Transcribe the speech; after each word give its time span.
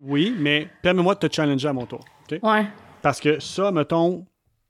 Oui, 0.00 0.34
mais 0.38 0.68
permets-moi 0.82 1.14
de 1.14 1.26
te 1.26 1.34
challenger 1.34 1.68
à 1.68 1.72
mon 1.72 1.86
tour. 1.86 2.04
Ouais. 2.42 2.66
Parce 3.02 3.20
que 3.20 3.40
ça, 3.40 3.70
mettons, 3.72 4.24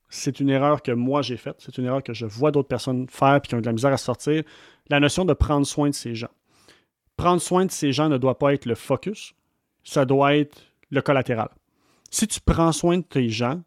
c'est 0.08 0.40
une 0.40 0.50
erreur 0.50 0.82
que 0.82 0.92
moi 0.92 1.22
j'ai 1.22 1.36
faite. 1.36 1.56
C'est 1.58 1.78
une 1.78 1.84
erreur 1.84 2.02
que 2.02 2.12
je 2.12 2.26
vois 2.26 2.50
d'autres 2.50 2.68
personnes 2.68 3.06
faire 3.08 3.36
et 3.36 3.40
qui 3.40 3.54
ont 3.54 3.60
de 3.60 3.66
la 3.66 3.72
misère 3.72 3.92
à 3.92 3.96
sortir. 3.96 4.42
La 4.88 4.98
notion 4.98 5.24
de 5.24 5.32
prendre 5.32 5.66
soin 5.66 5.88
de 5.88 5.94
ces 5.94 6.14
gens. 6.14 6.30
Prendre 7.16 7.40
soin 7.40 7.64
de 7.64 7.70
ces 7.70 7.92
gens 7.92 8.08
ne 8.08 8.18
doit 8.18 8.38
pas 8.38 8.54
être 8.54 8.66
le 8.66 8.74
focus, 8.74 9.34
ça 9.84 10.04
doit 10.04 10.36
être 10.36 10.62
le 10.90 11.00
collatéral. 11.02 11.48
Si 12.10 12.26
tu 12.26 12.40
prends 12.40 12.72
soin 12.72 12.98
de 12.98 13.04
tes 13.04 13.28
gens, 13.28 13.62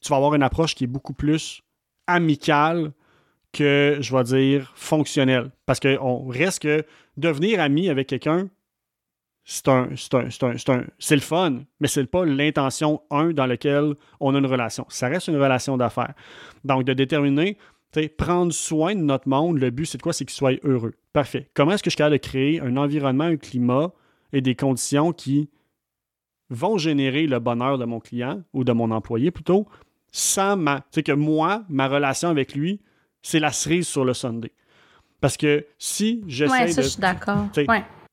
tu 0.00 0.08
vas 0.08 0.16
avoir 0.16 0.34
une 0.34 0.42
approche 0.42 0.74
qui 0.74 0.84
est 0.84 0.88
beaucoup 0.88 1.12
plus 1.12 1.60
amicale 2.06 2.92
que, 3.52 3.98
je 4.00 4.16
vais 4.16 4.24
dire, 4.24 4.72
fonctionnelle. 4.74 5.50
Parce 5.66 5.80
qu'on 5.80 6.28
reste 6.28 6.62
que 6.62 6.84
devenir 7.16 7.60
ami 7.60 7.88
avec 7.90 8.06
quelqu'un, 8.06 8.48
c'est 9.50 9.66
un, 9.68 9.88
c'est 10.98 11.14
le 11.14 11.20
fun, 11.22 11.60
mais 11.80 11.88
c'est 11.88 12.04
pas 12.04 12.26
l'intention, 12.26 13.00
un, 13.10 13.30
dans 13.30 13.46
lequel 13.46 13.94
on 14.20 14.34
a 14.34 14.38
une 14.38 14.46
relation. 14.46 14.84
Ça 14.90 15.08
reste 15.08 15.28
une 15.28 15.40
relation 15.40 15.78
d'affaires. 15.78 16.12
Donc, 16.64 16.84
de 16.84 16.92
déterminer, 16.92 17.56
prendre 18.18 18.52
soin 18.52 18.94
de 18.94 19.00
notre 19.00 19.26
monde, 19.26 19.58
le 19.58 19.70
but, 19.70 19.86
c'est 19.86 19.96
de 19.96 20.02
quoi? 20.02 20.12
C'est 20.12 20.26
qu'il 20.26 20.36
soit 20.36 20.60
heureux. 20.64 20.92
Parfait. 21.14 21.48
Comment 21.54 21.72
est-ce 21.72 21.82
que 21.82 21.88
je 21.88 21.92
suis 21.92 21.96
capable 21.96 22.18
de 22.18 22.20
créer 22.20 22.60
un 22.60 22.76
environnement, 22.76 23.24
un 23.24 23.38
climat 23.38 23.90
et 24.34 24.42
des 24.42 24.54
conditions 24.54 25.14
qui 25.14 25.48
vont 26.50 26.76
générer 26.76 27.26
le 27.26 27.38
bonheur 27.38 27.78
de 27.78 27.86
mon 27.86 28.00
client 28.00 28.42
ou 28.52 28.64
de 28.64 28.72
mon 28.72 28.90
employé 28.90 29.30
plutôt, 29.30 29.66
sans 30.12 30.58
ma. 30.58 30.84
Sais, 30.90 31.02
que 31.02 31.12
moi, 31.12 31.64
ma 31.70 31.88
relation 31.88 32.28
avec 32.28 32.54
lui, 32.54 32.82
c'est 33.22 33.40
la 33.40 33.52
cerise 33.52 33.88
sur 33.88 34.04
le 34.04 34.12
Sunday. 34.12 34.52
Parce 35.22 35.38
que 35.38 35.64
si 35.78 36.22
j'essaie. 36.26 36.52
Ouais, 36.52 36.68
ça, 36.68 36.82
je 36.82 36.88
suis 36.88 37.00
d'accord. 37.00 37.46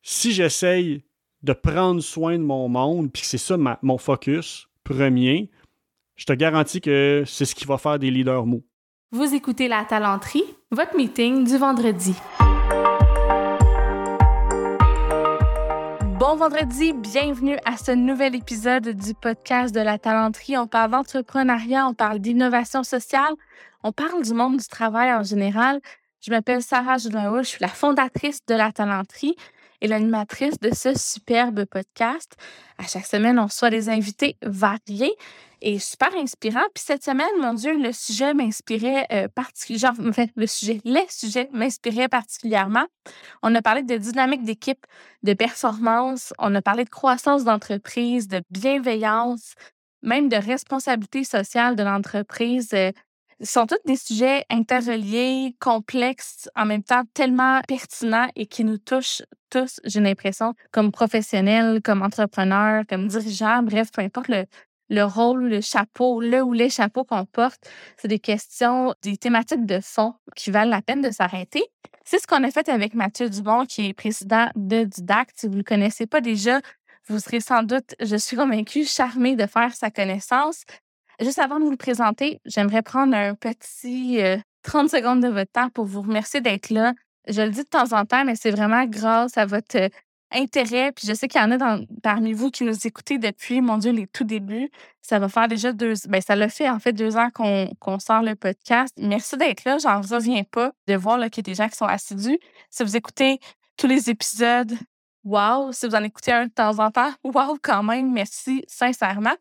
Si 0.01 0.31
j'essaye 0.31 1.03
de 1.45 1.53
prendre 1.53 2.01
soin 2.01 2.39
de 2.39 2.43
mon 2.43 2.67
monde, 2.67 3.11
puis 3.11 3.21
c'est 3.23 3.37
ça 3.37 3.55
mon 3.83 3.99
focus 3.99 4.67
premier, 4.83 5.51
je 6.15 6.25
te 6.25 6.33
garantis 6.33 6.81
que 6.81 7.23
c'est 7.27 7.45
ce 7.45 7.53
qui 7.53 7.65
va 7.65 7.77
faire 7.77 7.99
des 7.99 8.09
leaders 8.09 8.47
mous. 8.47 8.63
Vous 9.11 9.33
écoutez 9.35 9.67
La 9.67 9.85
Talenterie, 9.85 10.43
votre 10.71 10.95
meeting 10.97 11.45
du 11.45 11.57
vendredi. 11.57 12.15
Bon 16.17 16.35
vendredi, 16.35 16.93
bienvenue 16.93 17.57
à 17.63 17.77
ce 17.77 17.91
nouvel 17.91 18.35
épisode 18.35 18.89
du 18.89 19.13
podcast 19.13 19.73
de 19.73 19.81
La 19.81 19.99
Talenterie. 19.99 20.57
On 20.57 20.65
parle 20.65 20.91
d'entrepreneuriat, 20.91 21.85
on 21.87 21.93
parle 21.93 22.17
d'innovation 22.17 22.83
sociale, 22.83 23.33
on 23.83 23.91
parle 23.91 24.23
du 24.23 24.33
monde 24.33 24.57
du 24.57 24.67
travail 24.67 25.13
en 25.13 25.21
général. 25.21 25.79
Je 26.21 26.31
m'appelle 26.31 26.63
Sarah 26.63 26.97
Julien 26.97 27.31
je 27.43 27.47
suis 27.47 27.61
la 27.61 27.67
fondatrice 27.67 28.39
de 28.47 28.55
La 28.55 28.71
Talenterie 28.71 29.35
et 29.81 29.87
l'animatrice 29.87 30.59
de 30.59 30.73
ce 30.73 30.97
superbe 30.97 31.65
podcast. 31.65 32.35
À 32.77 32.87
chaque 32.87 33.05
semaine, 33.05 33.39
on 33.39 33.45
reçoit 33.45 33.69
des 33.69 33.89
invités 33.89 34.37
variés 34.41 35.15
et 35.61 35.79
super 35.79 36.13
inspirants. 36.15 36.67
Puis 36.73 36.83
cette 36.85 37.03
semaine, 37.03 37.27
mon 37.39 37.53
Dieu, 37.53 37.77
le 37.77 37.91
sujet 37.91 38.33
m'inspirait 38.33 39.07
euh, 39.11 39.27
particulièrement. 39.27 40.11
Le 40.35 40.47
sujet, 40.47 40.81
les 40.83 41.07
sujets 41.09 41.49
m'inspiraient 41.53 42.07
particulièrement. 42.07 42.85
On 43.41 43.53
a 43.55 43.61
parlé 43.61 43.83
de 43.83 43.97
dynamique 43.97 44.43
d'équipe, 44.43 44.85
de 45.23 45.33
performance, 45.33 46.33
on 46.39 46.53
a 46.55 46.61
parlé 46.61 46.83
de 46.83 46.89
croissance 46.89 47.43
d'entreprise, 47.43 48.27
de 48.27 48.41
bienveillance, 48.51 49.53
même 50.03 50.29
de 50.29 50.35
responsabilité 50.37 51.23
sociale 51.23 51.75
de 51.75 51.83
l'entreprise. 51.83 52.69
Ce 53.41 53.51
sont 53.51 53.65
tous 53.65 53.77
des 53.85 53.97
sujets 53.97 54.45
interreliés, 54.49 55.55
complexes, 55.59 56.49
en 56.55 56.65
même 56.65 56.83
temps 56.83 57.03
tellement 57.13 57.61
pertinents 57.67 58.29
et 58.35 58.45
qui 58.45 58.63
nous 58.63 58.77
touchent 58.77 59.23
tous, 59.49 59.81
j'ai 59.83 59.99
l'impression, 59.99 60.53
comme 60.71 60.91
professionnels, 60.91 61.81
comme 61.81 62.01
entrepreneurs, 62.01 62.83
comme 62.87 63.07
dirigeants, 63.07 63.61
bref, 63.61 63.91
peu 63.91 64.01
importe 64.01 64.29
le, 64.29 64.45
le 64.89 65.03
rôle, 65.03 65.49
le 65.49 65.61
chapeau, 65.61 66.21
le 66.21 66.41
ou 66.41 66.53
les 66.53 66.69
chapeaux 66.69 67.03
qu'on 67.03 67.25
porte, 67.25 67.69
c'est 67.97 68.07
des 68.07 68.19
questions, 68.19 68.93
des 69.01 69.17
thématiques 69.17 69.65
de 69.65 69.79
fond 69.81 70.13
qui 70.35 70.51
valent 70.51 70.71
la 70.71 70.81
peine 70.81 71.01
de 71.01 71.11
s'arrêter. 71.11 71.63
C'est 72.05 72.19
ce 72.19 72.27
qu'on 72.27 72.43
a 72.43 72.51
fait 72.51 72.69
avec 72.69 72.93
Mathieu 72.93 73.29
Dubon, 73.29 73.65
qui 73.65 73.87
est 73.87 73.93
président 73.93 74.49
de 74.55 74.83
Didact. 74.83 75.31
Si 75.35 75.47
vous 75.47 75.53
ne 75.53 75.57
le 75.57 75.63
connaissez 75.63 76.05
pas 76.05 76.21
déjà, 76.21 76.61
vous 77.07 77.19
serez 77.19 77.39
sans 77.39 77.63
doute, 77.63 77.95
je 77.99 78.15
suis 78.15 78.37
convaincue, 78.37 78.85
charmé 78.85 79.35
de 79.35 79.45
faire 79.45 79.73
sa 79.73 79.91
connaissance. 79.91 80.63
Juste 81.19 81.39
avant 81.39 81.59
de 81.59 81.65
vous 81.65 81.71
le 81.71 81.77
présenter, 81.77 82.41
j'aimerais 82.45 82.81
prendre 82.81 83.15
un 83.15 83.35
petit 83.35 84.19
30 84.63 84.85
euh, 84.85 84.97
secondes 84.97 85.21
de 85.21 85.29
votre 85.29 85.51
temps 85.51 85.69
pour 85.69 85.85
vous 85.85 86.01
remercier 86.01 86.41
d'être 86.41 86.69
là. 86.69 86.93
Je 87.27 87.41
le 87.41 87.49
dis 87.49 87.63
de 87.63 87.67
temps 87.67 87.93
en 87.93 88.05
temps, 88.05 88.25
mais 88.25 88.35
c'est 88.35 88.51
vraiment 88.51 88.85
grâce 88.85 89.37
à 89.37 89.45
votre 89.45 89.77
euh, 89.77 89.89
intérêt. 90.31 90.91
Puis 90.91 91.07
je 91.07 91.13
sais 91.13 91.27
qu'il 91.27 91.41
y 91.41 91.43
en 91.43 91.51
a 91.51 91.79
parmi 92.03 92.33
vous 92.33 92.51
qui 92.51 92.63
nous 92.63 92.85
écoutez 92.85 93.17
depuis, 93.17 93.61
mon 93.61 93.77
Dieu, 93.77 93.91
les 93.91 94.07
tout 94.07 94.23
débuts. 94.23 94.69
Ça 95.01 95.19
va 95.19 95.29
faire 95.29 95.47
déjà 95.47 95.71
deux... 95.71 95.93
Ben, 96.07 96.21
ça 96.21 96.35
l'a 96.35 96.49
fait, 96.49 96.69
en 96.69 96.79
fait, 96.79 96.93
deux 96.93 97.17
ans 97.17 97.29
qu'on 97.31 97.99
sort 97.99 98.21
le 98.21 98.35
podcast. 98.35 98.93
Merci 98.97 99.37
d'être 99.37 99.63
là. 99.65 99.77
J'en 99.77 100.01
reviens 100.01 100.43
pas 100.43 100.71
de 100.87 100.95
voir 100.95 101.19
qu'il 101.29 101.47
y 101.47 101.49
a 101.49 101.51
des 101.51 101.55
gens 101.55 101.69
qui 101.69 101.77
sont 101.77 101.85
assidus. 101.85 102.39
Si 102.69 102.83
vous 102.83 102.95
écoutez 102.95 103.39
tous 103.77 103.87
les 103.87 104.09
épisodes, 104.09 104.73
wow. 105.23 105.71
Si 105.71 105.87
vous 105.87 105.95
en 105.95 106.03
écoutez 106.03 106.31
un 106.31 106.45
de 106.45 106.51
temps 106.51 106.79
en 106.79 106.91
temps, 106.91 107.11
wow 107.23 107.57
quand 107.61 107.83
même. 107.83 108.11
Merci 108.11 108.63
sincèrement. 108.67 109.35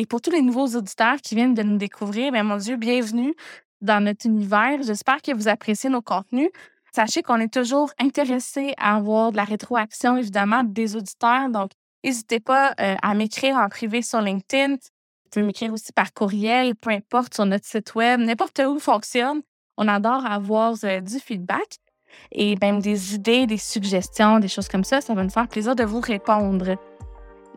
Et 0.00 0.06
pour 0.06 0.20
tous 0.20 0.30
les 0.30 0.42
nouveaux 0.42 0.76
auditeurs 0.76 1.16
qui 1.16 1.34
viennent 1.34 1.54
de 1.54 1.62
nous 1.64 1.76
découvrir, 1.76 2.30
bien, 2.30 2.44
mon 2.44 2.56
Dieu, 2.56 2.76
bienvenue 2.76 3.34
dans 3.80 4.00
notre 4.00 4.26
univers. 4.26 4.80
J'espère 4.80 5.20
que 5.20 5.34
vous 5.34 5.48
appréciez 5.48 5.90
nos 5.90 6.02
contenus. 6.02 6.50
Sachez 6.94 7.20
qu'on 7.20 7.40
est 7.40 7.52
toujours 7.52 7.90
intéressé 7.98 8.74
à 8.78 8.94
avoir 8.94 9.32
de 9.32 9.36
la 9.36 9.42
rétroaction, 9.42 10.16
évidemment, 10.16 10.62
des 10.62 10.94
auditeurs. 10.94 11.48
Donc, 11.48 11.72
n'hésitez 12.04 12.38
pas 12.38 12.74
euh, 12.78 12.94
à 13.02 13.14
m'écrire 13.14 13.56
en 13.56 13.68
privé 13.68 14.00
sur 14.00 14.20
LinkedIn. 14.20 14.74
Vous 14.74 15.30
pouvez 15.32 15.44
m'écrire 15.44 15.72
aussi 15.72 15.92
par 15.92 16.12
courriel, 16.12 16.76
peu 16.76 16.90
importe, 16.90 17.34
sur 17.34 17.44
notre 17.44 17.66
site 17.66 17.96
web, 17.96 18.20
n'importe 18.20 18.60
où 18.60 18.78
fonctionne. 18.78 19.42
On 19.78 19.88
adore 19.88 20.24
avoir 20.24 20.76
euh, 20.84 21.00
du 21.00 21.18
feedback 21.18 21.78
et 22.30 22.54
même 22.62 22.78
des 22.80 23.16
idées, 23.16 23.48
des 23.48 23.58
suggestions, 23.58 24.38
des 24.38 24.46
choses 24.46 24.68
comme 24.68 24.84
ça. 24.84 25.00
Ça 25.00 25.12
va 25.14 25.24
nous 25.24 25.30
faire 25.30 25.48
plaisir 25.48 25.74
de 25.74 25.82
vous 25.82 26.00
répondre. 26.00 26.76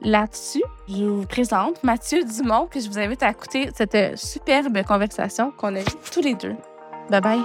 Là-dessus, 0.03 0.63
je 0.89 1.06
vous 1.06 1.28
présente 1.28 1.84
Mathieu 1.84 2.23
Dumont, 2.23 2.67
puis 2.67 2.81
je 2.81 2.89
vous 2.89 2.97
invite 2.97 3.22
à 3.22 3.29
écouter 3.29 3.69
cette 3.75 3.94
euh, 3.94 4.16
superbe 4.16 4.81
conversation 4.84 5.51
qu'on 5.51 5.75
a 5.75 5.81
eue 5.81 5.85
tous 6.12 6.22
les 6.22 6.34
deux. 6.34 6.56
Bye 7.12 7.22
bye. 7.22 7.39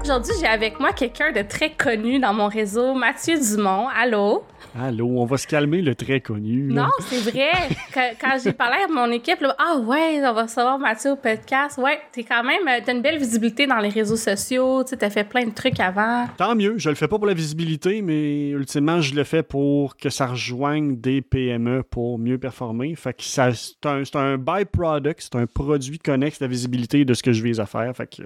Aujourd'hui, 0.00 0.32
j'ai 0.40 0.46
avec 0.46 0.80
moi 0.80 0.94
quelqu'un 0.94 1.30
de 1.30 1.42
très 1.42 1.74
connu 1.74 2.18
dans 2.20 2.32
mon 2.32 2.48
réseau, 2.48 2.94
Mathieu 2.94 3.38
Dumont. 3.38 3.88
Allô? 3.88 4.44
Allô, 4.76 5.06
on 5.06 5.24
va 5.24 5.38
se 5.38 5.46
calmer 5.46 5.80
le 5.80 5.94
très 5.94 6.20
connu. 6.20 6.72
Non, 6.72 6.88
c'est 7.00 7.30
vrai. 7.30 7.50
quand, 7.94 8.36
j'ai 8.42 8.52
parlé 8.52 8.76
à 8.84 8.88
mon 8.88 9.10
équipe, 9.10 9.44
ah 9.58 9.78
ouais, 9.78 10.20
on 10.22 10.32
va 10.32 10.42
recevoir 10.42 10.78
Mathieu 10.78 11.12
au 11.12 11.16
podcast. 11.16 11.78
Ouais, 11.78 11.98
t'es 12.12 12.22
quand 12.22 12.44
même, 12.44 12.68
euh, 12.68 12.80
t'as 12.84 12.92
une 12.92 13.00
belle 13.00 13.18
visibilité 13.18 13.66
dans 13.66 13.78
les 13.78 13.88
réseaux 13.88 14.16
sociaux. 14.16 14.84
Tu 14.84 14.96
t'as 14.96 15.10
fait 15.10 15.24
plein 15.24 15.46
de 15.46 15.54
trucs 15.54 15.80
avant. 15.80 16.26
Tant 16.36 16.54
mieux. 16.54 16.74
Je 16.76 16.90
le 16.90 16.94
fais 16.96 17.08
pas 17.08 17.16
pour 17.16 17.26
la 17.26 17.34
visibilité, 17.34 18.02
mais 18.02 18.50
ultimement, 18.50 19.00
je 19.00 19.14
le 19.14 19.24
fais 19.24 19.42
pour 19.42 19.96
que 19.96 20.10
ça 20.10 20.26
rejoigne 20.26 20.96
des 21.00 21.22
PME 21.22 21.82
pour 21.82 22.18
mieux 22.18 22.38
performer. 22.38 22.94
Fait 22.94 23.14
que 23.14 23.22
c'est 23.22 23.86
un, 23.86 24.02
un 24.14 24.36
byproduct, 24.36 25.20
c'est 25.20 25.36
un 25.36 25.46
produit 25.46 25.98
connexe 25.98 26.38
de 26.40 26.44
la 26.44 26.48
visibilité 26.50 27.04
de 27.04 27.14
ce 27.14 27.22
que 27.22 27.32
je 27.32 27.42
vise 27.42 27.58
à 27.58 27.66
faire. 27.66 27.96
Fait 27.96 28.06
que... 28.06 28.22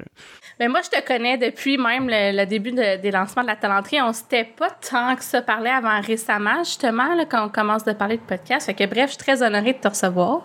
Ben 0.58 0.70
moi, 0.70 0.80
je 0.82 0.90
te 0.90 1.06
connais 1.06 1.38
depuis 1.38 1.78
même 1.78 2.08
le, 2.10 2.44
début 2.46 2.72
des 2.72 3.10
lancements 3.10 3.42
de 3.42 3.48
la 3.48 3.56
talenterie. 3.56 4.00
On 4.02 4.12
s'était 4.12 4.44
pas 4.44 4.70
tant 4.70 5.14
que 5.14 5.22
ça 5.22 5.40
parlé 5.40 5.70
avant 5.70 6.00
récemment 6.00 6.31
justement, 6.64 7.16
quand 7.28 7.46
on 7.46 7.48
commence 7.48 7.84
de 7.84 7.92
parler 7.92 8.16
de 8.16 8.22
podcast. 8.22 8.66
Fait 8.66 8.74
que 8.74 8.84
bref, 8.86 9.06
je 9.06 9.14
suis 9.14 9.18
très 9.18 9.42
honorée 9.42 9.72
de 9.72 9.78
te 9.78 9.88
recevoir. 9.88 10.42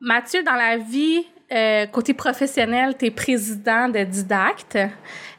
Mathieu, 0.00 0.42
dans 0.42 0.54
la 0.54 0.78
vie, 0.78 1.24
euh, 1.52 1.86
côté 1.86 2.14
professionnel, 2.14 2.96
tu 2.98 3.06
es 3.06 3.10
président 3.10 3.88
de 3.88 4.02
Didact. 4.04 4.78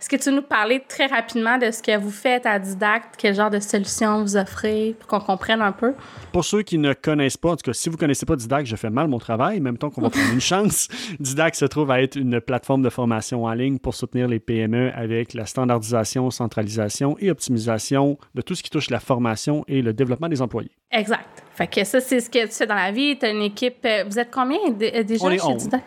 Est-ce 0.03 0.09
que 0.09 0.21
tu 0.21 0.31
veux 0.31 0.35
nous 0.35 0.41
parler 0.41 0.83
très 0.85 1.05
rapidement 1.05 1.57
de 1.57 1.71
ce 1.71 1.81
que 1.81 1.97
vous 1.97 2.11
faites 2.11 2.45
à 2.45 2.59
Didact, 2.59 3.15
quel 3.17 3.33
genre 3.33 3.49
de 3.49 3.61
solutions 3.61 4.21
vous 4.21 4.35
offrez 4.35 4.97
pour 4.99 5.07
qu'on 5.07 5.21
comprenne 5.21 5.61
un 5.61 5.71
peu? 5.71 5.93
Pour 6.33 6.43
ceux 6.43 6.61
qui 6.61 6.77
ne 6.77 6.91
connaissent 6.91 7.37
pas, 7.37 7.51
en 7.51 7.55
tout 7.55 7.63
cas, 7.63 7.71
si 7.71 7.87
vous 7.87 7.95
ne 7.95 7.99
connaissez 8.01 8.25
pas 8.25 8.35
Didact, 8.35 8.67
je 8.67 8.75
fais 8.75 8.89
mal 8.89 9.07
mon 9.07 9.17
travail, 9.17 9.61
même 9.61 9.77
temps 9.77 9.89
qu'on 9.89 10.01
va 10.01 10.09
prendre 10.09 10.33
une 10.33 10.41
chance. 10.41 10.89
Didact 11.21 11.55
se 11.55 11.63
trouve 11.63 11.89
à 11.89 12.01
être 12.01 12.17
une 12.17 12.41
plateforme 12.41 12.81
de 12.81 12.89
formation 12.89 13.45
en 13.45 13.53
ligne 13.53 13.79
pour 13.79 13.95
soutenir 13.95 14.27
les 14.27 14.41
PME 14.41 14.91
avec 14.93 15.33
la 15.33 15.45
standardisation, 15.45 16.29
centralisation 16.31 17.15
et 17.19 17.31
optimisation 17.31 18.17
de 18.35 18.41
tout 18.41 18.55
ce 18.55 18.63
qui 18.63 18.69
touche 18.69 18.89
la 18.89 18.99
formation 18.99 19.63
et 19.69 19.81
le 19.81 19.93
développement 19.93 20.27
des 20.27 20.41
employés. 20.41 20.71
Exact. 20.91 21.45
Fait 21.53 21.67
que 21.67 21.81
ça, 21.85 22.01
c'est 22.01 22.19
ce 22.19 22.29
que 22.29 22.45
tu 22.45 22.51
fais 22.51 22.67
dans 22.67 22.75
la 22.75 22.91
vie. 22.91 23.17
Tu 23.17 23.25
as 23.25 23.29
une 23.29 23.41
équipe. 23.41 23.85
Euh, 23.85 24.03
vous 24.05 24.19
êtes 24.19 24.31
combien 24.31 24.59
euh, 24.67 25.03
déjà 25.03 25.29
chez 25.29 25.53
Didact? 25.55 25.85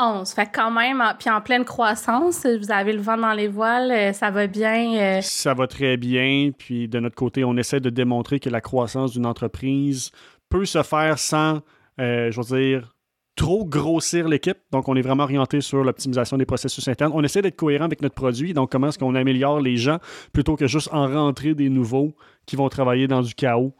11. 0.00 0.32
Fait 0.32 0.48
quand 0.52 0.70
même, 0.70 1.02
puis 1.18 1.30
en 1.30 1.40
pleine 1.40 1.64
croissance, 1.64 2.46
vous 2.46 2.70
avez 2.70 2.92
le 2.92 3.00
vent 3.00 3.16
dans 3.16 3.32
les 3.32 3.48
voiles, 3.48 3.90
euh, 3.90 4.12
ça 4.12 4.30
va 4.30 4.46
bien. 4.46 4.96
Euh. 4.96 5.20
Ça 5.22 5.54
va 5.54 5.66
très 5.66 5.96
bien. 5.96 6.50
Puis 6.56 6.88
de 6.88 6.98
notre 7.00 7.16
côté, 7.16 7.44
on 7.44 7.56
essaie 7.56 7.80
de 7.80 7.90
démontrer 7.90 8.40
que 8.40 8.48
la 8.48 8.60
croissance 8.60 9.12
d'une 9.12 9.26
entreprise 9.26 10.10
peut 10.48 10.64
se 10.64 10.82
faire 10.82 11.18
sans, 11.18 11.60
euh, 12.00 12.30
je 12.30 12.40
veux 12.40 12.60
dire, 12.60 12.94
trop 13.36 13.64
grossir 13.64 14.28
l'équipe. 14.28 14.58
Donc, 14.70 14.88
on 14.88 14.96
est 14.96 15.02
vraiment 15.02 15.22
orienté 15.22 15.60
sur 15.60 15.84
l'optimisation 15.84 16.36
des 16.36 16.46
processus 16.46 16.86
internes. 16.88 17.12
On 17.14 17.22
essaie 17.22 17.42
d'être 17.42 17.56
cohérent 17.56 17.84
avec 17.84 18.02
notre 18.02 18.14
produit. 18.14 18.52
Donc, 18.52 18.72
comment 18.72 18.88
est-ce 18.88 18.98
qu'on 18.98 19.14
améliore 19.14 19.60
les 19.60 19.76
gens 19.76 19.98
plutôt 20.32 20.56
que 20.56 20.66
juste 20.66 20.88
en 20.92 21.06
rentrer 21.06 21.54
des 21.54 21.68
nouveaux 21.68 22.14
qui 22.46 22.56
vont 22.56 22.68
travailler 22.68 23.06
dans 23.06 23.22
du 23.22 23.34
chaos 23.34 23.74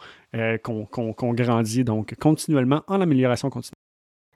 qu'on 0.62 1.34
grandit. 1.34 1.84
Donc, 1.84 2.14
continuellement 2.20 2.82
en 2.86 3.00
amélioration 3.00 3.50
continue. 3.50 3.74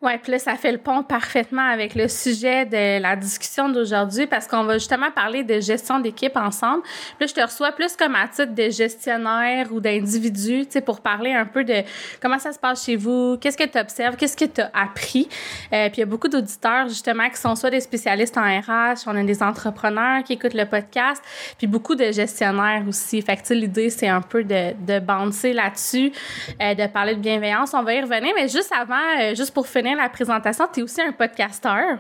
Oui, 0.04 0.12
puis 0.22 0.32
là, 0.32 0.38
ça 0.38 0.54
fait 0.56 0.70
le 0.70 0.76
pont 0.76 1.02
parfaitement 1.02 1.66
avec 1.66 1.94
le 1.94 2.08
sujet 2.08 2.66
de 2.66 3.00
la 3.00 3.16
discussion 3.16 3.70
d'aujourd'hui 3.70 4.26
parce 4.26 4.46
qu'on 4.46 4.64
va 4.64 4.74
justement 4.74 5.10
parler 5.10 5.44
de 5.44 5.60
gestion 5.60 5.98
d'équipe 5.98 6.36
ensemble. 6.36 6.82
Puis 7.18 7.28
je 7.28 7.32
te 7.32 7.40
reçois 7.40 7.72
plus 7.72 7.96
comme 7.96 8.14
à 8.14 8.28
titre 8.28 8.54
de 8.54 8.68
gestionnaire 8.68 9.72
ou 9.72 9.80
d'individu, 9.80 10.66
tu 10.66 10.72
sais, 10.72 10.80
pour 10.82 11.00
parler 11.00 11.32
un 11.32 11.46
peu 11.46 11.64
de 11.64 11.76
comment 12.20 12.38
ça 12.38 12.52
se 12.52 12.58
passe 12.58 12.84
chez 12.84 12.96
vous, 12.96 13.38
qu'est-ce 13.40 13.56
que 13.56 13.64
tu 13.64 13.78
observes, 13.78 14.16
qu'est-ce 14.16 14.36
que 14.36 14.44
tu 14.44 14.60
as 14.60 14.70
appris. 14.74 15.26
Euh, 15.72 15.88
puis 15.88 15.96
il 15.96 16.00
y 16.00 16.02
a 16.02 16.06
beaucoup 16.06 16.28
d'auditeurs, 16.28 16.86
justement, 16.86 17.30
qui 17.30 17.38
sont 17.38 17.56
soit 17.56 17.70
des 17.70 17.80
spécialistes 17.80 18.36
en 18.36 18.42
RH, 18.42 19.06
on 19.06 19.16
a 19.16 19.22
des 19.22 19.42
entrepreneurs 19.42 20.22
qui 20.22 20.34
écoutent 20.34 20.52
le 20.52 20.66
podcast, 20.66 21.24
puis 21.56 21.66
beaucoup 21.66 21.94
de 21.94 22.12
gestionnaires 22.12 22.84
aussi. 22.86 23.22
Fait 23.22 23.38
que, 23.38 23.54
l'idée, 23.54 23.88
c'est 23.88 24.08
un 24.08 24.20
peu 24.20 24.44
de, 24.44 24.74
de 24.86 25.00
bouncer 25.00 25.54
là-dessus, 25.54 26.12
euh, 26.60 26.74
de 26.74 26.86
parler 26.88 27.14
de 27.14 27.20
bienveillance. 27.20 27.72
On 27.72 27.82
va 27.82 27.94
y 27.94 28.02
revenir, 28.02 28.34
mais 28.36 28.48
juste 28.48 28.70
avant, 28.78 28.96
euh, 29.18 29.34
juste 29.34 29.54
pour 29.54 29.66
finir 29.66 29.93
la 29.94 30.08
présentation, 30.08 30.66
tu 30.72 30.80
es 30.80 30.82
aussi 30.82 31.00
un 31.00 31.12
podcasteur. 31.12 31.98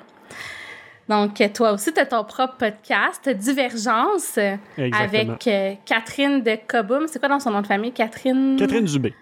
Donc, 1.08 1.42
toi 1.52 1.72
aussi, 1.72 1.92
tu 1.92 2.00
as 2.00 2.06
ton 2.06 2.24
propre 2.24 2.56
podcast, 2.56 3.28
Divergence, 3.28 4.38
avec 4.78 5.46
euh, 5.46 5.74
Catherine 5.84 6.42
de 6.42 6.56
Cobum. 6.66 7.06
C'est 7.06 7.18
quoi 7.18 7.28
dans 7.28 7.40
son 7.40 7.50
nom 7.50 7.60
de 7.60 7.66
famille? 7.66 7.92
Catherine... 7.92 8.56
Catherine 8.58 8.84
Dubé. 8.84 9.14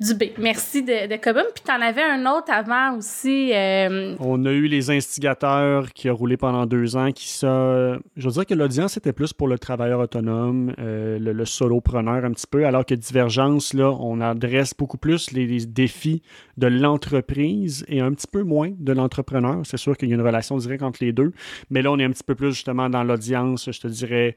Dubé. 0.00 0.32
Merci 0.38 0.82
de, 0.82 1.08
de 1.08 1.16
Cobum. 1.16 1.44
Puis 1.54 1.62
tu 1.62 1.70
en 1.70 1.80
avais 1.82 2.02
un 2.02 2.24
autre 2.24 2.50
avant 2.50 2.96
aussi. 2.96 3.52
Euh, 3.52 4.16
On 4.18 4.46
a 4.46 4.50
eu 4.50 4.66
Les 4.66 4.90
Instigateurs 4.90 5.92
qui 5.92 6.08
a 6.08 6.12
roulé 6.12 6.38
pendant 6.38 6.64
deux 6.64 6.96
ans. 6.96 7.12
Qui 7.12 7.28
ça, 7.28 7.98
je 8.16 8.26
veux 8.26 8.32
dire 8.32 8.46
que 8.46 8.54
l'audience 8.54 8.96
était 8.96 9.12
plus 9.12 9.34
pour 9.34 9.46
le 9.46 9.58
travailleur 9.58 10.00
autonome, 10.00 10.74
euh, 10.78 11.18
le, 11.18 11.44
solopreneur 11.44 12.24
un 12.24 12.32
petit 12.32 12.46
peu, 12.50 12.64
alors 12.64 12.86
que 12.86 12.94
Divergence, 12.94 13.74
là, 13.74 13.90
on 13.90 14.22
adresse 14.22 14.72
beaucoup 14.76 14.96
plus 14.96 15.32
les, 15.32 15.66
défis 15.66 16.22
de 16.56 16.66
l'entreprise 16.66 17.84
et 17.88 18.00
un 18.00 18.12
petit 18.14 18.26
peu 18.26 18.42
moins 18.42 18.70
de 18.78 18.92
l'entrepreneur. 18.94 19.60
C'est 19.64 19.76
sûr 19.76 19.98
qu'il 19.98 20.08
y 20.08 20.12
a 20.12 20.14
une 20.14 20.22
relation 20.22 20.56
directe 20.56 20.82
entre 20.82 21.04
les 21.04 21.12
deux, 21.12 21.32
mais 21.68 21.82
là, 21.82 21.92
on 21.92 21.98
est 21.98 22.04
un 22.04 22.10
petit 22.10 22.24
peu 22.24 22.34
plus 22.34 22.52
justement 22.52 22.88
dans 22.88 23.04
l'audience, 23.04 23.70
je 23.70 23.80
te 23.80 23.88
dirais, 23.88 24.34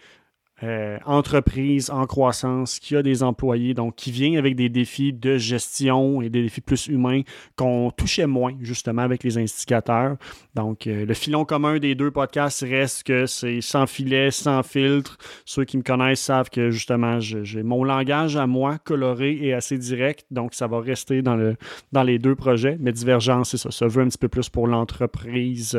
euh, 0.64 0.98
entreprise 1.06 1.90
en 1.90 2.06
croissance, 2.06 2.80
qui 2.80 2.96
a 2.96 3.04
des 3.04 3.22
employés, 3.22 3.74
donc 3.74 3.96
qui 3.96 4.12
vient 4.12 4.40
avec 4.40 4.56
des 4.56 4.70
défis 4.70 5.12
de 5.12 5.38
gestion 5.38 6.22
et 6.22 6.30
des 6.30 6.42
défis 6.42 6.62
plus 6.62 6.88
humains 6.88 7.22
qu'on 7.58 7.92
touchait 7.92 8.28
moins 8.28 8.54
justement 8.62 9.02
avec 9.02 9.24
les 9.24 9.38
indicateurs. 9.38 10.16
Donc 10.56 10.88
euh, 10.88 11.06
le 11.06 11.14
filon 11.14 11.44
commun 11.44 11.80
des 11.80 11.96
deux 11.96 12.12
podcasts 12.12 12.62
reste 12.62 13.04
que 13.04 13.26
c'est 13.26 13.60
sans 13.60 13.88
filet, 13.88 14.32
sans 14.32 14.64
filtre. 14.64 15.18
Ceux 15.44 15.66
qui 15.66 15.78
me 15.78 15.84
connaissent 15.84 16.22
savent 16.22 16.50
que 16.50 16.72
justement 16.72 17.20
j'ai 17.20 17.64
mon 17.64 17.84
langage 17.84 18.38
à 18.38 18.48
moi 18.48 18.78
coloré 18.78 19.38
et 19.42 19.54
assez 19.54 19.78
direct, 19.78 20.26
donc 20.32 20.54
ça 20.54 20.68
va 20.68 20.80
rester 20.80 21.22
dans, 21.22 21.36
le, 21.36 21.58
dans 21.92 22.04
les 22.04 22.20
deux 22.20 22.36
projets. 22.36 22.78
Mais 22.80 22.94
Divergence, 22.94 23.52
c'est 23.52 23.58
ça, 23.58 23.70
ça 23.70 23.88
veut 23.88 24.02
un 24.02 24.08
petit 24.08 24.18
peu 24.18 24.30
plus 24.30 24.48
pour 24.48 24.68
l'entreprise 24.68 25.78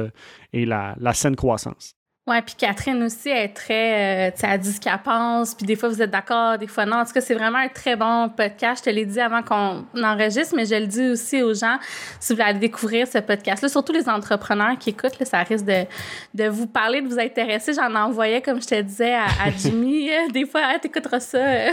et 0.53 0.67
la 0.67 1.15
saine 1.15 1.37
croissance. 1.37 1.97
Ouais, 2.26 2.41
puis 2.41 2.55
Catherine 2.56 3.03
aussi 3.03 3.29
est 3.29 3.50
très, 3.50 4.29
euh, 4.29 4.31
tu 4.35 4.41
sais, 4.41 4.47
elle 4.50 4.59
dit 4.59 4.73
ce 4.73 4.81
qu'elle 4.81 4.99
pense, 5.05 5.55
puis 5.55 5.67
des 5.67 5.76
fois 5.76 5.91
vous 5.91 6.00
êtes 6.00 6.11
d'accord, 6.11 6.56
des 6.56 6.67
fois 6.67 6.87
non. 6.87 6.97
En 6.97 7.05
tout 7.05 7.12
cas, 7.12 7.21
c'est 7.21 7.35
vraiment 7.35 7.59
un 7.59 7.69
très 7.69 7.97
bon 7.97 8.31
podcast. 8.31 8.82
Je 8.82 8.91
te 8.91 8.94
l'ai 8.97 9.05
dit 9.05 9.21
avant 9.21 9.43
qu'on 9.43 9.85
enregistre, 10.03 10.55
mais 10.56 10.65
je 10.65 10.75
le 10.75 10.87
dis 10.87 11.11
aussi 11.11 11.43
aux 11.43 11.53
gens 11.53 11.76
si 12.21 12.32
vous 12.32 12.37
voulez 12.37 12.49
aller 12.49 12.59
découvrir 12.59 13.06
ce 13.06 13.19
podcast-là, 13.19 13.69
surtout 13.69 13.93
les 13.93 14.09
entrepreneurs 14.09 14.79
qui 14.79 14.91
écoutent, 14.91 15.19
là, 15.19 15.26
ça 15.26 15.43
risque 15.43 15.67
de, 15.67 15.85
de 16.32 16.49
vous 16.49 16.67
parler, 16.67 17.03
de 17.03 17.09
vous 17.09 17.19
intéresser. 17.19 17.75
J'en 17.75 17.94
envoyais, 17.94 18.41
comme 18.41 18.62
je 18.62 18.69
te 18.69 18.81
disais, 18.81 19.15
à, 19.15 19.50
Jimmy. 19.59 20.09
des 20.32 20.47
fois, 20.47 20.62
ah, 20.65 20.79
t'écouteras 20.79 21.20
ça. 21.20 21.73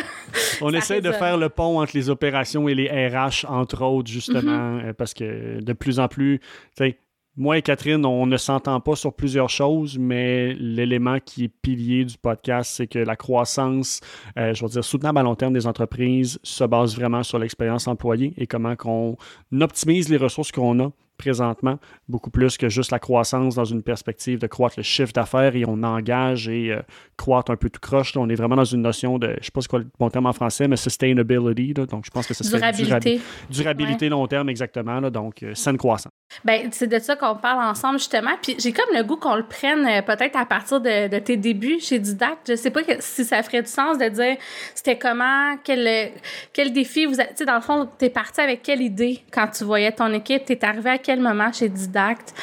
On 0.60 0.74
essaie 0.74 1.00
de 1.00 1.14
faire 1.14 1.38
le 1.38 1.48
pont 1.48 1.80
entre 1.80 1.96
les 1.96 2.10
opérations 2.10 2.68
et 2.68 2.76
les 2.76 2.90
RH, 2.90 3.46
entre 3.48 3.84
autres, 3.84 4.12
justement, 4.12 4.42
mm-hmm. 4.42 4.86
euh, 4.90 4.94
parce 4.94 5.14
que 5.14 5.62
de 5.62 5.72
plus 5.72 5.98
en 6.02 6.10
plus, 6.10 6.40
tu 6.76 6.84
sais, 6.84 6.98
moi 7.38 7.58
et 7.58 7.62
Catherine, 7.62 8.06
on 8.06 8.26
ne 8.26 8.38
s'entend 8.38 8.80
pas 8.82 8.96
sur 8.96 9.14
plusieurs 9.14 9.50
choses, 9.50 9.98
mais 9.98 10.54
l'élément 10.56 11.18
qui 11.20 11.46
est 11.46 11.48
pilier 11.62 12.04
du 12.04 12.18
podcast, 12.18 12.74
c'est 12.76 12.88
que 12.88 13.00
la 13.00 13.16
croissance, 13.16 14.02
euh, 14.38 14.54
je 14.54 14.64
veux 14.64 14.70
dire, 14.70 14.84
soutenable 14.84 15.20
à 15.20 15.24
long 15.24 15.36
terme 15.36 15.54
des 15.54 15.66
entreprises 15.66 16.40
se 16.44 16.64
base 16.66 16.96
vraiment 16.96 17.24
sur 17.24 17.40
l'expérience 17.40 17.88
employée 17.88 18.34
et 18.38 18.48
comment 18.48 18.76
qu'on 18.76 19.16
optimise 19.60 20.10
les 20.10 20.18
ressources 20.18 20.52
qu'on 20.52 20.80
a 20.82 20.92
présentement, 21.22 21.78
beaucoup 22.10 22.32
plus 22.32 22.58
que 22.58 22.68
juste 22.68 22.92
la 22.92 23.00
croissance 23.00 23.56
dans 23.56 23.66
une 23.66 23.84
perspective 23.84 24.40
de 24.40 24.48
croître 24.48 24.76
le 24.78 24.84
chiffre 24.84 25.14
d'affaires 25.14 25.56
et 25.56 25.64
on 25.68 25.84
engage 25.84 26.48
et 26.48 26.72
euh, 26.72 26.82
croître 27.16 27.52
un 27.52 27.56
peu 27.56 27.70
tout 27.70 27.80
croche. 27.80 28.18
on 28.18 28.28
est 28.28 28.36
vraiment 28.36 28.56
dans 28.56 28.66
une 28.66 28.82
notion 28.82 29.20
de, 29.20 29.28
je 29.28 29.34
ne 29.34 29.44
sais 29.44 29.52
pas 29.52 29.62
ce 29.62 29.78
le 29.78 29.88
bon 30.00 30.10
terme 30.10 30.26
en 30.26 30.34
français, 30.34 30.68
mais 30.68 30.76
sustainability. 30.76 31.74
donc, 31.74 32.06
je 32.06 32.10
pense 32.10 32.26
que 32.28 32.34
ça 32.34 32.44
serait 32.44 32.72
durabilité. 32.72 33.22
durabilité 33.50 34.10
long 34.10 34.26
terme, 34.26 34.50
exactement. 34.50 35.00
donc, 35.12 35.44
euh, 35.44 35.54
saine 35.54 35.78
croissance. 35.78 36.12
Ben, 36.44 36.70
c'est 36.72 36.88
de 36.88 36.98
ça 37.00 37.16
qu'on 37.16 37.36
parle 37.36 37.64
ensemble, 37.64 38.00
justement. 38.00 38.32
Puis 38.42 38.56
j'ai 38.58 38.72
comme 38.72 38.96
le 38.96 39.04
goût 39.04 39.18
qu'on 39.18 39.36
le 39.36 39.44
prenne 39.44 39.86
euh, 39.86 40.02
peut-être 40.02 40.36
à 40.36 40.46
partir 40.46 40.82
de, 40.82 41.20
tes 41.20 41.38
débuts 41.38 41.80
chez 41.80 42.00
Didact. 42.00 42.50
Je 42.50 42.56
sais 42.56 42.72
pas 42.72 42.82
si 43.00 43.24
ça 43.24 43.44
ferait 43.44 43.62
du 43.62 43.70
sens 43.70 43.98
de 43.98 44.08
dire 44.10 44.38
c'était 44.74 44.98
comment, 44.98 45.56
quel, 45.64 46.12
quel 46.54 46.74
défi 46.74 47.06
vous 47.06 47.20
avez. 47.20 47.30
Tu 47.30 47.38
sais, 47.38 47.46
dans 47.46 47.56
le 47.56 47.62
fond, 47.62 47.88
tu 48.00 48.06
es 48.06 48.10
parti 48.10 48.42
avec 48.42 48.64
quelle 48.64 48.82
idée 48.82 49.22
quand 49.32 49.48
tu 49.48 49.64
voyais 49.64 49.92
ton 49.92 50.12
équipe? 50.14 50.46
Tu 50.46 50.54
es 50.54 50.66
arrivé 50.66 50.90
à 50.90 50.98
quel 50.98 51.11
moment 51.20 51.52
chez 51.52 51.68
Didact? 51.68 52.34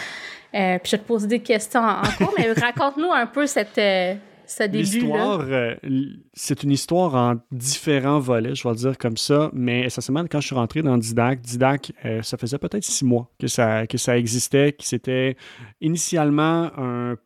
Euh, 0.54 0.78
puis 0.78 0.90
je 0.90 0.96
vais 0.96 1.02
te 1.02 1.06
poser 1.06 1.26
des 1.26 1.40
questions 1.40 1.80
en, 1.80 2.02
cours, 2.16 2.34
mais 2.36 2.52
raconte-nous 2.56 3.12
un 3.12 3.26
peu 3.26 3.46
cette. 3.46 3.78
Euh, 3.78 4.14
L'histoire, 4.72 5.40
euh, 5.46 5.74
c'est 6.32 6.62
une 6.62 6.70
histoire 6.70 7.14
en 7.14 7.34
différents 7.52 8.18
volets, 8.18 8.54
je 8.54 8.62
vais 8.62 8.70
le 8.70 8.76
dire 8.76 8.98
comme 8.98 9.16
ça, 9.16 9.50
mais 9.52 9.82
essentiellement, 9.82 10.24
quand 10.30 10.40
je 10.40 10.46
suis 10.46 10.54
rentré 10.54 10.80
dans 10.80 10.96
Didac, 10.96 11.40
Didac, 11.40 11.92
euh, 12.04 12.22
ça 12.22 12.38
faisait 12.38 12.58
peut-être 12.58 12.82
six 12.82 13.04
mois 13.04 13.30
que 13.38 13.46
ça, 13.46 13.86
que 13.86 13.98
ça 13.98 14.16
existait, 14.16 14.72
que 14.72 14.84
c'était 14.84 15.36
initialement 15.80 16.70
un 16.78 17.16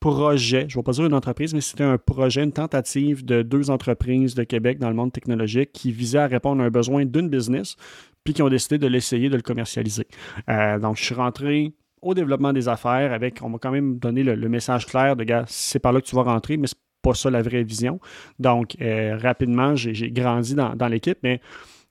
projet, 0.00 0.66
je 0.68 0.76
ne 0.76 0.80
vais 0.80 0.84
pas 0.84 0.92
dire 0.92 1.06
une 1.06 1.14
entreprise, 1.14 1.54
mais 1.54 1.60
c'était 1.60 1.84
un 1.84 1.96
projet, 1.96 2.42
une 2.42 2.52
tentative 2.52 3.24
de 3.24 3.42
deux 3.42 3.70
entreprises 3.70 4.34
de 4.34 4.42
Québec 4.42 4.78
dans 4.78 4.88
le 4.88 4.96
monde 4.96 5.12
technologique 5.12 5.72
qui 5.72 5.92
visait 5.92 6.18
à 6.18 6.26
répondre 6.26 6.60
à 6.62 6.66
un 6.66 6.70
besoin 6.70 7.06
d'une 7.06 7.28
business, 7.28 7.76
puis 8.24 8.32
qui 8.32 8.42
ont 8.42 8.48
décidé 8.48 8.78
de 8.78 8.86
l'essayer, 8.86 9.28
de 9.28 9.36
le 9.36 9.42
commercialiser. 9.42 10.08
Euh, 10.48 10.78
donc, 10.78 10.96
je 10.96 11.04
suis 11.04 11.14
rentré 11.14 11.74
au 12.00 12.14
développement 12.14 12.52
des 12.52 12.68
affaires 12.68 13.12
avec, 13.12 13.40
on 13.42 13.50
va 13.50 13.58
quand 13.58 13.70
même 13.70 13.98
donner 13.98 14.22
le, 14.22 14.48
message 14.48 14.86
clair 14.86 15.16
de 15.16 15.24
gars, 15.24 15.44
c'est 15.46 15.78
par 15.78 15.92
là 15.92 16.00
que 16.00 16.06
tu 16.06 16.16
vas 16.16 16.22
rentrer, 16.22 16.56
mais 16.56 16.66
c'est 16.66 16.78
pas 17.02 17.14
ça 17.14 17.30
la 17.30 17.42
vraie 17.42 17.62
vision. 17.62 18.00
Donc, 18.38 18.76
euh, 18.80 19.16
rapidement, 19.16 19.76
j'ai 19.76 20.10
grandi 20.10 20.54
dans, 20.54 20.88
l'équipe, 20.88 21.18
mais 21.22 21.40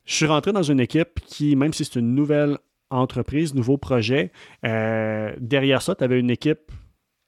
je 0.05 0.15
suis 0.15 0.25
rentré 0.25 0.51
dans 0.51 0.63
une 0.63 0.79
équipe 0.79 1.19
qui, 1.25 1.55
même 1.55 1.73
si 1.73 1.85
c'est 1.85 1.99
une 1.99 2.13
nouvelle 2.13 2.57
entreprise, 2.89 3.55
nouveau 3.55 3.77
projet, 3.77 4.31
euh, 4.65 5.33
derrière 5.39 5.81
ça, 5.81 5.95
tu 5.95 6.03
avais 6.03 6.19
une 6.19 6.29
équipe 6.29 6.71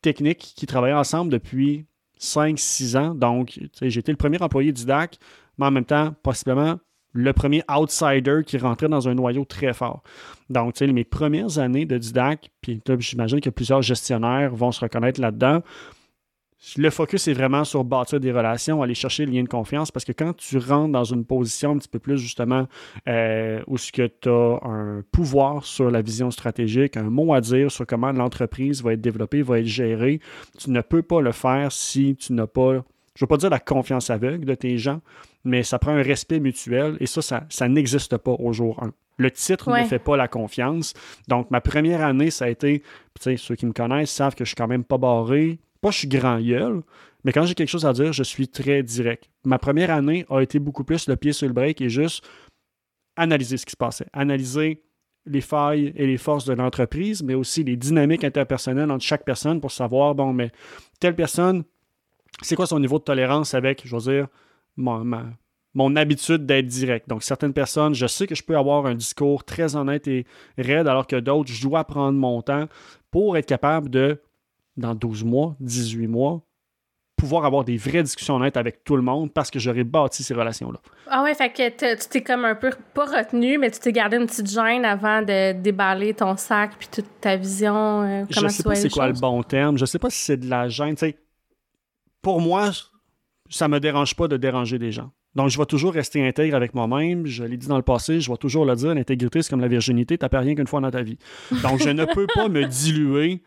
technique 0.02 0.54
qui 0.56 0.68
travaillait 0.68 0.96
ensemble 0.96 1.32
depuis 1.32 1.86
5-6 2.20 2.98
ans. 2.98 3.16
Donc, 3.16 3.60
j'étais 3.82 4.12
le 4.12 4.18
premier 4.18 4.42
employé 4.42 4.72
du 4.72 4.86
DAC, 4.86 5.18
mais 5.58 5.66
en 5.66 5.72
même 5.72 5.86
temps, 5.86 6.14
possiblement 6.22 6.80
le 7.16 7.32
premier 7.32 7.64
outsider 7.74 8.42
qui 8.46 8.58
rentrait 8.58 8.90
dans 8.90 9.08
un 9.08 9.16
noyau 9.16 9.46
très 9.46 9.74
fort. 9.74 10.04
Donc, 10.50 10.74
tu 10.74 10.86
sais, 10.86 10.92
mes 10.92 11.06
premières 11.06 11.58
années 11.60 11.86
de 11.86 11.98
Didac, 11.98 12.52
puis 12.62 12.82
j'imagine 13.00 13.40
que 13.40 13.50
plusieurs 13.50 13.82
gestionnaires 13.82 14.54
vont 14.54 14.72
se 14.72 14.82
reconnaître 14.82 15.22
là-dedans. 15.22 15.62
Le 16.78 16.90
focus 16.90 17.28
est 17.28 17.34
vraiment 17.34 17.64
sur 17.64 17.84
bâtir 17.84 18.20
des 18.20 18.32
relations, 18.32 18.82
aller 18.82 18.96
chercher 18.96 19.26
le 19.26 19.32
lien 19.32 19.44
de 19.44 19.48
confiance, 19.48 19.92
parce 19.92 20.04
que 20.04 20.12
quand 20.12 20.36
tu 20.36 20.58
rentres 20.58 20.92
dans 20.92 21.04
une 21.04 21.24
position 21.24 21.72
un 21.72 21.78
petit 21.78 21.88
peu 21.88 22.00
plus 22.00 22.18
justement 22.18 22.68
euh, 23.08 23.62
où 23.68 23.78
tu 23.78 24.02
as 24.02 24.60
un 24.64 25.04
pouvoir 25.12 25.64
sur 25.64 25.90
la 25.92 26.02
vision 26.02 26.32
stratégique, 26.32 26.98
un 26.98 27.10
mot 27.10 27.34
à 27.34 27.40
dire 27.40 27.72
sur 27.72 27.86
comment 27.86 28.12
l'entreprise 28.12 28.84
va 28.84 28.94
être 28.94 29.02
développée, 29.02 29.42
va 29.42 29.60
être 29.60 29.68
gérée, 29.68 30.20
tu 30.58 30.72
ne 30.72 30.82
peux 30.82 31.04
pas 31.04 31.22
le 31.22 31.32
faire 31.32 31.72
si 31.72 32.16
tu 32.16 32.34
n'as 32.34 32.48
pas, 32.48 32.74
je 32.74 32.78
ne 32.78 32.82
veux 33.22 33.28
pas 33.28 33.38
dire 33.38 33.52
la 33.52 33.60
confiance 33.60 34.10
aveugle 34.10 34.44
de 34.44 34.56
tes 34.56 34.78
gens, 34.78 35.02
mais 35.46 35.64
ça 35.64 35.80
prend 35.80 35.92
un 35.92 36.02
respect 36.02 36.40
mutuel 36.40 36.98
et 37.00 37.06
ça, 37.06 37.22
ça, 37.50 37.68
n'existe 37.68 38.18
pas 38.18 38.32
au 38.32 38.52
jour 38.52 38.82
1. 38.84 38.92
Le 39.18 39.32
titre 39.32 39.72
ne 39.72 39.86
fait 39.86 40.00
pas 40.00 40.18
la 40.18 40.28
confiance. 40.28 40.94
Donc, 41.30 41.50
ma 41.50 41.62
première 41.62 42.04
année, 42.04 42.32
ça 42.32 42.46
a 42.46 42.50
été, 42.50 42.80
tu 42.80 43.22
sais, 43.22 43.38
ceux 43.38 43.56
qui 43.56 43.66
me 43.66 43.72
connaissent 43.72 44.12
savent 44.12 44.36
que 44.36 44.44
je 44.44 44.50
suis 44.50 44.56
quand 44.56 44.68
même 44.68 44.84
pas 44.84 44.98
barré. 44.98 45.60
Pas 45.80 45.92
je 45.92 46.00
suis 46.00 46.08
grand 46.08 46.42
gueule, 46.42 46.82
mais 47.24 47.32
quand 47.32 47.46
j'ai 47.46 47.54
quelque 47.54 47.70
chose 47.70 47.86
à 47.86 47.94
dire, 47.94 48.12
je 48.12 48.24
suis 48.24 48.48
très 48.48 48.84
direct. 48.84 49.30
Ma 49.46 49.58
première 49.58 49.92
année 49.92 50.25
a 50.30 50.42
été 50.42 50.60
beaucoup 50.60 50.84
plus 50.84 51.08
le 51.08 51.16
pied 51.16 51.32
sur 51.32 51.48
le 51.48 51.54
break 51.54 51.80
et 51.80 51.90
juste 51.90 52.28
analyser 53.16 53.58
ce 53.58 53.66
qui 53.66 53.72
se 53.72 53.78
passait. 53.78 54.08
Analyser 54.14 54.84
les 55.25 55.42
failles 55.42 55.94
et 55.96 56.06
les 56.06 56.18
forces 56.18 56.46
de 56.46 56.54
l'entreprise, 56.54 57.24
mais 57.24 57.34
aussi 57.34 57.64
les 57.64 57.78
dynamiques 57.78 58.24
interpersonnelles 58.24 58.92
entre 58.92 59.04
chaque 59.04 59.25
personne 59.25 59.60
pour 59.60 59.72
savoir, 59.72 60.14
bon, 60.14 60.34
mais 60.34 60.52
telle 61.00 61.16
personne, 61.16 61.64
c'est 62.42 62.56
quoi 62.56 62.68
son 62.68 62.80
niveau 62.80 63.00
de 63.00 63.04
tolérance 63.04 63.54
avec, 63.54 63.82
je 63.86 63.96
veux 63.96 64.02
dire, 64.02 64.28
ma, 64.77 65.03
mon 65.75 65.96
habitude 65.96 66.46
d'être 66.46 66.67
direct. 66.67 67.08
Donc, 67.08 67.22
certaines 67.22 67.53
personnes, 67.53 67.94
je 67.94 68.08
sais 68.08 68.25
que 68.25 68.34
je 68.34 68.44
peux 68.44 68.58
avoir 68.58 68.86
un 68.86 68.96
discours 68.96 69.44
très 69.44 69.75
honnête 69.75 70.08
et 70.08 70.25
raide, 70.58 70.88
alors 70.88 71.05
que 71.05 71.17
d'autres, 71.17 71.51
je 71.51 71.62
dois 71.62 71.84
prendre 71.84 72.17
mon 72.17 72.41
temps 72.41 72.67
pour 73.12 73.38
être 73.38 73.46
capable 73.46 73.89
de, 73.89 74.22
dans 74.77 74.96
12 74.96 75.25
mois, 75.25 75.55
18 75.60 76.08
mois, 76.08 76.41
pouvoir 77.17 77.46
avoir 77.46 77.63
des 77.63 77.77
vraies 77.77 78.03
discussions 78.03 78.36
honnêtes 78.36 78.58
avec 78.58 78.84
tout 78.84 78.96
le 78.96 79.01
monde 79.01 79.34
parce 79.34 79.50
que 79.50 79.60
j'aurais 79.60 79.84
bâti 79.84 80.24
ces 80.24 80.34
relations-là. 80.34 80.79
Ah 81.08 81.24
ouais, 81.24 81.34
fait 81.34 81.50
que 81.50 81.96
tu 81.96 82.10
t'es 82.10 82.22
comme 82.22 82.46
un 82.46 82.55
peu 82.55 82.72
pas 82.94 83.05
retenu, 83.05 83.58
mais 83.58 83.72
tu 83.72 83.79
t'es 83.79 83.91
gardé 83.91 84.17
une 84.17 84.27
petite 84.27 84.50
gêne 84.50 84.84
avant 84.84 85.22
de 85.22 85.53
déballer 85.53 86.13
ton 86.13 86.36
sac 86.36 86.74
puis 86.77 86.89
toute 86.91 87.22
ta 87.22 87.36
vision. 87.38 88.01
Euh, 88.03 88.25
je 88.29 88.48
sais 88.48 88.63
pas 88.63 88.75
c'est 88.75 88.89
quoi 88.89 89.08
le 89.08 89.13
bon 89.13 89.41
terme. 89.44 89.77
Je 89.77 89.86
sais 89.86 90.00
pas 90.00 90.10
si 90.10 90.22
c'est 90.22 90.38
de 90.38 90.50
la 90.50 90.67
gêne. 90.67 90.96
pour 92.22 92.41
moi, 92.41 92.72
ça 93.50 93.68
me 93.68 93.80
dérange 93.80 94.16
pas 94.16 94.28
de 94.28 94.38
déranger 94.38 94.80
des 94.80 94.92
gens. 94.92 95.12
Donc, 95.36 95.50
je 95.50 95.58
vais 95.58 95.66
toujours 95.66 95.94
rester 95.94 96.25
intègre 96.25 96.56
avec 96.56 96.74
moi-même. 96.74 97.25
Je 97.25 97.44
l'ai 97.44 97.58
dit 97.58 97.68
dans 97.68 97.78
le 97.78 97.84
passé, 97.84 98.22
je 98.22 98.32
vais 98.32 98.38
toujours 98.38 98.66
le 98.66 98.75
dire. 98.75 98.96
L'intégrité, 98.96 99.42
c'est 99.42 99.50
comme 99.50 99.62
la 99.62 99.68
virginité. 99.68 100.18
Tu 100.18 100.25
rien 100.32 100.56
qu'une 100.56 100.68
fois 100.68 100.80
dans 100.80 100.92
ta 100.92 101.04
vie. 101.04 101.18
Donc, 101.64 101.82
je 101.82 101.90
ne 101.90 102.06
peux 102.06 102.28
pas 102.34 102.48
me 102.48 102.66
diluer 102.66 103.42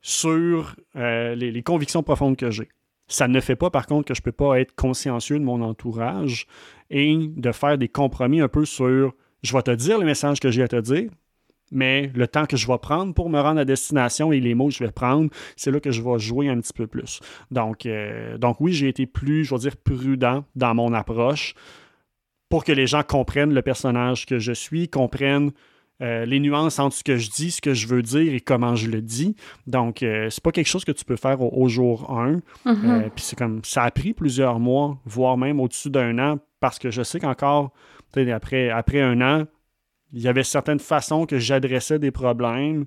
sur 0.00 0.76
euh, 0.96 1.34
les, 1.34 1.62
convictions 1.62 2.02
profondes 2.02 2.36
que 2.36 2.50
j'ai. 2.50 2.68
Ça 3.08 3.28
ne 3.28 3.40
fait 3.40 3.56
pas, 3.56 3.70
par 3.70 3.86
contre, 3.86 4.06
que 4.06 4.14
je 4.14 4.20
ne 4.20 4.24
peux 4.24 4.32
pas 4.32 4.60
être 4.60 4.74
consciencieux 4.74 5.38
de 5.38 5.44
mon 5.44 5.60
entourage 5.62 6.46
et 6.90 7.16
de 7.18 7.52
faire 7.52 7.76
des 7.76 7.88
compromis 7.88 8.40
un 8.40 8.48
peu 8.48 8.64
sur 8.64 9.12
je 9.42 9.52
vais 9.52 9.62
te 9.62 9.72
dire 9.72 9.98
le 9.98 10.04
message 10.04 10.40
que 10.40 10.50
j'ai 10.50 10.62
à 10.62 10.68
te 10.68 10.80
dire, 10.80 11.10
mais 11.72 12.10
le 12.14 12.28
temps 12.28 12.46
que 12.46 12.56
je 12.56 12.66
vais 12.66 12.78
prendre 12.78 13.14
pour 13.14 13.30
me 13.30 13.40
rendre 13.40 13.60
à 13.60 13.64
destination 13.64 14.32
et 14.32 14.40
les 14.40 14.54
mots 14.54 14.68
que 14.68 14.74
je 14.74 14.84
vais 14.84 14.92
prendre, 14.92 15.30
c'est 15.56 15.70
là 15.70 15.80
que 15.80 15.90
je 15.90 16.02
vais 16.02 16.18
jouer 16.18 16.48
un 16.48 16.60
petit 16.60 16.72
peu 16.72 16.86
plus. 16.86 17.20
Donc, 17.50 17.86
euh, 17.86 18.38
donc 18.38 18.60
oui, 18.60 18.72
j'ai 18.72 18.88
été 18.88 19.06
plus, 19.06 19.44
je 19.44 19.54
vais 19.54 19.60
dire, 19.60 19.76
prudent 19.76 20.44
dans 20.54 20.74
mon 20.74 20.92
approche 20.92 21.54
pour 22.48 22.64
que 22.64 22.72
les 22.72 22.86
gens 22.86 23.02
comprennent 23.02 23.54
le 23.54 23.62
personnage 23.62 24.26
que 24.26 24.38
je 24.38 24.52
suis, 24.52 24.88
comprennent 24.88 25.52
euh, 26.02 26.24
les 26.24 26.40
nuances 26.40 26.80
entre 26.80 26.96
ce 26.96 27.04
que 27.04 27.16
je 27.16 27.30
dis, 27.30 27.52
ce 27.52 27.60
que 27.60 27.74
je 27.74 27.86
veux 27.86 28.02
dire 28.02 28.34
et 28.34 28.40
comment 28.40 28.74
je 28.74 28.90
le 28.90 29.00
dis. 29.00 29.36
Donc, 29.68 30.02
euh, 30.02 30.28
c'est 30.30 30.42
pas 30.42 30.50
quelque 30.50 30.66
chose 30.66 30.84
que 30.84 30.90
tu 30.90 31.04
peux 31.04 31.16
faire 31.16 31.40
au, 31.40 31.68
jour 31.68 32.10
1. 32.10 32.32
Mm-hmm. 32.32 32.42
Euh, 32.66 33.08
puis 33.14 33.24
c'est 33.24 33.38
comme 33.38 33.60
ça 33.62 33.84
a 33.84 33.90
pris 33.92 34.12
plusieurs 34.12 34.58
mois, 34.58 34.98
voire 35.04 35.38
même 35.38 35.60
au-dessus 35.60 35.90
d'un 35.90 36.18
an, 36.18 36.38
parce 36.58 36.78
que 36.80 36.90
je 36.90 37.02
sais 37.02 37.20
qu'encore, 37.20 37.70
après, 38.16 38.70
après 38.70 39.00
un 39.00 39.20
an, 39.20 39.44
il 40.12 40.20
y 40.20 40.28
avait 40.28 40.44
certaines 40.44 40.78
façons 40.78 41.26
que 41.26 41.38
j'adressais 41.38 41.98
des 41.98 42.10
problèmes 42.10 42.86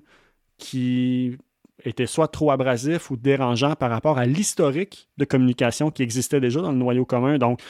qui 0.58 1.36
étaient 1.84 2.06
soit 2.06 2.28
trop 2.28 2.50
abrasifs 2.50 3.10
ou 3.10 3.16
dérangeants 3.16 3.74
par 3.74 3.90
rapport 3.90 4.18
à 4.18 4.26
l'historique 4.26 5.08
de 5.18 5.24
communication 5.24 5.90
qui 5.90 6.02
existait 6.02 6.40
déjà 6.40 6.60
dans 6.60 6.72
le 6.72 6.78
noyau 6.78 7.04
commun. 7.04 7.38
Donc, 7.38 7.60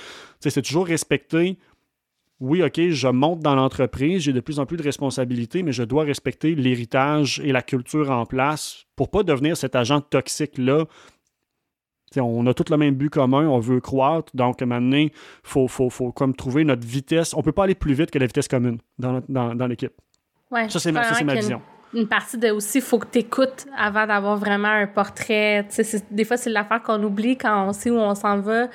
c'est 0.41 0.63
toujours 0.63 0.87
respecter 0.87 1.59
oui, 2.39 2.63
OK, 2.63 2.79
je 2.91 3.09
monte 3.09 3.41
dans 3.41 3.55
l'entreprise, 3.55 4.23
j'ai 4.23 4.35
de 4.35 4.41
plus 4.41 4.59
en 4.59 4.67
plus 4.67 4.77
de 4.77 4.83
responsabilités, 4.83 5.63
mais 5.63 5.73
je 5.73 5.83
dois 5.83 6.05
respecter 6.05 6.55
l'héritage 6.55 7.41
et 7.43 7.51
la 7.51 7.63
culture 7.63 8.11
en 8.11 8.27
place 8.27 8.85
pour 8.95 9.11
pas 9.11 9.23
devenir 9.23 9.57
cet 9.57 9.75
agent 9.75 10.03
toxique-là. 10.03 10.85
On 12.17 12.47
a 12.47 12.55
tout 12.55 12.65
le 12.71 12.77
même 12.77 12.95
but 12.95 13.11
commun, 13.11 13.47
on 13.49 13.59
veut 13.59 13.81
croître, 13.81 14.35
donc 14.35 14.63
maintenant, 14.63 14.97
il 14.97 15.11
faut, 15.43 15.69
faut, 15.69 15.91
faut, 15.91 16.13
comme 16.13 16.35
trouver 16.35 16.65
notre 16.65 16.87
vitesse. 16.87 17.35
On 17.35 17.43
peut 17.43 17.53
pas 17.53 17.65
aller 17.65 17.75
plus 17.75 17.95
vite 17.95 18.11
que 18.11 18.19
la 18.19 18.27
vitesse 18.27 18.49
commune 18.49 18.79
dans, 18.99 19.23
dans, 19.29 19.67
l'équipe. 19.67 19.93
Ouais, 20.51 20.69
ça, 20.69 20.79
c'est 20.79 20.93
ma, 20.93 21.03
ma 21.23 21.35
vision 21.35 21.61
une 21.95 22.09
partie 22.09 22.39
de 22.39 22.51
aussi, 22.51 22.79
il 22.79 22.85
faut 22.85 22.99
que 22.99 23.07
tu 23.07 23.19
écoutes 23.19 23.67
avant 23.77 24.07
d'avoir 24.07 24.37
vraiment 24.37 24.69
un 24.69 24.87
portrait. 24.87 25.67
Des 26.11 26.25
fois, 26.25 26.37
c'est 26.37 26.51
l'affaire 26.51 26.83
qu'on 26.83 27.03
oublie 27.03 27.37
quand 27.37 27.69
on 27.69 27.73
sait 27.73 27.91
où 27.91 27.99
on 27.99 28.15
s'en 28.15 28.41
va, 28.41 28.67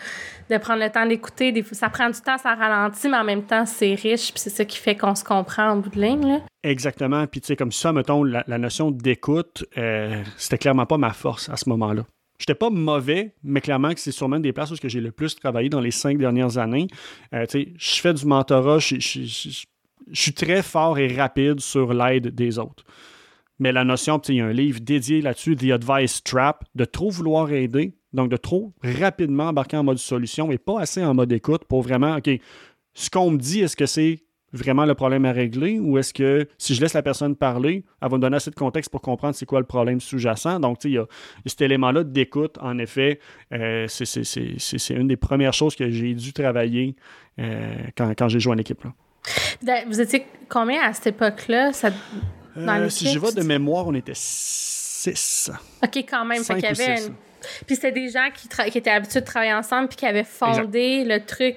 de 0.50 0.58
prendre 0.58 0.82
le 0.84 0.90
temps 0.90 1.06
d'écouter. 1.06 1.64
Ça 1.72 1.90
prend 1.90 2.10
du 2.10 2.20
temps, 2.20 2.38
ça 2.38 2.56
ralentit, 2.56 3.10
mais 3.10 3.18
en 3.18 3.24
même 3.24 3.44
temps, 3.44 3.66
c'est 3.66 3.94
riche, 3.94 4.34
puis 4.34 4.40
c'est 4.40 4.50
ça 4.50 4.66
qui 4.66 4.78
fait 4.78 4.96
qu'on 4.96 5.16
se 5.16 5.24
comprend 5.24 5.70
en 5.70 5.78
bout 5.78 5.90
de 5.90 6.02
ligne. 6.02 6.42
Exactement. 6.64 7.26
Puis, 7.28 7.42
tu 7.42 7.48
sais, 7.48 7.56
comme 7.56 7.72
ça, 7.72 7.94
mettons, 7.94 8.24
la, 8.24 8.58
notion 8.58 8.92
d'écoute, 8.92 9.66
euh, 9.78 10.24
c'était 10.38 10.58
clairement 10.58 10.86
pas 10.86 10.98
ma 10.98 11.14
force 11.14 11.50
à 11.50 11.58
ce 11.58 11.70
moment-là. 11.70 12.04
J'étais 12.42 12.56
pas 12.56 12.72
mauvais, 12.72 13.36
mais 13.44 13.62
clairement 13.62 13.94
que 13.94 14.00
c'est 14.00 14.12
sûrement 14.12 14.40
des 14.40 14.52
places 14.52 14.72
où 14.72 14.76
j'ai 14.84 15.00
le 15.00 15.12
plus 15.12 15.36
travaillé 15.36 15.70
dans 15.70 15.80
les 15.80 15.92
cinq 15.92 16.18
dernières 16.18 16.58
années. 16.58 16.88
Euh, 17.36 17.46
je 17.54 18.02
fais 18.02 18.16
du 18.16 18.26
mentorat, 18.26 18.80
je 18.80 18.98
suis 20.12 20.34
très 20.34 20.64
fort 20.64 20.98
et 20.98 21.08
rapide 21.16 21.60
sur 21.60 21.94
l'aide 21.94 22.30
des 22.30 22.58
autres. 22.58 22.84
Mais 23.60 23.72
la 23.72 23.84
notion, 23.84 24.20
il 24.28 24.36
y 24.38 24.42
a 24.42 24.48
un 24.48 24.54
livre 24.54 24.80
dédié 24.80 25.22
là-dessus, 25.22 25.56
The 25.56 25.70
Advice 25.70 26.24
Trap, 26.24 26.66
de 26.74 26.84
trop 26.84 27.12
vouloir 27.12 27.52
aider, 27.52 27.94
donc 28.12 28.32
de 28.32 28.38
trop 28.38 28.74
rapidement 28.82 29.50
embarquer 29.50 29.78
en 29.78 29.84
mode 29.84 30.00
solution 30.00 30.52
et 30.52 30.58
pas 30.58 30.82
assez 30.82 31.06
en 31.06 31.14
mode 31.14 31.32
écoute 31.32 31.66
pour 31.66 31.84
vraiment, 31.84 32.16
OK, 32.16 32.28
ce 32.96 33.10
qu'on 33.12 33.30
me 33.30 33.38
dit, 33.38 33.60
est-ce 33.60 33.76
que 33.76 33.86
c'est 33.86 34.24
vraiment 34.54 34.86
le 34.86 34.96
problème 34.96 35.26
à 35.26 35.32
régler 35.32 35.80
ou 35.80 35.98
est-ce 35.98 36.14
que 36.14 36.48
si 36.58 36.76
je 36.76 36.82
laisse 36.82 36.94
la 36.94 37.02
personne 37.02 37.36
parler, 37.36 37.84
elle 38.02 38.10
va 38.10 38.18
me 38.18 38.22
donner 38.22 38.36
assez 38.36 38.50
de 38.50 38.56
contexte 38.56 38.92
pour 38.92 39.02
comprendre 39.02 39.36
c'est 39.36 39.46
quoi 39.46 39.60
le 39.60 39.66
problème 39.66 40.00
sous-jacent. 40.00 40.60
Donc, 40.60 40.84
il 40.84 40.92
y, 40.92 40.98
a 40.98 41.06
cet 41.46 41.62
élément-là 41.62 42.04
d'écoute, 42.04 42.58
en 42.62 42.78
effet, 42.78 43.20
euh, 43.54 43.86
c'est 43.88 44.94
une 44.94 45.08
des 45.08 45.18
premières 45.18 45.54
choses 45.54 45.76
que 45.76 45.90
j'ai 45.90 46.14
dû 46.14 46.34
travailler 46.34 46.96
euh, 47.40 47.76
quand, 47.98 48.10
quand 48.18 48.28
j'ai 48.28 48.40
joué 48.40 48.54
en 48.54 48.58
équipe. 48.58 48.84
Là. 48.84 49.84
Vous 49.88 50.02
étiez 50.02 50.26
combien 50.50 50.82
à 50.82 50.94
cette 50.94 51.08
époque-là? 51.08 51.74
Ça... 51.74 51.90
Euh, 52.58 52.90
si 52.90 53.08
je 53.08 53.20
vais 53.20 53.32
de 53.32 53.44
mémoire, 53.44 53.88
on 53.88 53.94
était 53.94 54.12
six. 54.16 55.50
OK, 55.84 55.98
quand 55.98 56.26
même. 56.26 56.44
Fait 56.44 56.56
qu'il 56.56 56.64
y 56.64 56.68
avait 56.68 57.02
Puis 57.66 57.76
c'était 57.76 57.94
des 57.94 58.10
gens 58.10 58.28
qui, 58.34 58.50
qui, 58.72 58.78
étaient 58.78 58.90
habitués 58.90 59.22
de 59.22 59.26
travailler 59.26 59.54
ensemble 59.54 59.88
puis 59.88 59.98
qui 59.98 60.06
avaient 60.06 60.26
fondé 60.26 61.06
le 61.06 61.26
truc 61.26 61.56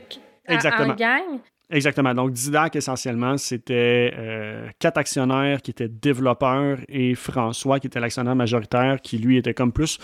en 0.48 0.94
gang? 0.94 1.40
Exactement. 1.70 2.14
Donc, 2.14 2.32
Didac, 2.32 2.76
essentiellement, 2.76 3.38
c'était 3.38 4.12
euh, 4.16 4.68
quatre 4.78 4.98
actionnaires 4.98 5.62
qui 5.62 5.70
étaient 5.70 5.88
développeurs 5.88 6.78
et 6.88 7.14
François, 7.14 7.80
qui 7.80 7.86
était 7.86 8.00
l'actionnaire 8.00 8.36
majoritaire, 8.36 9.00
qui 9.00 9.18
lui 9.18 9.38
était 9.38 9.54
comme 9.54 9.72
plus, 9.72 9.98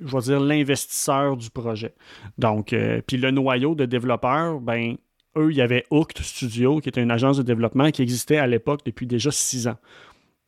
je 0.00 0.16
vais 0.16 0.22
dire, 0.22 0.40
l'investisseur 0.40 1.36
du 1.36 1.50
projet. 1.50 1.94
Donc, 2.38 2.72
euh, 2.72 3.02
puis 3.06 3.18
le 3.18 3.30
noyau 3.30 3.74
de 3.74 3.84
développeurs, 3.84 4.60
ben, 4.60 4.96
eux, 5.36 5.50
il 5.50 5.56
y 5.56 5.60
avait 5.60 5.84
Hooked 5.90 6.18
Studio, 6.22 6.80
qui 6.80 6.88
était 6.88 7.02
une 7.02 7.10
agence 7.10 7.36
de 7.36 7.42
développement 7.42 7.90
qui 7.90 8.00
existait 8.00 8.38
à 8.38 8.46
l'époque 8.46 8.80
depuis 8.86 9.06
déjà 9.06 9.30
six 9.30 9.68
ans. 9.68 9.76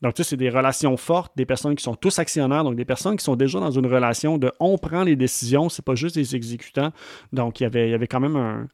Donc, 0.02 0.14
tu 0.14 0.22
sais, 0.22 0.30
c'est 0.30 0.36
des 0.36 0.50
relations 0.50 0.96
fortes, 0.96 1.32
des 1.36 1.46
personnes 1.46 1.74
qui 1.74 1.82
sont 1.82 1.94
tous 1.94 2.18
actionnaires, 2.18 2.64
donc 2.64 2.76
des 2.76 2.84
personnes 2.84 3.16
qui 3.16 3.24
sont 3.24 3.36
déjà 3.36 3.60
dans 3.60 3.70
une 3.70 3.86
relation 3.86 4.38
de 4.38 4.52
on 4.60 4.76
prend 4.78 5.02
les 5.04 5.16
décisions, 5.16 5.68
c'est 5.68 5.84
pas 5.84 5.94
juste 5.94 6.16
des 6.16 6.36
exécutants. 6.36 6.92
Donc, 7.32 7.60
il 7.60 7.64
y 7.64 7.66
avait, 7.66 7.88
il 7.88 7.90
y 7.90 7.94
avait 7.94 8.06
quand 8.06 8.20
même 8.20 8.68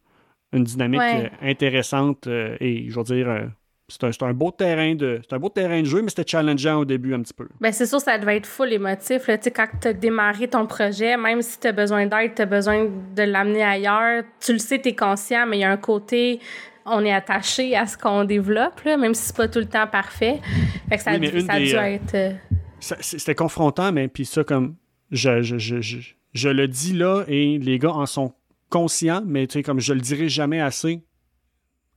une 0.53 0.65
dynamique 0.65 1.01
euh, 1.01 1.29
intéressante 1.43 2.27
euh, 2.27 2.57
et, 2.61 2.89
je 2.89 2.95
veux 2.97 3.05
dire, 3.05 3.29
euh, 3.29 3.47
c'est 3.89 4.23
un, 4.23 4.33
beau 4.33 4.51
terrain 4.51 4.95
de 4.95 5.21
un 5.31 5.39
beau 5.39 5.49
terrain 5.49 5.81
de 5.81 5.87
jeu, 5.87 6.03
mais 6.03 6.09
c'était 6.09 6.27
challengeant 6.27 6.81
au 6.81 6.85
début 6.85 7.15
un 7.15 7.21
petit 7.21 7.35
peu. 7.35 7.47
Ben 7.61 7.73
c'est 7.73 7.87
sûr, 7.87 8.01
ça 8.01 8.17
devait 8.17 8.39
être 8.39 8.47
full 8.47 8.73
émotif. 8.73 9.27
Là. 9.27 9.37
Quand 9.37 9.67
tu 9.81 9.89
as 9.89 9.93
démarré 9.93 10.49
ton 10.49 10.67
projet, 10.67 11.17
même 11.17 11.43
si 11.43 11.61
tu 11.61 11.67
as 11.67 11.73
besoin 11.73 12.07
d'aide, 12.07 12.35
tu 12.35 12.43
as 12.43 12.47
besoin 12.47 12.87
de 12.87 13.23
l'amener 13.23 13.63
ailleurs, 13.63 14.25
tu 14.41 14.55
le 14.55 14.59
sais, 14.59 14.81
tu 14.81 14.91
es 14.91 14.95
conscient, 14.95 15.47
mais 15.47 15.59
il 15.59 15.61
y 15.61 15.65
a 15.65 15.71
un 15.71 15.77
côté 15.77 16.41
on 16.85 17.05
est 17.05 17.13
attaché 17.13 17.77
à 17.77 17.87
ce 17.87 17.97
qu'on 17.97 18.25
développe, 18.25 18.81
là, 18.85 18.97
même 18.97 19.15
si 19.15 19.27
c'est 19.27 19.37
pas 19.37 19.49
tout 19.49 19.59
le 19.59 19.67
temps 19.67 19.87
parfait. 19.87 20.41
Fait 20.89 20.97
que 20.97 21.03
ça, 21.03 21.11
a 21.13 21.19
dû 21.19 21.27
euh, 21.27 21.81
être. 21.81 22.15
Euh, 22.15 22.33
c'était 22.81 23.35
confrontant, 23.35 23.93
mais 23.93 24.09
puis 24.09 24.25
ça, 24.25 24.43
comme 24.43 24.75
je, 25.11 25.43
je, 25.43 25.59
je, 25.59 25.99
je, 26.33 26.49
le 26.49 26.67
dis 26.67 26.93
là 26.93 27.25
et 27.29 27.59
les 27.59 27.79
gars 27.79 27.93
en 27.93 28.07
sont 28.07 28.35
conscients, 28.73 29.23
mais 29.27 29.47
tu 29.47 29.53
sais, 29.53 29.63
comme 29.63 29.79
je 29.79 29.93
le 29.93 30.01
dirai 30.01 30.29
jamais 30.29 30.61
assez, 30.61 31.03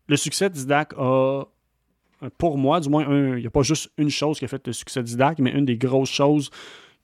le 0.07 0.17
succès 0.17 0.49
d'Isaac 0.49 0.93
a 0.97 1.45
pour 2.37 2.57
moi, 2.57 2.79
du 2.79 2.89
moins, 2.89 3.05
il 3.35 3.41
n'y 3.41 3.47
a 3.47 3.51
pas 3.51 3.61
juste 3.61 3.91
une 3.97 4.09
chose 4.09 4.39
qui 4.39 4.45
a 4.45 4.47
fait 4.47 4.65
le 4.67 4.73
succès 4.73 5.03
d'Idac, 5.03 5.39
mais 5.39 5.51
une 5.51 5.65
des 5.65 5.77
grosses 5.77 6.11
choses 6.11 6.49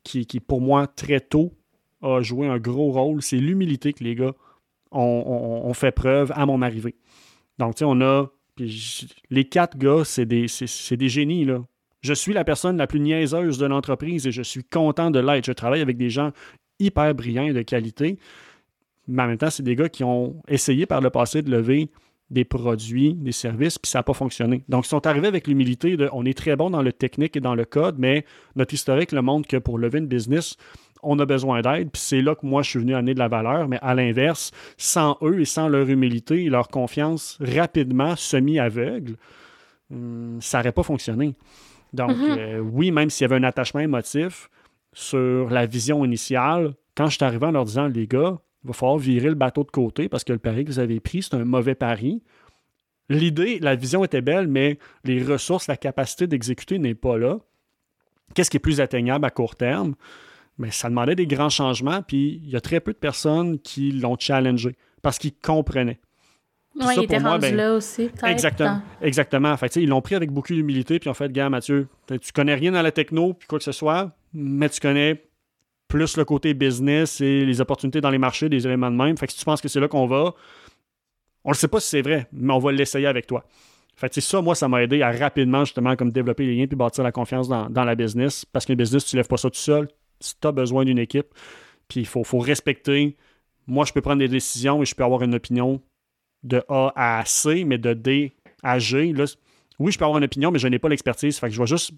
qui, 0.03 0.25
qui, 0.25 0.39
pour 0.39 0.61
moi, 0.61 0.87
très 0.87 1.19
tôt, 1.19 1.53
a 2.01 2.21
joué 2.21 2.47
un 2.47 2.57
gros 2.57 2.91
rôle, 2.91 3.21
c'est 3.21 3.37
l'humilité 3.37 3.93
que 3.93 4.03
les 4.03 4.15
gars 4.15 4.33
ont, 4.91 5.73
fait 5.73 5.91
preuve 5.91 6.31
à 6.35 6.45
mon 6.45 6.61
arrivée. 6.61 6.95
Donc, 7.59 7.75
tu 7.75 7.79
sais, 7.79 7.85
on 7.85 8.01
a. 8.01 8.27
les 9.29 9.45
quatre 9.45 9.77
gars, 9.77 10.03
c'est 10.03 10.25
des, 10.25 10.47
des 10.91 11.09
génies, 11.09 11.45
là. 11.45 11.63
Je 12.01 12.13
suis 12.13 12.33
la 12.33 12.43
personne 12.43 12.77
la 12.77 12.87
plus 12.87 12.99
niaiseuse 12.99 13.59
de 13.59 13.67
l'entreprise 13.67 14.25
et 14.25 14.31
je 14.31 14.41
suis 14.41 14.63
content 14.63 15.11
de 15.11 15.19
l'être. 15.19 15.45
Je 15.45 15.51
travaille 15.51 15.81
avec 15.81 15.97
des 15.97 16.09
gens 16.09 16.31
hyper 16.79 17.13
brillants 17.13 17.45
et 17.45 17.53
de 17.53 17.61
qualité. 17.61 18.17
Mais 19.11 19.23
en 19.23 19.27
même 19.27 19.37
temps, 19.37 19.49
c'est 19.49 19.63
des 19.63 19.75
gars 19.75 19.89
qui 19.89 20.03
ont 20.03 20.41
essayé 20.47 20.85
par 20.85 21.01
le 21.01 21.09
passé 21.09 21.41
de 21.41 21.51
lever 21.51 21.89
des 22.29 22.45
produits, 22.45 23.13
des 23.13 23.33
services, 23.33 23.77
puis 23.77 23.89
ça 23.89 23.99
n'a 23.99 24.03
pas 24.03 24.13
fonctionné. 24.13 24.63
Donc, 24.69 24.85
ils 24.85 24.89
sont 24.89 25.05
arrivés 25.05 25.27
avec 25.27 25.47
l'humilité 25.47 25.97
de 25.97 26.09
on 26.13 26.25
est 26.25 26.37
très 26.37 26.55
bon 26.55 26.69
dans 26.69 26.81
le 26.81 26.93
technique 26.93 27.35
et 27.35 27.41
dans 27.41 27.55
le 27.55 27.65
code, 27.65 27.95
mais 27.99 28.25
notre 28.55 28.73
historique 28.73 29.11
le 29.11 29.21
montre 29.21 29.49
que 29.49 29.57
pour 29.57 29.77
lever 29.77 29.99
une 29.99 30.07
business, 30.07 30.55
on 31.03 31.19
a 31.19 31.25
besoin 31.25 31.61
d'aide, 31.61 31.91
puis 31.91 32.01
c'est 32.01 32.21
là 32.21 32.35
que 32.35 32.45
moi 32.45 32.61
je 32.61 32.69
suis 32.69 32.79
venu 32.79 32.95
amener 32.95 33.13
de 33.13 33.19
la 33.19 33.27
valeur, 33.27 33.67
mais 33.67 33.79
à 33.81 33.93
l'inverse, 33.95 34.51
sans 34.77 35.17
eux 35.21 35.41
et 35.41 35.45
sans 35.45 35.67
leur 35.67 35.89
humilité 35.89 36.45
et 36.45 36.49
leur 36.49 36.69
confiance 36.69 37.37
rapidement 37.41 38.15
semi-aveugle, 38.15 39.15
hum, 39.91 40.37
ça 40.39 40.59
n'aurait 40.59 40.71
pas 40.71 40.83
fonctionné. 40.83 41.35
Donc, 41.91 42.11
mm-hmm. 42.11 42.37
euh, 42.37 42.59
oui, 42.59 42.91
même 42.91 43.09
s'il 43.09 43.25
y 43.25 43.29
avait 43.29 43.35
un 43.35 43.43
attachement 43.43 43.81
émotif 43.81 44.49
sur 44.93 45.49
la 45.49 45.65
vision 45.65 46.05
initiale, 46.05 46.75
quand 46.95 47.07
je 47.07 47.17
suis 47.17 47.25
arrivé 47.25 47.45
en 47.45 47.51
leur 47.51 47.65
disant, 47.65 47.87
les 47.87 48.07
gars, 48.07 48.37
il 48.63 48.67
va 48.67 48.73
falloir 48.73 48.97
virer 48.97 49.29
le 49.29 49.35
bateau 49.35 49.63
de 49.63 49.71
côté 49.71 50.09
parce 50.09 50.23
que 50.23 50.33
le 50.33 50.39
pari 50.39 50.65
que 50.65 50.71
vous 50.71 50.79
avez 50.79 50.99
pris, 50.99 51.23
c'est 51.23 51.33
un 51.33 51.45
mauvais 51.45 51.75
pari. 51.75 52.21
L'idée, 53.09 53.59
la 53.59 53.75
vision 53.75 54.03
était 54.03 54.21
belle, 54.21 54.47
mais 54.47 54.77
les 55.03 55.23
ressources, 55.23 55.67
la 55.67 55.77
capacité 55.77 56.27
d'exécuter 56.27 56.79
n'est 56.79 56.95
pas 56.95 57.17
là. 57.17 57.39
Qu'est-ce 58.33 58.49
qui 58.49 58.57
est 58.57 58.61
plus 58.61 58.79
atteignable 58.79 59.25
à 59.25 59.29
court 59.29 59.55
terme? 59.55 59.95
Mais 60.57 60.71
ça 60.71 60.89
demandait 60.89 61.15
des 61.15 61.27
grands 61.27 61.49
changements, 61.49 62.01
puis 62.03 62.41
il 62.43 62.49
y 62.49 62.55
a 62.55 62.61
très 62.61 62.79
peu 62.79 62.93
de 62.93 62.97
personnes 62.97 63.59
qui 63.59 63.91
l'ont 63.91 64.17
challengé 64.17 64.75
parce 65.01 65.17
qu'ils 65.17 65.33
comprenaient. 65.33 65.99
Oui, 66.75 66.93
il 66.95 67.03
était 67.03 67.17
rendu 67.17 67.41
ben, 67.41 67.55
là 67.55 67.73
aussi. 67.73 68.09
Exactement. 68.23 68.81
exactement. 69.01 69.57
Fait, 69.57 69.75
ils 69.75 69.89
l'ont 69.89 70.01
pris 70.01 70.15
avec 70.15 70.31
beaucoup 70.31 70.53
d'humilité, 70.53 70.99
puis 70.99 71.09
en 71.09 71.13
fait, 71.13 71.31
gars, 71.31 71.49
Mathieu, 71.49 71.87
tu 72.07 72.31
connais 72.31 72.55
rien 72.55 72.71
dans 72.71 72.81
la 72.81 72.91
techno, 72.91 73.33
puis 73.33 73.47
quoi 73.47 73.57
que 73.57 73.65
ce 73.65 73.73
soit, 73.73 74.11
mais 74.33 74.69
tu 74.69 74.79
connais 74.79 75.25
plus 75.91 76.15
le 76.15 76.23
côté 76.23 76.53
business 76.53 77.19
et 77.19 77.45
les 77.45 77.59
opportunités 77.59 77.99
dans 77.99 78.09
les 78.09 78.17
marchés, 78.17 78.47
des 78.47 78.65
éléments 78.65 78.89
de 78.89 78.95
même. 78.95 79.17
Fait 79.17 79.27
que 79.27 79.33
si 79.33 79.39
tu 79.39 79.45
penses 79.45 79.59
que 79.59 79.67
c'est 79.67 79.81
là 79.81 79.89
qu'on 79.89 80.07
va, 80.07 80.33
on 81.43 81.49
ne 81.49 81.55
sait 81.55 81.67
pas 81.67 81.81
si 81.81 81.89
c'est 81.89 82.01
vrai, 82.01 82.27
mais 82.31 82.53
on 82.53 82.59
va 82.59 82.71
l'essayer 82.71 83.07
avec 83.07 83.27
toi. 83.27 83.43
Fait 83.97 84.19
ça, 84.21 84.41
moi, 84.41 84.55
ça 84.55 84.69
m'a 84.69 84.81
aidé 84.81 85.01
à 85.01 85.11
rapidement, 85.11 85.65
justement, 85.65 85.97
comme 85.97 86.09
développer 86.09 86.45
les 86.45 86.55
liens 86.55 86.65
puis 86.65 86.77
bâtir 86.77 87.03
la 87.03 87.11
confiance 87.11 87.49
dans, 87.49 87.83
la 87.83 87.95
business. 87.95 88.45
Parce 88.45 88.65
qu'un 88.65 88.75
business, 88.75 89.05
tu 89.05 89.17
ne 89.17 89.19
lèves 89.19 89.27
pas 89.27 89.35
ça 89.35 89.49
tout 89.49 89.59
seul. 89.59 89.89
Tu 90.19 90.47
as 90.47 90.51
besoin 90.53 90.85
d'une 90.85 90.97
équipe. 90.97 91.27
Puis 91.89 91.99
il 91.99 92.07
faut, 92.07 92.23
faut 92.23 92.39
respecter. 92.39 93.17
Moi, 93.67 93.83
je 93.83 93.91
peux 93.91 94.01
prendre 94.01 94.19
des 94.19 94.29
décisions 94.29 94.81
et 94.81 94.85
je 94.85 94.95
peux 94.95 95.03
avoir 95.03 95.23
une 95.23 95.35
opinion 95.35 95.81
de 96.43 96.63
A 96.69 96.93
à 96.95 97.25
C, 97.25 97.65
mais 97.65 97.77
de 97.77 97.93
D 97.93 98.31
à 98.63 98.79
G. 98.79 99.13
oui, 99.77 99.91
je 99.91 99.97
peux 99.99 100.05
avoir 100.05 100.19
une 100.19 100.23
opinion, 100.23 100.51
mais 100.51 100.59
je 100.59 100.69
n'ai 100.69 100.79
pas 100.79 100.87
l'expertise. 100.87 101.37
Fait 101.37 101.47
que 101.47 101.53
je 101.53 101.59
vais 101.59 101.67
juste 101.67 101.91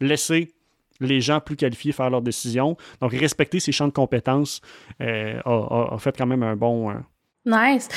laisser 0.00 0.52
les 1.00 1.20
gens 1.20 1.40
plus 1.40 1.56
qualifiés 1.56 1.92
faire 1.92 2.10
leurs 2.10 2.22
décisions. 2.22 2.76
Donc, 3.00 3.12
respecter 3.12 3.60
ces 3.60 3.72
champs 3.72 3.88
de 3.88 3.92
compétences 3.92 4.60
euh, 5.00 5.40
a, 5.44 5.98
fait 5.98 6.16
quand 6.16 6.26
même 6.26 6.42
un 6.42 6.56
bon. 6.56 6.90
Euh, 6.90 6.94
nice. 7.44 7.88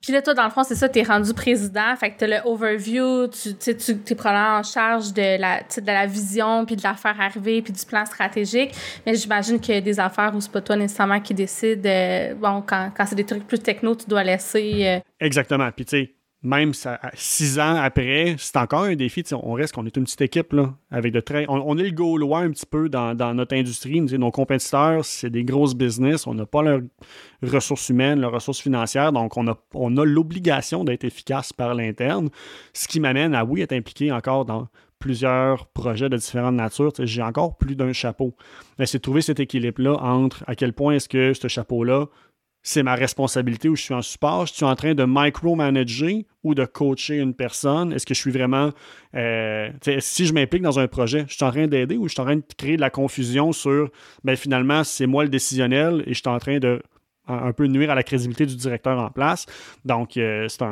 Puis 0.00 0.12
là, 0.12 0.20
toi, 0.20 0.34
dans 0.34 0.44
le 0.44 0.50
fond, 0.50 0.62
c'est 0.64 0.74
ça, 0.74 0.86
tu 0.86 0.98
es 0.98 1.02
rendu 1.02 1.32
président, 1.32 1.96
fait 1.96 2.10
que 2.10 2.18
tu 2.18 2.24
as 2.24 2.26
le 2.26 2.46
overview, 2.46 3.26
tu, 3.28 3.54
tu 3.54 3.70
es 3.70 4.14
probablement 4.14 4.58
en 4.58 4.62
charge 4.62 5.14
de 5.14 5.40
la, 5.40 5.60
de 5.60 5.86
la 5.86 6.04
vision, 6.04 6.66
puis 6.66 6.76
de 6.76 6.82
la 6.82 6.92
faire 6.92 7.18
arriver, 7.18 7.62
puis 7.62 7.72
du 7.72 7.86
plan 7.86 8.04
stratégique. 8.04 8.74
Mais 9.06 9.14
j'imagine 9.14 9.58
qu'il 9.58 9.74
y 9.74 9.78
a 9.78 9.80
des 9.80 9.98
affaires 9.98 10.34
où 10.34 10.42
c'est 10.42 10.52
pas 10.52 10.60
toi 10.60 10.76
nécessairement 10.76 11.20
qui 11.20 11.32
décide. 11.32 11.86
Euh, 11.86 12.34
bon, 12.34 12.62
quand, 12.66 12.90
quand 12.94 13.06
c'est 13.06 13.16
des 13.16 13.24
trucs 13.24 13.46
plus 13.46 13.60
techno, 13.60 13.94
tu 13.94 14.06
dois 14.06 14.24
laisser. 14.24 15.00
Exactement. 15.20 15.70
Puis 15.72 15.86
tu 15.86 15.90
sais, 15.96 16.14
même 16.44 16.74
ça, 16.74 17.00
six 17.14 17.58
ans 17.58 17.76
après, 17.76 18.36
c'est 18.38 18.56
encore 18.58 18.82
un 18.82 18.96
défi. 18.96 19.24
On 19.32 19.54
reste 19.54 19.74
qu'on 19.74 19.86
est 19.86 19.96
une 19.96 20.04
petite 20.04 20.20
équipe 20.20 20.52
là, 20.52 20.74
avec 20.90 21.12
de 21.12 21.20
très. 21.20 21.46
On, 21.48 21.78
est 21.78 21.84
le 21.84 21.90
gaulois 21.90 22.40
un 22.40 22.50
petit 22.50 22.66
peu 22.66 22.90
dans, 22.90 23.34
notre 23.34 23.56
industrie. 23.56 24.02
Nos 24.02 24.30
compétiteurs, 24.30 25.06
c'est 25.06 25.30
des 25.30 25.42
grosses 25.42 25.74
business. 25.74 26.26
On 26.26 26.34
n'a 26.34 26.44
pas 26.44 26.62
leurs 26.62 26.82
ressources 27.42 27.88
humaines, 27.88 28.20
leurs 28.20 28.32
ressources 28.32 28.60
financières. 28.60 29.10
Donc, 29.10 29.38
on 29.38 29.48
a, 29.48 29.58
on 29.72 29.96
a 29.96 30.04
l'obligation 30.04 30.84
d'être 30.84 31.04
efficace 31.04 31.54
par 31.54 31.74
l'interne. 31.74 32.28
Ce 32.74 32.86
qui 32.88 33.00
m'amène 33.00 33.34
à, 33.34 33.46
oui, 33.46 33.62
être 33.62 33.72
impliqué 33.72 34.12
encore 34.12 34.44
dans 34.44 34.68
plusieurs 34.98 35.66
projets 35.68 36.10
de 36.10 36.16
différentes 36.18 36.56
natures. 36.56 36.92
J'ai 36.98 37.22
encore 37.22 37.56
plus 37.56 37.74
d'un 37.74 37.94
chapeau. 37.94 38.36
Mais 38.78 38.84
c'est 38.84 39.00
trouver 39.00 39.22
cet 39.22 39.40
équilibre-là 39.40 39.96
entre 39.96 40.44
à 40.46 40.54
quel 40.54 40.74
point 40.74 40.94
est-ce 40.94 41.08
que 41.08 41.32
ce 41.32 41.48
chapeau-là 41.48 42.06
c'est 42.66 42.82
ma 42.82 42.94
responsabilité 42.94 43.68
ou 43.68 43.76
je 43.76 43.82
suis 43.82 43.94
en 43.94 44.02
support. 44.02 44.46
Je 44.46 44.54
suis 44.54 44.64
en 44.64 44.74
train 44.74 44.94
de 44.94 45.04
micromanager 45.06 46.24
ou 46.42 46.54
de 46.54 46.64
coacher 46.64 47.18
une 47.18 47.34
personne. 47.34 47.92
Est-ce 47.92 48.06
que 48.06 48.14
je 48.14 48.20
suis 48.20 48.32
vraiment. 48.32 48.70
Euh, 49.14 49.70
si 50.00 50.24
je 50.24 50.32
m'implique 50.32 50.62
dans 50.62 50.78
un 50.78 50.88
projet, 50.88 51.26
je 51.28 51.34
suis 51.34 51.44
en 51.44 51.50
train 51.50 51.68
d'aider 51.68 51.98
ou 51.98 52.08
je 52.08 52.14
suis 52.14 52.20
en 52.22 52.24
train 52.24 52.36
de 52.36 52.42
créer 52.56 52.76
de 52.76 52.80
la 52.80 52.90
confusion 52.90 53.52
sur. 53.52 53.90
Ben, 54.24 54.34
finalement, 54.34 54.82
c'est 54.82 55.06
moi 55.06 55.24
le 55.24 55.28
décisionnel 55.28 56.02
et 56.06 56.14
je 56.14 56.20
suis 56.20 56.28
en 56.28 56.38
train 56.38 56.58
de 56.58 56.82
un 57.26 57.52
peu 57.52 57.66
nuire 57.66 57.90
à 57.90 57.94
la 57.94 58.02
crédibilité 58.02 58.46
du 58.46 58.56
directeur 58.56 58.98
en 58.98 59.10
place. 59.10 59.46
Donc, 59.84 60.16
euh, 60.16 60.46
c'est 60.48 60.62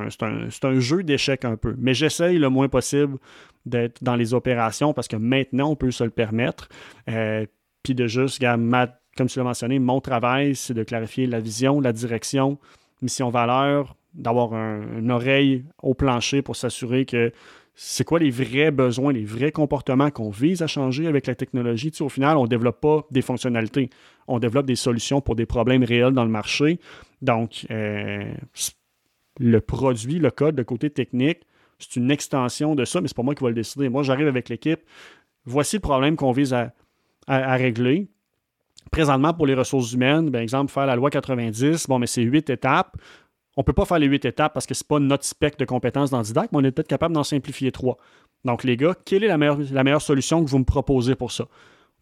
un, 0.67 0.81
jeu 0.81 1.03
d'échecs 1.03 1.45
un 1.45 1.57
peu. 1.57 1.75
Mais 1.79 1.95
j'essaye 1.95 2.39
le 2.39 2.49
moins 2.49 2.69
possible 2.69 3.17
d'être 3.65 4.03
dans 4.03 4.17
les 4.17 4.35
opérations 4.35 4.93
parce 4.93 5.09
que 5.09 5.17
maintenant, 5.17 5.71
on 5.71 5.77
peut 5.77 5.91
se 5.91 6.05
le 6.05 6.11
permettre. 6.11 6.69
Euh, 7.09 7.47
puis 7.83 7.95
de 7.95 8.07
juste, 8.07 8.39
regarde, 8.39 8.61
comme 9.17 9.29
tu 9.29 9.39
l'as 9.39 9.45
mentionné, 9.45 9.79
mon 9.79 10.01
travail, 10.01 10.57
c'est 10.57 10.75
de 10.75 10.83
clarifier 10.83 11.27
la 11.27 11.41
vision, 11.41 11.81
la 11.81 11.93
direction, 11.93 12.59
mission 13.03 13.31
valeur, 13.31 13.97
d'avoir 14.15 14.55
une 14.55 15.11
oreille 15.11 15.65
au 15.83 15.95
plancher 15.95 16.43
pour 16.43 16.57
s'assurer 16.57 17.05
que 17.05 17.33
c'est 17.75 18.05
quoi 18.05 18.19
les 18.19 18.31
vrais 18.31 18.71
besoins, 18.71 19.13
les 19.13 19.25
vrais 19.25 19.51
comportements 19.51 20.11
qu'on 20.11 20.31
vise 20.31 20.63
à 20.63 20.67
changer 20.67 21.07
avec 21.07 21.27
la 21.27 21.35
technologie. 21.35 21.91
au 22.01 22.09
final, 22.09 22.37
on 22.37 22.43
ne 22.43 22.49
développe 22.49 22.81
pas 22.81 23.07
des 23.11 23.23
fonctionnalités, 23.23 23.89
on 24.29 24.39
développe 24.39 24.67
des 24.67 24.77
solutions 24.77 25.21
pour 25.21 25.37
des 25.37 25.47
problèmes 25.47 25.83
réels 25.83 26.13
dans 26.13 26.25
le 26.25 26.31
marché. 26.31 26.79
Donc, 27.23 27.67
euh, 27.71 28.31
le 29.41 29.61
produit, 29.61 30.19
le 30.19 30.31
code, 30.31 30.55
de 30.55 30.63
côté 30.63 30.91
technique, 30.91 31.41
c'est 31.79 31.97
une 31.97 32.11
extension 32.11 32.75
de 32.75 32.85
ça, 32.85 33.01
mais 33.01 33.09
c'est 33.09 33.17
pas 33.17 33.23
moi 33.23 33.35
qui 33.35 33.43
vais 33.43 33.51
le 33.51 33.57
décider. 33.57 33.89
Moi, 33.89 34.03
j'arrive 34.03 34.29
avec 34.29 34.49
l'équipe. 34.51 34.81
Voici 35.47 35.77
le 35.77 35.81
problème 35.81 36.17
qu'on 36.17 36.33
vise 36.33 36.55
à 36.55 37.57
régler 37.57 38.09
présentement, 38.93 39.35
pour 39.35 39.47
les 39.47 39.55
ressources 39.55 39.93
humaines, 39.93 40.31
par 40.31 40.41
exemple, 40.41 40.71
faire 40.71 40.87
la 40.87 40.95
loi 40.95 41.11
90, 41.11 41.89
bon, 41.89 41.99
mais 41.99 42.07
c'est 42.07 42.23
huit 42.23 42.49
étapes. 42.51 42.95
On 43.57 43.63
ne 43.63 43.65
peut 43.65 43.73
pas 43.73 43.85
faire 43.85 43.99
les 43.99 44.07
huit 44.07 44.25
étapes 44.25 44.55
parce 44.55 44.67
que 44.67 44.75
ce 44.75 44.85
n'est 44.85 44.89
pas 44.89 45.01
notre 45.01 45.25
spec 45.25 45.59
de 45.59 45.65
compétences 45.65 46.11
dans 46.11 46.23
Didac, 46.23 46.51
mais 46.53 46.59
on 46.59 46.65
est 46.65 46.71
peut-être 46.71 46.89
capable 46.89 47.15
d'en 47.15 47.25
simplifier 47.25 47.73
trois. 47.73 47.97
Donc, 48.45 48.65
les 48.65 48.77
gars, 48.77 48.95
quelle 49.05 49.25
est 49.25 49.29
la 49.29 49.39
meilleure, 49.39 49.59
la 49.73 49.83
meilleure 49.83 50.03
solution 50.03 50.45
que 50.45 50.51
vous 50.51 50.59
me 50.59 50.65
proposez 50.65 51.15
pour 51.15 51.33
ça? 51.33 51.47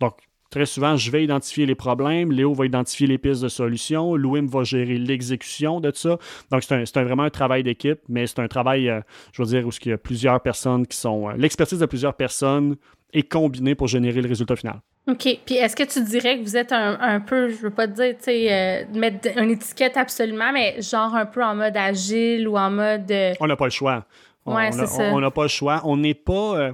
Donc, 0.00 0.14
très 0.50 0.66
souvent, 0.66 0.96
je 0.96 1.10
vais 1.10 1.22
identifier 1.24 1.64
les 1.64 1.74
problèmes, 1.74 2.32
Léo 2.32 2.52
va 2.54 2.66
identifier 2.66 3.06
les 3.06 3.18
pistes 3.18 3.42
de 3.42 3.48
solutions, 3.48 4.16
Louis 4.16 4.44
va 4.46 4.64
gérer 4.64 4.98
l'exécution 4.98 5.80
de 5.80 5.92
ça. 5.94 6.18
Donc, 6.50 6.62
c'est 6.64 7.02
vraiment 7.02 7.24
un 7.24 7.30
travail 7.30 7.62
d'équipe, 7.62 8.00
mais 8.08 8.26
c'est 8.26 8.40
un 8.40 8.48
travail, 8.48 8.88
euh, 8.88 9.00
je 9.32 9.42
veux 9.42 9.48
dire, 9.48 9.66
où 9.66 9.70
il 9.84 9.88
y 9.88 9.92
a 9.92 9.98
plusieurs 9.98 10.40
personnes 10.40 10.86
qui 10.86 10.96
sont. 10.96 11.30
Euh, 11.30 11.34
l'expertise 11.36 11.78
de 11.78 11.86
plusieurs 11.86 12.14
personnes 12.14 12.76
est 13.12 13.28
combinée 13.28 13.74
pour 13.74 13.86
générer 13.86 14.22
le 14.22 14.28
résultat 14.28 14.56
final. 14.56 14.80
OK. 15.12 15.40
Puis 15.44 15.56
est-ce 15.56 15.76
que 15.76 15.82
tu 15.82 16.02
dirais 16.02 16.38
que 16.38 16.42
vous 16.42 16.56
êtes 16.56 16.72
un, 16.72 17.20
peu, 17.20 17.48
je 17.48 17.56
veux 17.56 17.70
pas 17.70 17.86
te 17.86 17.92
dire, 17.92 18.14
tu 18.16 18.24
sais, 18.24 18.52
euh, 18.52 18.84
mettre 18.94 19.36
une 19.38 19.50
étiquette 19.50 19.96
absolument, 19.96 20.52
mais 20.52 20.80
genre 20.80 21.14
un 21.14 21.26
peu 21.26 21.42
en 21.42 21.54
mode 21.54 21.76
agile 21.76 22.48
ou 22.48 22.56
en 22.56 22.70
mode. 22.70 23.10
Euh, 23.10 23.34
on 23.40 23.46
n'a 23.46 23.56
pas 23.56 23.66
le 23.66 23.70
choix. 23.70 24.04
Ouais. 24.46 24.70
On 25.12 25.20
n'a 25.20 25.30
pas 25.30 25.42
le 25.42 25.48
choix. 25.48 25.80
On 25.84 25.96
n'est 25.96 26.14
pas. 26.14 26.58
Euh, 26.58 26.72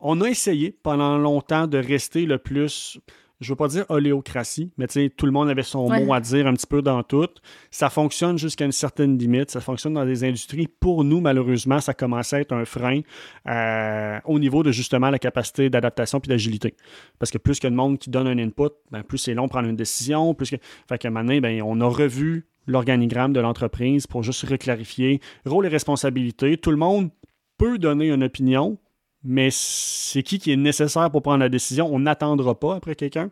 on 0.00 0.20
a 0.20 0.28
essayé 0.28 0.76
pendant 0.82 1.16
longtemps 1.16 1.66
de 1.66 1.78
rester 1.78 2.26
le 2.26 2.38
plus 2.38 2.98
je 3.40 3.52
veux 3.52 3.56
pas 3.56 3.68
dire 3.68 3.84
oléocratie, 3.88 4.72
mais 4.78 4.86
tu 4.86 4.94
sais, 4.94 5.10
tout 5.10 5.26
le 5.26 5.32
monde 5.32 5.48
avait 5.48 5.62
son 5.62 5.88
mot 5.88 6.14
à 6.14 6.20
dire 6.20 6.46
un 6.46 6.54
petit 6.54 6.66
peu 6.66 6.82
dans 6.82 7.02
tout. 7.02 7.28
Ça 7.70 7.90
fonctionne 7.90 8.38
jusqu'à 8.38 8.64
une 8.64 8.72
certaine 8.72 9.18
limite. 9.18 9.50
Ça 9.50 9.60
fonctionne 9.60 9.94
dans 9.94 10.06
des 10.06 10.24
industries. 10.24 10.68
Pour 10.68 11.04
nous, 11.04 11.20
malheureusement, 11.20 11.80
ça 11.80 11.94
commence 11.94 12.32
à 12.32 12.40
être 12.40 12.52
un 12.52 12.64
frein 12.64 13.00
euh, 13.48 14.18
au 14.24 14.38
niveau 14.38 14.62
de 14.62 14.72
justement 14.72 15.10
la 15.10 15.18
capacité 15.18 15.68
d'adaptation 15.68 16.20
puis 16.20 16.28
d'agilité. 16.28 16.74
Parce 17.18 17.30
que 17.30 17.38
plus 17.38 17.58
qu'il 17.58 17.64
y 17.64 17.68
a 17.68 17.70
de 17.70 17.76
monde 17.76 17.98
qui 17.98 18.10
donne 18.10 18.26
un 18.26 18.38
input, 18.38 18.70
ben, 18.90 19.02
plus 19.02 19.18
c'est 19.18 19.34
long 19.34 19.44
de 19.44 19.50
prendre 19.50 19.68
une 19.68 19.76
décision. 19.76 20.34
Plus 20.34 20.50
que... 20.50 20.56
Fait 20.88 20.98
qu'à 20.98 21.08
un 21.08 21.10
moment 21.10 21.24
donné, 21.24 21.40
ben, 21.40 21.60
on 21.62 21.80
a 21.80 21.86
revu 21.86 22.46
l'organigramme 22.66 23.32
de 23.32 23.40
l'entreprise 23.40 24.06
pour 24.06 24.22
juste 24.22 24.48
reclarifier 24.48 25.20
rôle 25.44 25.66
et 25.66 25.68
responsabilité. 25.68 26.56
Tout 26.56 26.70
le 26.70 26.76
monde 26.76 27.10
peut 27.58 27.78
donner 27.78 28.08
une 28.08 28.24
opinion, 28.24 28.78
mais 29.24 29.48
c'est 29.50 30.22
qui 30.22 30.38
qui 30.38 30.52
est 30.52 30.56
nécessaire 30.56 31.10
pour 31.10 31.22
prendre 31.22 31.38
la 31.38 31.48
décision? 31.48 31.88
On 31.92 31.98
n'attendra 31.98 32.58
pas 32.58 32.76
après 32.76 32.94
quelqu'un. 32.94 33.30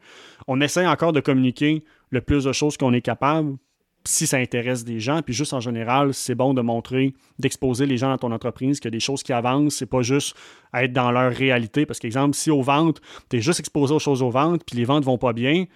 On 0.49 0.61
essaie 0.61 0.87
encore 0.87 1.13
de 1.13 1.21
communiquer 1.21 1.85
le 2.11 2.21
plus 2.21 2.45
de 2.45 2.53
choses 2.53 2.77
qu'on 2.77 2.93
est 2.93 3.03
capable 3.03 3.57
si 4.05 4.27
ça 4.27 4.39
intéresse 4.39 4.85
des 4.85 5.01
gens. 5.01 5.23
Puis 5.23 5.35
juste 5.35 5.53
en 5.53 5.61
général, 5.61 6.15
c'est 6.15 6.35
bon 6.35 6.55
de 6.55 6.63
montrer, 6.63 7.15
d'exposer 7.39 7.87
les 7.87 7.97
gens 7.97 8.09
dans 8.09 8.19
ton 8.19 8.33
entreprise 8.33 8.81
qu'il 8.81 8.87
y 8.87 8.93
a 8.95 8.97
des 8.97 9.01
choses 9.01 9.23
qui 9.23 9.33
avancent. 9.33 9.77
C'est 9.77 9.87
pas 9.87 10.03
juste 10.03 10.37
être 10.75 10.93
dans 10.93 11.11
leur 11.11 11.33
réalité. 11.33 11.87
Parce 11.87 11.99
qu'exemple, 11.99 12.35
si 12.35 12.51
aux 12.51 12.63
ventes, 12.63 13.01
tu 13.31 13.37
es 13.37 13.41
juste 13.41 13.61
exposé 13.61 13.95
aux 13.95 13.99
choses 13.99 14.23
aux 14.23 14.31
ventes, 14.31 14.63
puis 14.67 14.77
les 14.77 14.85
ventes 14.85 15.05
vont 15.05 15.19
pas 15.19 15.33
bien, 15.33 15.67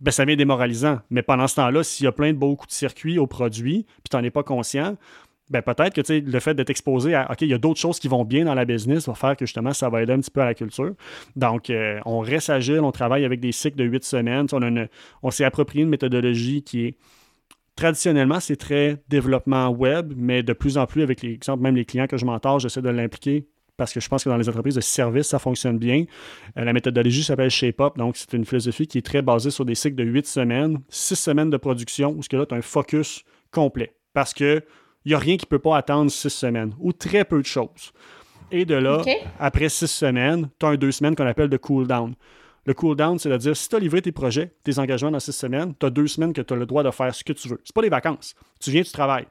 ben 0.00 0.10
ça 0.10 0.24
devient 0.24 0.36
démoralisant. 0.36 1.00
Mais 1.10 1.22
pendant 1.22 1.48
ce 1.48 1.56
temps-là, 1.56 1.82
s'il 1.82 2.04
y 2.04 2.06
a 2.06 2.12
plein 2.12 2.32
de 2.32 2.38
beaux 2.38 2.56
coups 2.56 2.68
de 2.68 2.78
circuit 2.78 3.18
aux 3.18 3.26
produits, 3.26 3.84
puis 3.84 4.10
tu 4.10 4.16
n'en 4.16 4.22
es 4.22 4.30
pas 4.30 4.42
conscient, 4.44 4.96
ben 5.50 5.62
peut-être 5.62 5.94
que 5.94 6.12
le 6.12 6.40
fait 6.40 6.54
d'être 6.54 6.70
exposé 6.70 7.14
à 7.14 7.30
OK, 7.30 7.42
il 7.42 7.48
y 7.48 7.54
a 7.54 7.58
d'autres 7.58 7.80
choses 7.80 7.98
qui 7.98 8.08
vont 8.08 8.24
bien 8.24 8.44
dans 8.44 8.54
la 8.54 8.64
business 8.64 9.06
va 9.08 9.14
faire 9.14 9.36
que 9.36 9.46
justement 9.46 9.72
ça 9.72 9.88
va 9.88 10.02
aider 10.02 10.12
un 10.12 10.20
petit 10.20 10.30
peu 10.30 10.40
à 10.40 10.46
la 10.46 10.54
culture. 10.54 10.94
Donc, 11.36 11.70
euh, 11.70 12.00
on 12.04 12.20
reste 12.20 12.50
agile, 12.50 12.80
on 12.80 12.92
travaille 12.92 13.24
avec 13.24 13.40
des 13.40 13.52
cycles 13.52 13.76
de 13.76 13.84
huit 13.84 14.04
semaines. 14.04 14.46
On, 14.52 14.86
on 15.22 15.30
s'est 15.30 15.44
approprié 15.44 15.84
une 15.84 15.90
méthodologie 15.90 16.62
qui 16.62 16.86
est 16.86 16.94
traditionnellement, 17.76 18.40
c'est 18.40 18.56
très 18.56 18.96
développement 19.08 19.68
web, 19.68 20.12
mais 20.16 20.42
de 20.42 20.52
plus 20.52 20.78
en 20.78 20.86
plus, 20.86 21.02
avec 21.02 21.22
les 21.22 21.38
même 21.58 21.76
les 21.76 21.84
clients 21.84 22.08
que 22.08 22.16
je 22.16 22.24
m'entends, 22.24 22.58
j'essaie 22.58 22.82
de 22.82 22.88
l'impliquer 22.88 23.46
parce 23.78 23.92
que 23.92 24.00
je 24.00 24.08
pense 24.08 24.24
que 24.24 24.28
dans 24.28 24.36
les 24.36 24.48
entreprises 24.48 24.74
de 24.74 24.80
service, 24.80 25.28
ça 25.28 25.38
fonctionne 25.38 25.78
bien. 25.78 26.04
Euh, 26.58 26.64
la 26.64 26.72
méthodologie 26.72 27.22
s'appelle 27.22 27.48
ShapeUp, 27.48 27.96
donc 27.96 28.16
c'est 28.16 28.32
une 28.34 28.44
philosophie 28.44 28.88
qui 28.88 28.98
est 28.98 29.06
très 29.06 29.22
basée 29.22 29.50
sur 29.50 29.64
des 29.64 29.76
cycles 29.76 29.94
de 29.94 30.04
huit 30.04 30.26
semaines, 30.26 30.80
six 30.88 31.14
semaines 31.14 31.48
de 31.48 31.56
production, 31.56 32.10
où 32.10 32.22
ce 32.22 32.28
que 32.28 32.36
là, 32.36 32.44
tu 32.44 32.54
as 32.54 32.58
un 32.58 32.62
focus 32.62 33.22
complet. 33.52 33.94
Parce 34.12 34.34
que 34.34 34.62
il 35.08 35.12
n'y 35.12 35.14
a 35.14 35.18
rien 35.18 35.38
qui 35.38 35.46
ne 35.46 35.48
peut 35.48 35.58
pas 35.58 35.78
attendre 35.78 36.10
six 36.10 36.28
semaines 36.28 36.74
ou 36.78 36.92
très 36.92 37.24
peu 37.24 37.40
de 37.40 37.46
choses. 37.46 37.94
Et 38.50 38.66
de 38.66 38.74
là, 38.74 39.02
après 39.38 39.70
six 39.70 39.86
semaines, 39.86 40.50
tu 40.58 40.66
as 40.66 40.68
un 40.68 40.74
deux 40.74 40.92
semaines 40.92 41.16
qu'on 41.16 41.26
appelle 41.26 41.48
de 41.48 41.56
cool 41.56 41.86
down. 41.86 42.14
Le 42.66 42.74
cool-down, 42.74 43.18
c'est 43.18 43.30
de 43.30 43.36
dire 43.38 43.56
si 43.56 43.70
tu 43.70 43.76
as 43.76 43.78
livré 43.78 44.02
tes 44.02 44.12
projets, 44.12 44.52
tes 44.64 44.78
engagements 44.78 45.10
dans 45.10 45.18
six 45.18 45.32
semaines, 45.32 45.72
tu 45.80 45.86
as 45.86 45.88
deux 45.88 46.08
semaines 46.08 46.34
que 46.34 46.42
tu 46.42 46.52
as 46.52 46.56
le 46.58 46.66
droit 46.66 46.82
de 46.82 46.90
faire 46.90 47.14
ce 47.14 47.24
que 47.24 47.32
tu 47.32 47.48
veux. 47.48 47.58
C'est 47.64 47.74
pas 47.74 47.80
des 47.80 47.88
vacances. 47.88 48.34
Tu 48.60 48.70
viens, 48.70 48.82
tu 48.82 48.92
travailles. 48.92 49.26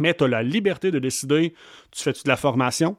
Mais 0.00 0.12
tu 0.12 0.24
as 0.24 0.28
la 0.28 0.42
liberté 0.42 0.90
de 0.90 0.98
décider 0.98 1.54
tu 1.92 2.02
fais-tu 2.02 2.24
de 2.24 2.28
la 2.28 2.36
formation, 2.36 2.96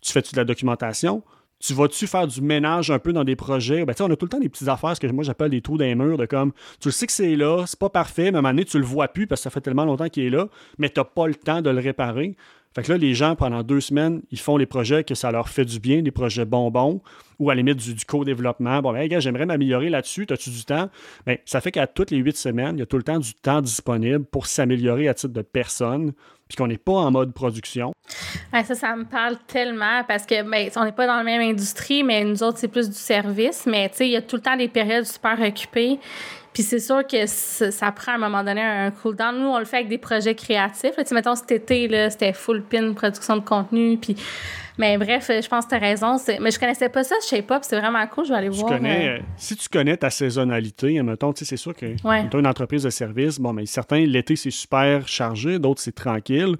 tu 0.00 0.12
fais-tu 0.12 0.32
de 0.32 0.38
la 0.38 0.46
documentation, 0.46 1.22
tu 1.60 1.72
vas-tu 1.72 2.06
faire 2.06 2.26
du 2.26 2.40
ménage 2.40 2.90
un 2.90 2.98
peu 2.98 3.12
dans 3.12 3.24
des 3.24 3.36
projets? 3.36 3.84
Ben, 3.84 3.94
on 4.00 4.10
a 4.10 4.16
tout 4.16 4.26
le 4.26 4.30
temps 4.30 4.40
des 4.40 4.48
petites 4.48 4.68
affaires, 4.68 4.94
ce 4.94 5.00
que 5.00 5.06
moi 5.06 5.24
j'appelle 5.24 5.50
des 5.50 5.62
trous 5.62 5.78
d'un 5.78 5.94
mur, 5.94 6.18
de 6.18 6.26
comme, 6.26 6.52
tu 6.80 6.88
le 6.88 6.92
sais 6.92 7.06
que 7.06 7.12
c'est 7.12 7.36
là, 7.36 7.64
c'est 7.66 7.78
pas 7.78 7.88
parfait, 7.88 8.30
mais 8.30 8.36
à 8.36 8.38
un 8.38 8.42
moment 8.42 8.50
donné, 8.50 8.64
tu 8.64 8.78
le 8.78 8.84
vois 8.84 9.08
plus 9.08 9.26
parce 9.26 9.40
que 9.40 9.44
ça 9.44 9.50
fait 9.50 9.60
tellement 9.60 9.84
longtemps 9.84 10.08
qu'il 10.08 10.24
est 10.24 10.30
là, 10.30 10.48
mais 10.78 10.90
tu 10.90 11.00
n'as 11.00 11.04
pas 11.04 11.26
le 11.26 11.34
temps 11.34 11.62
de 11.62 11.70
le 11.70 11.80
réparer. 11.80 12.36
Fait 12.74 12.82
que 12.82 12.90
là, 12.90 12.98
les 12.98 13.14
gens, 13.14 13.36
pendant 13.36 13.62
deux 13.62 13.80
semaines, 13.80 14.22
ils 14.32 14.40
font 14.40 14.56
les 14.56 14.66
projets 14.66 15.04
que 15.04 15.14
ça 15.14 15.30
leur 15.30 15.48
fait 15.48 15.64
du 15.64 15.78
bien, 15.78 16.02
des 16.02 16.10
projets 16.10 16.44
bonbons, 16.44 17.00
ou 17.38 17.50
à 17.50 17.54
la 17.54 17.62
limite 17.62 17.78
du, 17.78 18.04
co-développement. 18.04 18.80
Bon, 18.82 18.92
ben, 18.92 19.06
gars, 19.06 19.20
j'aimerais 19.20 19.46
m'améliorer 19.46 19.90
là-dessus. 19.90 20.26
As-tu 20.28 20.50
du 20.50 20.64
temps? 20.64 20.88
Bien, 21.24 21.36
ça 21.44 21.60
fait 21.60 21.70
qu'à 21.70 21.86
toutes 21.86 22.10
les 22.10 22.18
huit 22.18 22.36
semaines, 22.36 22.76
il 22.76 22.80
y 22.80 22.82
a 22.82 22.86
tout 22.86 22.96
le 22.96 23.04
temps 23.04 23.18
du 23.18 23.32
temps 23.34 23.60
disponible 23.60 24.24
pour 24.24 24.46
s'améliorer 24.46 25.06
à 25.06 25.14
titre 25.14 25.32
de 25.32 25.42
personne, 25.42 26.12
puis 26.48 26.56
qu'on 26.56 26.66
n'est 26.66 26.78
pas 26.78 26.92
en 26.92 27.12
mode 27.12 27.32
production. 27.32 27.92
ça, 28.52 28.74
ça 28.74 28.96
me 28.96 29.04
parle 29.04 29.36
tellement 29.46 30.02
parce 30.08 30.26
que 30.26 30.42
ben, 30.42 30.68
on 30.76 30.84
n'est 30.84 30.92
pas 30.92 31.06
dans 31.06 31.16
la 31.16 31.24
même 31.24 31.42
industrie, 31.42 32.02
mais 32.02 32.24
nous 32.24 32.42
autres, 32.42 32.58
c'est 32.58 32.68
plus 32.68 32.88
du 32.88 32.96
service. 32.96 33.66
Mais 33.66 33.88
tu 33.88 33.98
sais, 33.98 34.08
il 34.08 34.12
y 34.12 34.16
a 34.16 34.22
tout 34.22 34.36
le 34.36 34.42
temps 34.42 34.56
des 34.56 34.68
périodes 34.68 35.04
super 35.04 35.40
occupées. 35.40 36.00
Puis 36.54 36.62
c'est 36.62 36.78
sûr 36.78 37.04
que 37.06 37.26
ça 37.26 37.92
prend 37.92 38.12
à 38.12 38.14
un 38.14 38.18
moment 38.18 38.44
donné 38.44 38.62
un 38.62 38.90
cool-down. 38.92 39.38
Nous, 39.38 39.48
on 39.48 39.58
le 39.58 39.64
fait 39.64 39.78
avec 39.78 39.88
des 39.88 39.98
projets 39.98 40.36
créatifs. 40.36 40.92
Tu 40.96 41.04
sais, 41.04 41.14
mettons, 41.14 41.34
cet 41.34 41.50
été, 41.50 41.88
là, 41.88 42.08
c'était 42.08 42.32
full 42.32 42.62
pin, 42.62 42.94
production 42.94 43.36
de 43.36 43.42
contenu. 43.42 43.98
Puis... 43.98 44.16
Mais 44.78 44.98
bref, 44.98 45.30
je 45.30 45.48
pense 45.48 45.64
que 45.64 45.70
tu 45.70 45.76
as 45.76 45.78
raison. 45.78 46.16
Mais 46.40 46.50
je 46.50 46.58
connaissais 46.58 46.88
pas 46.88 47.04
ça, 47.04 47.14
je 47.22 47.26
sais 47.26 47.42
pas, 47.42 47.60
c'est 47.62 47.78
vraiment 47.78 48.04
cool, 48.08 48.24
je 48.24 48.30
vais 48.30 48.38
aller 48.38 48.48
voir. 48.48 48.72
Connais, 48.72 49.08
euh, 49.08 49.22
Si 49.36 49.56
tu 49.56 49.68
connais 49.68 49.96
ta 49.96 50.10
saisonnalité, 50.10 51.00
mettons, 51.02 51.32
tu 51.32 51.40
sais, 51.40 51.50
c'est 51.50 51.56
sûr 51.56 51.74
que 51.74 51.86
ouais. 52.04 52.28
tu 52.28 52.38
une 52.38 52.46
entreprise 52.46 52.82
de 52.82 52.90
service, 52.90 53.38
bon, 53.38 53.52
mais 53.52 53.66
certains, 53.66 54.04
l'été, 54.04 54.34
c'est 54.36 54.50
super 54.50 55.06
chargé, 55.06 55.58
d'autres, 55.58 55.80
c'est 55.80 55.94
tranquille. 55.94 56.56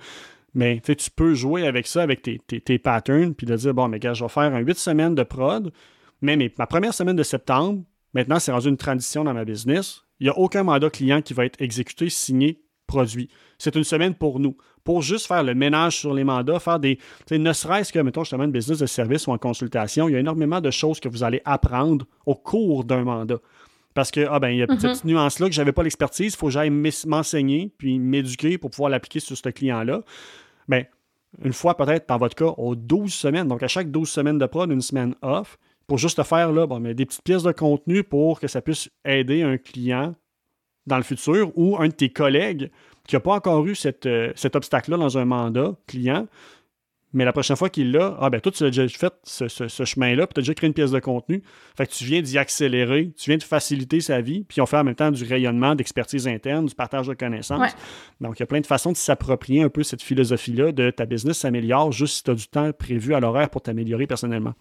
Mais 0.54 0.80
tu 0.80 1.11
peux 1.11 1.35
jouer 1.35 1.66
avec 1.66 1.88
ça, 1.88 2.02
avec 2.02 2.22
tes, 2.22 2.38
tes, 2.38 2.78
patterns, 2.78 3.35
puis 3.35 3.46
de 3.46 3.57
dire, 3.57 3.74
bon, 3.74 3.88
mais 3.88 3.98
gars, 3.98 4.14
je 4.14 4.22
vais 4.22 4.28
faire 4.28 4.54
un 4.54 4.61
8 4.61 4.78
semaines 4.78 5.14
de 5.16 5.24
prod, 5.24 5.72
mais 6.20 6.37
ma 6.57 6.66
première 6.68 6.94
semaine 6.94 7.16
de 7.16 7.24
septembre, 7.24 7.83
Maintenant, 8.14 8.38
c'est 8.38 8.53
rendu 8.53 8.68
une 8.68 8.77
tradition 8.77 9.24
dans 9.24 9.35
ma 9.35 9.44
business. 9.44 10.05
Il 10.20 10.24
n'y 10.24 10.31
a 10.31 10.38
aucun 10.38 10.62
mandat 10.62 10.88
client 10.90 11.20
qui 11.20 11.35
va 11.35 11.44
être 11.44 11.61
exécuté, 11.61 12.09
signé, 12.09 12.62
produit. 12.87 13.29
C'est 13.59 13.74
une 13.74 13.85
semaine 13.85 14.14
pour 14.14 14.40
nous. 14.40 14.57
Pour 14.85 15.03
juste 15.03 15.27
faire 15.27 15.42
le 15.42 15.55
ménage 15.55 15.96
sur 15.96 16.14
les 16.14 16.24
mandats, 16.24 16.61
faire 16.61 16.79
des. 16.79 16.98
Ne 17.31 17.53
serait-ce 17.53 17.92
que, 17.92 17.98
mettons, 17.98 18.22
justement, 18.22 18.44
une 18.44 18.53
business 18.53 18.79
de 18.79 18.87
service 18.87 19.27
ou 19.27 19.33
en 19.33 19.38
consultation, 19.38 20.09
il 20.09 20.12
y 20.12 20.16
a 20.16 20.20
énormément 20.20 20.61
de 20.61 20.70
choses 20.70 21.00
que 21.00 21.09
vous 21.09 21.24
allez 21.24 21.40
apprendre 21.44 22.07
au 22.27 22.35
cours 22.35 22.85
d'un 22.85 23.03
mandat. 23.03 23.38
Parce 23.94 24.11
que, 24.11 24.27
ah 24.29 24.40
ben, 24.40 24.50
il 24.50 24.59
y 24.59 24.62
a 24.62 24.66
cette 24.68 24.81
petite 24.81 25.05
nuance-là 25.05 25.46
que 25.46 25.55
je 25.55 25.61
n'avais 25.61 25.72
pas 25.72 25.83
l'expertise, 25.83 26.35
il 26.35 26.37
faut 26.37 26.46
que 26.46 26.53
j'aille 26.53 26.70
m'enseigner 26.70 27.72
puis 27.79 27.98
m'éduquer 27.98 28.59
pour 28.59 28.70
pouvoir 28.70 28.90
l'appliquer 28.90 29.20
sur 29.20 29.37
ce 29.37 29.48
client-là. 29.48 30.03
Mais 30.68 30.90
ben, 31.38 31.46
une 31.46 31.53
fois 31.53 31.77
peut-être, 31.77 32.09
dans 32.09 32.18
votre 32.18 32.35
cas, 32.35 32.53
aux 32.57 32.74
12 32.74 33.12
semaines, 33.12 33.48
donc 33.48 33.62
à 33.62 33.68
chaque 33.68 33.90
12 33.90 34.09
semaines 34.09 34.38
de 34.38 34.46
prod, 34.46 34.70
une 34.70 34.83
semaine 34.83 35.14
off, 35.22 35.59
pour 35.87 35.99
juste 35.99 36.18
te 36.18 36.23
faire 36.23 36.53
là, 36.53 36.66
bon, 36.66 36.81
mais 36.81 36.94
des 36.94 37.07
petites 37.07 37.23
pièces 37.23 37.42
de 37.42 37.53
contenu 37.53 38.03
pour 38.03 38.40
que 38.40 38.49
ça 38.49 38.61
puisse 38.61 38.90
aider 39.05 39.42
un 39.42 39.59
client 39.59 40.14
dans 40.87 40.97
le 40.97 41.03
futur 41.03 41.51
ou 41.57 41.77
un 41.79 41.88
de 41.88 41.92
tes 41.92 42.11
collègues 42.11 42.70
qui 43.07 43.16
n'a 43.16 43.20
pas 43.20 43.35
encore 43.35 43.66
eu 43.66 43.75
euh, 44.07 44.33
cet 44.35 44.57
obstacle-là 44.57 44.97
dans 44.97 45.18
un 45.18 45.25
mandat 45.25 45.77
client, 45.87 46.27
mais 47.14 47.25
la 47.25 47.33
prochaine 47.33 47.57
fois 47.57 47.70
qu'il 47.70 47.92
l'a, 47.92 48.16
ah 48.20 48.29
ben 48.29 48.40
toi, 48.40 48.51
tu 48.51 48.64
as 48.64 48.70
déjà 48.70 48.88
fait 48.88 49.12
ce, 49.23 49.68
chemin-là, 49.85 50.27
puis 50.27 50.35
tu 50.35 50.40
as 50.40 50.42
déjà 50.42 50.55
créé 50.55 50.66
une 50.66 50.75
pièce 50.75 50.90
de 50.90 50.99
contenu. 50.99 51.44
Fait 51.77 51.87
que 51.87 51.92
tu 51.92 52.05
viens 52.05 52.20
d'y 52.20 52.38
accélérer, 52.38 53.12
tu 53.16 53.31
viens 53.31 53.37
de 53.37 53.42
faciliter 53.44 54.01
sa 54.01 54.20
vie, 54.20 54.42
puis 54.42 54.61
on 54.61 54.66
fait 54.66 54.79
en 54.79 54.85
même 54.85 54.97
temps 54.97 55.12
du 55.12 55.23
rayonnement, 55.23 55.77
d'expertise 55.77 56.27
interne, 56.27 56.66
du 56.66 56.75
partage 56.75 57.07
de 57.07 57.14
connaissances. 57.14 57.70
Donc, 58.20 58.38
il 58.38 58.40
y 58.40 58.42
a 58.42 58.47
plein 58.47 58.61
de 58.61 58.66
façons 58.66 58.90
de 58.90 58.97
s'approprier 58.97 59.62
un 59.62 59.68
peu 59.68 59.85
cette 59.85 60.03
philosophie-là 60.03 60.73
de 60.73 60.90
ta 60.90 61.07
business 61.07 61.38
s'améliore 61.38 61.92
juste 61.92 62.16
si 62.16 62.23
tu 62.25 62.33
as 62.33 62.35
du 62.35 62.49
temps 62.49 62.73
prévu 62.73 63.14
à 63.14 63.20
l'horaire 63.20 63.49
pour 63.49 63.62
t'améliorer 63.62 64.09
personnellement. 64.09 64.55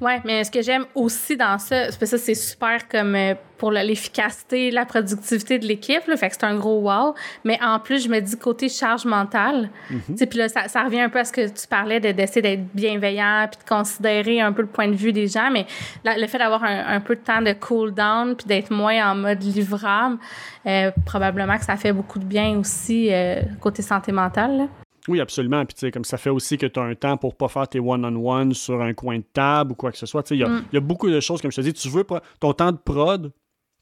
Oui, 0.00 0.12
mais 0.24 0.44
ce 0.44 0.50
que 0.50 0.62
j'aime 0.62 0.86
aussi 0.94 1.36
dans 1.36 1.58
ça, 1.58 1.90
c'est 1.90 1.98
que 1.98 2.06
ça, 2.06 2.18
c'est 2.18 2.34
super 2.34 2.88
comme 2.88 3.14
euh, 3.14 3.34
pour 3.58 3.70
l'efficacité, 3.70 4.70
la 4.70 4.84
productivité 4.84 5.58
de 5.58 5.66
l'équipe. 5.66 6.02
Fait 6.16 6.28
que 6.28 6.34
c'est 6.34 6.44
un 6.44 6.56
gros 6.56 6.80
wow. 6.80 7.14
Mais 7.44 7.58
en 7.62 7.78
plus, 7.78 8.04
je 8.04 8.08
me 8.08 8.20
dis 8.20 8.36
côté 8.36 8.68
charge 8.68 9.04
mentale. 9.04 9.70
Mm-hmm. 9.90 10.26
Puis 10.26 10.38
là, 10.38 10.48
ça, 10.48 10.82
revient 10.82 11.00
un 11.00 11.08
peu 11.08 11.18
à 11.18 11.24
ce 11.24 11.32
que 11.32 11.48
tu 11.48 11.66
parlais 11.66 12.00
d'essayer 12.00 12.42
d'être 12.42 12.64
bienveillant 12.74 13.48
puis 13.50 13.60
de 13.62 13.68
considérer 13.68 14.40
un 14.40 14.52
peu 14.52 14.62
le 14.62 14.68
point 14.68 14.88
de 14.88 14.96
vue 14.96 15.12
des 15.12 15.28
gens. 15.28 15.50
Mais 15.50 15.66
le 16.04 16.26
fait 16.26 16.38
d'avoir 16.38 16.64
un, 16.64 17.00
peu 17.00 17.16
de 17.16 17.20
temps 17.20 17.42
de 17.42 17.52
cool 17.52 17.94
down 17.94 18.36
puis 18.36 18.46
d'être 18.46 18.70
moins 18.70 19.10
en 19.10 19.14
mode 19.14 19.42
livrable, 19.42 20.18
euh, 20.66 20.90
probablement 21.06 21.56
que 21.58 21.64
ça 21.64 21.76
fait 21.76 21.92
beaucoup 21.92 22.18
de 22.18 22.24
bien 22.24 22.58
aussi 22.58 23.08
euh, 23.10 23.40
côté 23.60 23.82
santé 23.82 24.12
mentale. 24.12 24.68
Oui, 25.08 25.20
absolument. 25.20 25.64
Puis, 25.66 25.74
tu 25.74 25.80
sais, 25.80 25.90
comme 25.90 26.04
ça 26.04 26.16
fait 26.16 26.30
aussi 26.30 26.56
que 26.56 26.66
tu 26.66 26.80
as 26.80 26.82
un 26.82 26.94
temps 26.94 27.16
pour 27.16 27.34
pas 27.36 27.48
faire 27.48 27.68
tes 27.68 27.78
one-on-one 27.78 28.54
sur 28.54 28.80
un 28.80 28.94
coin 28.94 29.18
de 29.18 29.24
table 29.32 29.72
ou 29.72 29.74
quoi 29.74 29.92
que 29.92 29.98
ce 29.98 30.06
soit. 30.06 30.22
Tu 30.22 30.38
sais, 30.38 30.44
mm. 30.44 30.64
il 30.72 30.74
y, 30.74 30.78
a 30.78 30.80
beaucoup 30.80 31.10
de 31.10 31.20
choses, 31.20 31.42
comme 31.42 31.52
je 31.52 31.56
te 31.56 31.60
dis, 31.60 31.72
tu 31.72 31.88
veux 31.88 32.06
ton 32.40 32.52
temps 32.54 32.72
de 32.72 32.78
prod, 32.78 33.30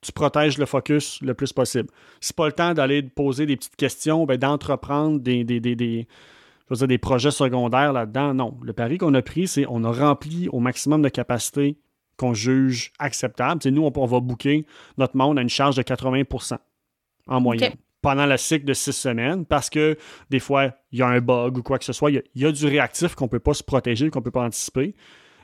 tu 0.01 0.11
protèges 0.11 0.59
le 0.59 0.67
focus 0.67 1.21
le 1.23 1.35
plus 1.35 1.53
possible. 1.53 1.89
C'est 2.21 2.35
pas 2.35 2.47
le 2.47 2.53
temps 2.53 2.75
d'aller 2.75 3.03
poser 3.03 3.47
des 3.47 3.57
petites 3.57 3.77
questions, 3.77 4.27
ben, 4.27 4.37
d'entreprendre 4.37 5.21
des, 5.21 5.45
des, 5.45 5.61
des, 5.61 5.77
des, 5.77 6.09
des 6.71 6.99
projets 6.99 7.31
secondaires 7.31 7.93
là-dedans. 7.93 8.35
Non. 8.35 8.59
Le 8.63 8.73
pari 8.73 8.99
qu'on 8.99 9.15
a 9.15 9.23
pris, 9.23 9.47
c'est 9.47 9.65
on 9.69 9.85
a 9.85 9.93
rempli 9.93 10.49
au 10.49 10.59
maximum 10.59 11.03
de 11.03 11.09
capacité 11.09 11.79
qu'on 12.17 12.35
juge 12.35 12.93
acceptable. 12.99 13.61
Tu 13.61 13.69
sais, 13.69 13.71
nous, 13.71 13.89
on, 13.95 14.07
va 14.07 14.21
booker 14.21 14.67
notre 14.99 15.17
monde 15.17 15.39
à 15.39 15.43
une 15.43 15.49
charge 15.49 15.77
de 15.77 15.83
80% 15.83 16.59
en 17.29 17.41
moyenne 17.41 17.75
pendant 18.03 18.27
le 18.27 18.37
cycle 18.37 18.67
de 18.67 18.75
six 18.75 18.93
semaines 18.93 19.47
parce 19.47 19.71
que 19.71 19.97
des 20.29 20.41
fois, 20.41 20.73
il 20.91 20.99
y 20.99 21.03
a 21.03 21.07
un 21.07 21.21
bug 21.21 21.57
ou 21.57 21.63
quoi 21.63 21.79
que 21.79 21.85
ce 21.85 21.93
soit. 21.93 22.11
Il 22.11 22.23
y 22.35 22.45
a, 22.45 22.53
du 22.53 22.67
réactif 22.67 23.15
qu'on 23.15 23.25
ne 23.25 23.31
peut 23.31 23.39
pas 23.39 23.55
se 23.55 23.63
protéger, 23.63 24.11
qu'on 24.11 24.19
ne 24.19 24.25
peut 24.25 24.31
pas 24.31 24.45
anticiper. 24.45 24.95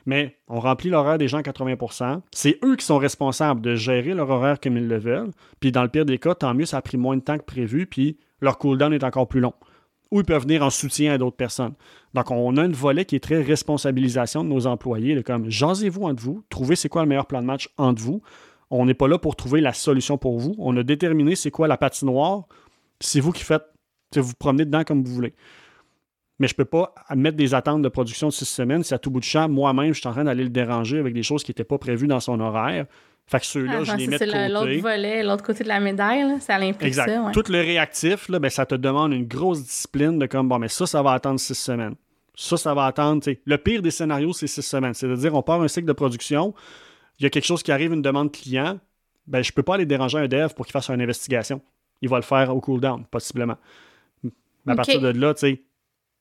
Mais 0.05 0.37
on 0.47 0.59
remplit 0.59 0.89
l'horaire 0.89 1.17
des 1.17 1.27
gens 1.27 1.37
à 1.37 1.41
80% 1.41 2.21
C'est 2.31 2.57
eux 2.63 2.75
qui 2.75 2.85
sont 2.85 2.97
responsables 2.97 3.61
de 3.61 3.75
gérer 3.75 4.13
leur 4.13 4.29
horaire 4.29 4.59
comme 4.59 4.77
ils 4.77 4.87
le 4.87 4.97
veulent. 4.97 5.31
Puis 5.59 5.71
dans 5.71 5.83
le 5.83 5.89
pire 5.89 6.05
des 6.05 6.17
cas, 6.17 6.35
tant 6.35 6.53
mieux, 6.53 6.65
ça 6.65 6.77
a 6.77 6.81
pris 6.81 6.97
moins 6.97 7.17
de 7.17 7.21
temps 7.21 7.37
que 7.37 7.43
prévu, 7.43 7.85
puis 7.85 8.17
leur 8.41 8.57
cooldown 8.57 8.93
est 8.93 9.03
encore 9.03 9.27
plus 9.27 9.39
long. 9.39 9.53
Ou 10.11 10.21
ils 10.21 10.25
peuvent 10.25 10.41
venir 10.43 10.63
en 10.63 10.71
soutien 10.71 11.13
à 11.13 11.17
d'autres 11.19 11.35
personnes. 11.35 11.73
Donc, 12.15 12.31
on 12.31 12.57
a 12.57 12.65
une 12.65 12.73
volet 12.73 13.05
qui 13.05 13.15
est 13.15 13.19
très 13.19 13.43
responsabilisation 13.43 14.43
de 14.43 14.49
nos 14.49 14.65
employés, 14.65 15.21
comme 15.21 15.49
jasez-vous 15.49 16.03
entre 16.03 16.23
vous, 16.23 16.43
trouvez 16.49 16.75
c'est 16.75 16.89
quoi 16.89 17.03
le 17.03 17.07
meilleur 17.07 17.27
plan 17.27 17.41
de 17.41 17.45
match 17.45 17.69
entre 17.77 18.01
vous. 18.01 18.23
On 18.71 18.85
n'est 18.85 18.93
pas 18.93 19.07
là 19.07 19.17
pour 19.17 19.35
trouver 19.35 19.61
la 19.61 19.73
solution 19.73 20.17
pour 20.17 20.39
vous. 20.39 20.55
On 20.59 20.75
a 20.77 20.83
déterminé 20.83 21.35
c'est 21.35 21.51
quoi 21.51 21.67
la 21.67 21.77
patinoire. 21.77 22.43
C'est 22.99 23.19
vous 23.19 23.31
qui 23.31 23.43
faites. 23.43 23.63
Vous 24.15 24.23
vous 24.23 24.33
promenez 24.37 24.65
dedans 24.65 24.83
comme 24.83 25.03
vous 25.03 25.13
voulez. 25.13 25.33
Mais 26.39 26.47
je 26.47 26.53
ne 26.53 26.57
peux 26.57 26.65
pas 26.65 26.95
mettre 27.15 27.35
des 27.35 27.53
attentes 27.53 27.81
de 27.81 27.89
production 27.89 28.27
de 28.27 28.33
six 28.33 28.45
semaines 28.45 28.83
si 28.83 28.93
à 28.93 28.97
tout 28.97 29.11
bout 29.11 29.19
de 29.19 29.25
champ, 29.25 29.49
moi-même, 29.49 29.93
je 29.93 29.99
suis 29.99 30.07
en 30.07 30.13
train 30.13 30.23
d'aller 30.23 30.43
le 30.43 30.49
déranger 30.49 30.97
avec 30.97 31.13
des 31.13 31.23
choses 31.23 31.43
qui 31.43 31.51
n'étaient 31.51 31.65
pas 31.65 31.77
prévues 31.77 32.07
dans 32.07 32.21
son 32.21 32.39
horaire. 32.39 32.85
Fait 33.27 33.39
que 33.39 33.45
ceux-là, 33.45 33.83
je 33.83 33.95
les 33.95 34.07
mets 34.07 34.17
de 34.17 34.25
côté. 34.25 34.31
C'est 34.31 34.49
l'autre 34.49 34.81
volet, 34.81 35.23
l'autre 35.23 35.43
côté 35.43 35.63
de 35.63 35.67
la 35.67 35.79
médaille, 35.79 36.25
ça 36.39 36.57
l'implique 36.57 36.87
exact. 36.87 37.11
ça. 37.11 37.31
Tout 37.31 37.43
le 37.51 37.59
réactif, 37.59 38.29
là, 38.29 38.39
ben, 38.39 38.49
ça 38.49 38.65
te 38.65 38.73
demande 38.73 39.13
une 39.13 39.27
grosse 39.27 39.63
discipline 39.63 40.17
de 40.17 40.25
comme, 40.25 40.47
bon, 40.47 40.57
mais 40.57 40.69
ça, 40.69 40.87
ça 40.87 41.03
va 41.03 41.11
attendre 41.11 41.39
six 41.39 41.53
semaines. 41.53 41.95
Ça, 42.33 42.57
ça 42.57 42.73
va 42.73 42.85
attendre. 42.85 43.21
Le 43.45 43.57
pire 43.57 43.81
des 43.81 43.91
scénarios, 43.91 44.33
c'est 44.33 44.47
six 44.47 44.63
semaines. 44.63 44.93
C'est-à-dire, 44.93 45.35
on 45.35 45.43
part 45.43 45.61
un 45.61 45.67
cycle 45.67 45.87
de 45.87 45.93
production, 45.93 46.55
il 47.19 47.23
y 47.23 47.25
a 47.25 47.29
quelque 47.29 47.45
chose 47.45 47.63
qui 47.63 47.71
arrive, 47.71 47.93
une 47.93 48.01
demande 48.01 48.31
client, 48.31 48.79
ben, 49.27 49.43
je 49.43 49.51
ne 49.51 49.53
peux 49.53 49.63
pas 49.63 49.75
aller 49.75 49.85
déranger 49.85 50.17
un 50.17 50.27
dev 50.27 50.53
pour 50.53 50.65
qu'il 50.65 50.71
fasse 50.71 50.89
une 50.89 51.01
investigation. 51.01 51.61
Il 52.01 52.09
va 52.09 52.15
le 52.17 52.23
faire 52.23 52.55
au 52.55 52.61
cooldown, 52.61 53.05
possiblement. 53.05 53.57
Mais 54.23 54.73
à 54.73 54.75
partir 54.75 55.01
de 55.01 55.09
là, 55.09 55.33
tu 55.33 55.41
sais, 55.41 55.61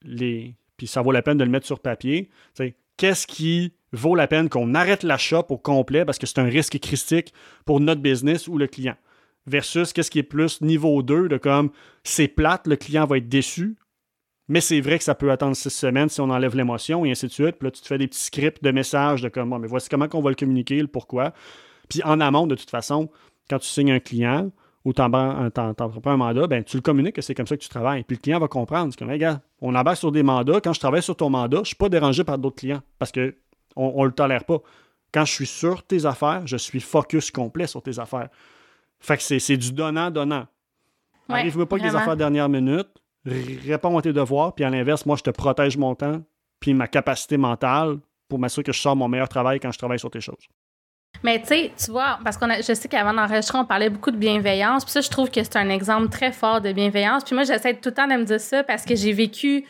les... 0.03 0.55
puis 0.77 0.87
ça 0.87 1.01
vaut 1.03 1.13
la 1.13 1.23
peine 1.23 1.39
de 1.39 1.45
le 1.45 1.51
mettre 1.51 1.67
sur 1.67 1.81
papier. 1.81 2.31
Qu'est-ce 2.97 3.27
qui 3.27 3.73
vaut 3.93 4.17
la 4.17 4.27
peine 4.27 4.49
qu'on 4.49 4.75
arrête 4.75 5.05
l'achat 5.05 5.45
au 5.49 5.57
complet 5.57 6.05
parce 6.05 6.19
que 6.19 6.27
c'est 6.27 6.41
un 6.41 6.45
risque 6.45 6.79
critique 6.81 7.33
pour 7.65 7.81
notre 7.81 8.01
business 8.01 8.49
ou 8.49 8.59
le 8.59 8.67
client? 8.67 8.97
Versus 9.47 9.93
qu'est-ce 9.93 10.11
qui 10.11 10.19
est 10.19 10.25
plus 10.25 10.61
niveau 10.61 11.03
2 11.03 11.29
de 11.29 11.37
comme 11.39 11.71
c'est 12.03 12.29
plate, 12.29 12.67
le 12.67 12.77
client 12.77 13.07
va 13.07 13.19
être 13.19 13.29
déçu, 13.29 13.77
mais 14.49 14.63
c'est 14.63 14.81
vrai 14.81 14.99
que 14.99 15.05
ça 15.05 15.15
peut 15.15 15.31
attendre 15.31 15.55
six 15.55 15.71
semaines 15.71 16.09
si 16.09 16.21
on 16.21 16.31
enlève 16.31 16.57
l'émotion 16.57 17.05
et 17.05 17.11
ainsi 17.11 17.27
de 17.27 17.33
suite. 17.33 17.57
Puis 17.57 17.67
là, 17.67 17.71
tu 17.71 17.83
te 17.83 17.87
fais 17.87 17.99
des 17.99 18.09
petits 18.09 18.25
scripts 18.25 18.65
de 18.65 18.71
messages 18.71 19.21
de 19.21 19.29
comme, 19.29 19.57
mais 19.59 19.69
voici 19.69 19.89
comment 19.91 20.07
on 20.15 20.23
va 20.23 20.31
le 20.31 20.37
communiquer, 20.37 20.81
le 20.81 20.87
pourquoi. 20.87 21.33
Puis 21.89 22.03
en 22.03 22.21
amont, 22.21 22.47
de 22.47 22.55
toute 22.55 22.71
façon, 22.71 23.11
quand 23.51 23.59
tu 23.59 23.69
signes 23.69 23.93
un 23.93 24.01
client 24.01 24.51
ou 24.87 24.95
tu 24.95 25.03
un 25.03 26.17
mandat, 26.17 26.47
ben, 26.47 26.65
tu 26.65 26.77
le 26.79 26.83
communiques 26.83 27.17
que 27.17 27.23
c'est 27.23 27.35
comme 27.35 27.47
ça 27.47 27.57
que 27.59 27.63
tu 27.63 27.69
travailles. 27.69 28.05
Puis 28.05 28.17
le 28.17 28.23
client 28.23 28.39
va 28.39 28.49
comprendre. 28.49 28.91
C'est 28.91 28.99
comme, 28.99 29.11
hey, 29.11 29.19
gars, 29.19 29.43
on 29.61 29.75
embarque 29.75 29.99
sur 29.99 30.13
des 30.13 30.23
mandats. 30.23 30.61
Quand 30.63 30.73
je 30.73 30.81
travaille 30.81 31.03
sur 31.03 31.17
ton 31.17 31.29
mandat, 31.29 31.59
je 31.59 31.63
ne 31.63 31.67
suis 31.67 31.77
pas 31.77 31.91
dérangé 31.91 32.25
par 32.25 32.39
d'autres 32.39 32.57
clients 32.57 32.81
parce 32.99 33.13
qu'on 33.13 34.03
ne 34.03 34.07
le 34.07 34.13
tolère 34.13 34.45
pas. 34.45 34.59
Quand 35.13 35.27
je 35.27 35.33
suis 35.33 35.47
sur 35.47 35.83
tes 35.83 36.07
affaires, 36.07 36.47
je 36.47 36.57
suis 36.57 36.81
focus 36.81 37.31
complet 37.31 37.67
sur 37.67 37.83
tes 37.83 37.99
affaires. 37.99 38.29
Fait 39.01 39.17
que 39.19 39.23
c'est 39.23 39.57
du 39.57 39.73
donnant-donnant. 39.73 40.47
Ouais, 41.29 41.41
Arrive-moi 41.41 41.69
pas 41.69 41.77
avec 41.77 41.91
des 41.91 41.97
affaires 41.97 42.17
dernière 42.17 42.49
minute 42.49 42.89
réponds 43.29 43.99
à 43.99 44.03
tes 44.03 44.13
devoirs, 44.13 44.55
puis 44.55 44.65
à 44.65 44.71
l'inverse, 44.71 45.07
moi, 45.07 45.17
je 45.17 45.23
te 45.23 45.31
protège 45.31 45.77
mon 45.77 45.95
temps, 45.95 46.23
puis 46.61 46.75
ma 46.75 46.89
capacité 46.89 47.37
mentale 47.37 47.99
pour 48.29 48.39
m'assurer 48.39 48.65
que 48.65 48.73
je 48.73 48.81
sors 48.81 48.97
mon 48.97 49.09
meilleur 49.09 49.29
travail 49.29 49.61
quand 49.61 49.73
je 49.73 49.79
travaille 49.79 49.99
sur 49.99 50.11
tes 50.11 50.21
choses. 50.21 50.49
Mais 51.23 51.41
tu 51.41 51.49
sais, 51.49 51.73
tu 51.83 51.91
vois, 51.91 52.19
parce 52.23 52.37
qu'on 52.37 52.49
je 52.49 52.75
sais 52.75 52.89
qu'avant 52.89 53.13
d'enregistrer, 53.13 53.59
on 53.59 53.65
parlait 53.65 53.91
beaucoup 53.91 54.11
de 54.11 54.17
bienveillance. 54.17 54.85
Puis 54.85 54.93
ça, 54.93 55.01
je 55.01 55.09
trouve 55.09 55.31
que 55.31 55.43
c'est 55.43 55.57
un 55.57 55.69
exemple 55.71 56.09
très 56.09 56.33
fort 56.33 56.61
de 56.61 56.73
bienveillance. 56.73 57.25
Puis 57.25 57.35
moi, 57.35 57.45
j'essaie 57.45 57.75
tout 57.75 57.89
le 57.89 57.95
temps 57.95 58.07
de 58.07 58.15
me 58.15 58.25
dire 58.25 58.41
ça 58.41 58.63
parce 58.63 58.85
que 58.85 58.95
j'ai 58.95 59.13
vécu 59.13 59.65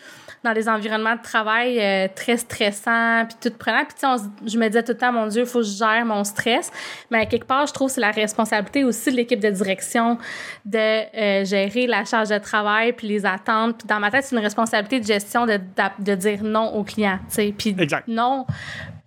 dans 0.45 0.53
des 0.53 0.69
environnements 0.69 1.17
de 1.17 1.23
travail 1.23 1.81
euh, 1.81 2.09
très 2.15 2.37
stressants, 2.37 3.25
puis 3.27 3.51
tout 3.51 3.57
prenant. 3.59 3.85
Puis 3.85 3.95
tu 4.01 4.07
sais, 4.07 4.25
je 4.47 4.59
me 4.59 4.69
disais 4.69 4.83
tout 4.83 4.93
le 4.93 4.99
temps, 4.99 5.13
mon 5.13 5.27
Dieu, 5.27 5.43
il 5.43 5.49
faut 5.49 5.61
que 5.61 5.65
je 5.65 5.77
gère 5.77 6.05
mon 6.05 6.23
stress. 6.25 6.71
Mais 7.11 7.19
à 7.19 7.27
quelque 7.27 7.47
part, 7.47 7.67
je 7.67 7.73
trouve 7.73 7.89
que 7.89 7.95
c'est 7.95 8.01
la 8.01 8.11
responsabilité 8.11 8.85
aussi 8.85 9.11
de 9.11 9.17
l'équipe 9.17 9.41
de 9.41 9.51
direction 9.51 10.19
de 10.65 10.79
euh, 10.79 11.45
gérer 11.45 11.87
la 11.87 12.05
charge 12.05 12.29
de 12.29 12.39
travail, 12.39 12.93
puis 12.93 13.09
les 13.09 13.27
attentes. 13.27 13.79
Puis 13.79 13.89
dans 13.89 13.99
ma 13.99 14.11
tête, 14.11 14.25
c'est 14.25 14.37
une 14.37 14.43
responsabilité 14.43 15.01
de 15.01 15.07
gestion 15.07 15.47
de, 15.47 15.59
de, 15.99 16.15
dire 16.15 16.43
non 16.43 16.75
aux 16.75 16.85
clients, 16.85 17.19
tu 17.29 17.35
sais. 17.35 17.55
Puis 17.57 17.77
non 18.07 18.47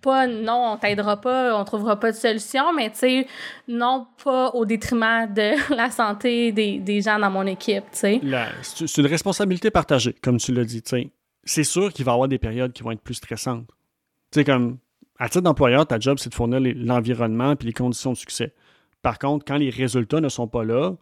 pas 0.02 0.26
non, 0.26 0.72
on 0.72 0.76
t'aidera 0.76 1.20
pas, 1.20 1.58
on 1.58 1.64
trouvera 1.64 1.98
pas 1.98 2.12
de 2.12 2.16
solution, 2.16 2.72
mais 2.74 2.90
tu 2.90 2.98
sais, 2.98 3.26
non 3.68 4.06
pas 4.22 4.50
au 4.50 4.66
détriment 4.66 5.32
de 5.32 5.74
la 5.74 5.90
santé 5.90 6.52
des, 6.52 6.78
des 6.78 7.00
gens 7.00 7.18
dans 7.18 7.30
mon 7.30 7.46
équipe, 7.46 7.84
tu 7.92 7.98
sais. 7.98 8.20
C'est 8.62 8.98
une 8.98 9.06
responsabilité 9.06 9.70
partagée, 9.70 10.14
comme 10.22 10.36
tu 10.36 10.52
l'as 10.52 10.64
dit, 10.64 10.82
tu 10.82 10.90
sais. 10.90 11.10
C'est 11.44 11.64
sûr 11.64 11.92
qu'il 11.92 12.04
va 12.04 12.12
y 12.12 12.14
avoir 12.14 12.28
des 12.28 12.38
périodes 12.38 12.72
qui 12.72 12.82
vont 12.82 12.90
être 12.90 13.00
plus 13.00 13.14
stressantes. 13.14 13.66
Tu 14.30 14.40
sais, 14.40 14.44
comme, 14.44 14.78
à 15.18 15.28
titre 15.28 15.42
d'employeur, 15.42 15.86
ta 15.86 15.98
job, 15.98 16.18
c'est 16.18 16.28
de 16.28 16.34
fournir 16.34 16.60
l'environnement 16.76 17.56
puis 17.56 17.66
les 17.66 17.72
conditions 17.72 18.12
de 18.12 18.16
succès. 18.16 18.54
Par 19.02 19.18
contre, 19.18 19.44
quand 19.44 19.56
les 19.56 19.70
résultats 19.70 20.20
ne 20.20 20.28
sont 20.28 20.46
pas 20.46 20.64
là, 20.64 20.94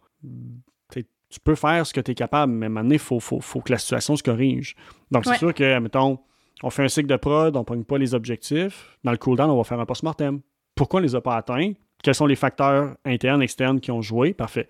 tu 1.31 1.39
peux 1.39 1.55
faire 1.55 1.87
ce 1.87 1.93
que 1.93 2.01
tu 2.01 2.11
es 2.11 2.15
capable, 2.15 2.51
mais 2.51 2.67
maintenant, 2.67 2.91
il 2.91 2.99
faut, 2.99 3.19
faut, 3.19 3.39
faut, 3.39 3.61
que 3.61 3.71
la 3.71 3.77
situation 3.77 4.17
se 4.17 4.23
corrige. 4.23 4.75
Donc, 5.11 5.25
c'est 5.25 5.37
sûr 5.37 5.53
que, 5.53 5.79
mettons, 5.79 6.19
on 6.63 6.69
fait 6.69 6.83
un 6.83 6.87
cycle 6.87 7.07
de 7.07 7.15
prod, 7.15 7.55
on 7.55 7.59
ne 7.59 7.65
pogne 7.65 7.83
pas 7.83 7.97
les 7.97 8.13
objectifs. 8.13 8.97
Dans 9.03 9.11
le 9.11 9.17
cooldown, 9.17 9.49
on 9.49 9.57
va 9.57 9.63
faire 9.63 9.79
un 9.79 9.85
post-mortem. 9.85 10.41
Pourquoi 10.75 10.99
on 10.99 11.01
ne 11.01 11.07
les 11.07 11.15
a 11.15 11.21
pas 11.21 11.35
atteints? 11.35 11.73
Quels 12.03 12.15
sont 12.15 12.25
les 12.25 12.35
facteurs 12.35 12.95
internes, 13.05 13.41
externes 13.41 13.79
qui 13.79 13.91
ont 13.91 14.01
joué? 14.01 14.33
Parfait. 14.33 14.67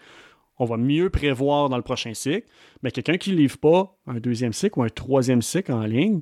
On 0.57 0.65
va 0.65 0.77
mieux 0.77 1.09
prévoir 1.09 1.69
dans 1.69 1.77
le 1.77 1.83
prochain 1.83 2.13
cycle. 2.13 2.47
Mais 2.83 2.91
quelqu'un 2.91 3.17
qui 3.17 3.31
ne 3.31 3.37
livre 3.37 3.57
pas 3.57 3.97
un 4.07 4.19
deuxième 4.19 4.53
cycle 4.53 4.79
ou 4.79 4.83
un 4.83 4.89
troisième 4.89 5.41
cycle 5.41 5.71
en 5.71 5.83
ligne, 5.83 6.21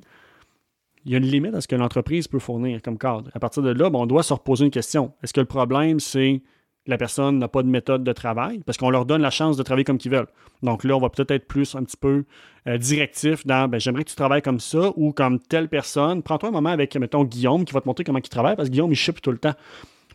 il 1.04 1.12
y 1.12 1.14
a 1.14 1.18
une 1.18 1.26
limite 1.26 1.54
à 1.54 1.60
ce 1.60 1.68
que 1.68 1.76
l'entreprise 1.76 2.28
peut 2.28 2.38
fournir 2.38 2.82
comme 2.82 2.98
cadre. 2.98 3.30
À 3.34 3.40
partir 3.40 3.62
de 3.62 3.70
là, 3.70 3.90
ben, 3.90 3.98
on 3.98 4.06
doit 4.06 4.22
se 4.22 4.32
reposer 4.32 4.64
une 4.64 4.70
question. 4.70 5.12
Est-ce 5.22 5.32
que 5.32 5.40
le 5.40 5.46
problème, 5.46 5.98
c'est 5.98 6.42
la 6.86 6.96
personne 6.96 7.38
n'a 7.38 7.48
pas 7.48 7.62
de 7.62 7.68
méthode 7.68 8.04
de 8.04 8.12
travail, 8.12 8.60
parce 8.64 8.78
qu'on 8.78 8.90
leur 8.90 9.04
donne 9.04 9.22
la 9.22 9.30
chance 9.30 9.56
de 9.56 9.62
travailler 9.62 9.84
comme 9.84 9.98
qu'ils 9.98 10.10
veulent. 10.10 10.28
Donc 10.62 10.84
là, 10.84 10.96
on 10.96 11.00
va 11.00 11.10
peut-être 11.10 11.30
être 11.30 11.46
plus 11.46 11.74
un 11.74 11.84
petit 11.84 11.96
peu 11.96 12.24
euh, 12.66 12.78
directif 12.78 13.46
dans 13.46 13.68
ben, 13.68 13.78
j'aimerais 13.78 14.04
que 14.04 14.10
tu 14.10 14.16
travailles 14.16 14.42
comme 14.42 14.60
ça 14.60 14.90
ou 14.96 15.12
comme 15.12 15.38
telle 15.38 15.68
personne. 15.68 16.22
Prends-toi 16.22 16.48
un 16.48 16.52
moment 16.52 16.70
avec, 16.70 16.96
mettons, 16.96 17.24
Guillaume 17.24 17.64
qui 17.64 17.72
va 17.72 17.80
te 17.80 17.88
montrer 17.88 18.04
comment 18.04 18.18
il 18.18 18.28
travaille, 18.28 18.56
parce 18.56 18.68
que 18.68 18.72
Guillaume, 18.72 18.92
il 18.92 18.96
chip 18.96 19.20
tout 19.20 19.32
le 19.32 19.38
temps. 19.38 19.54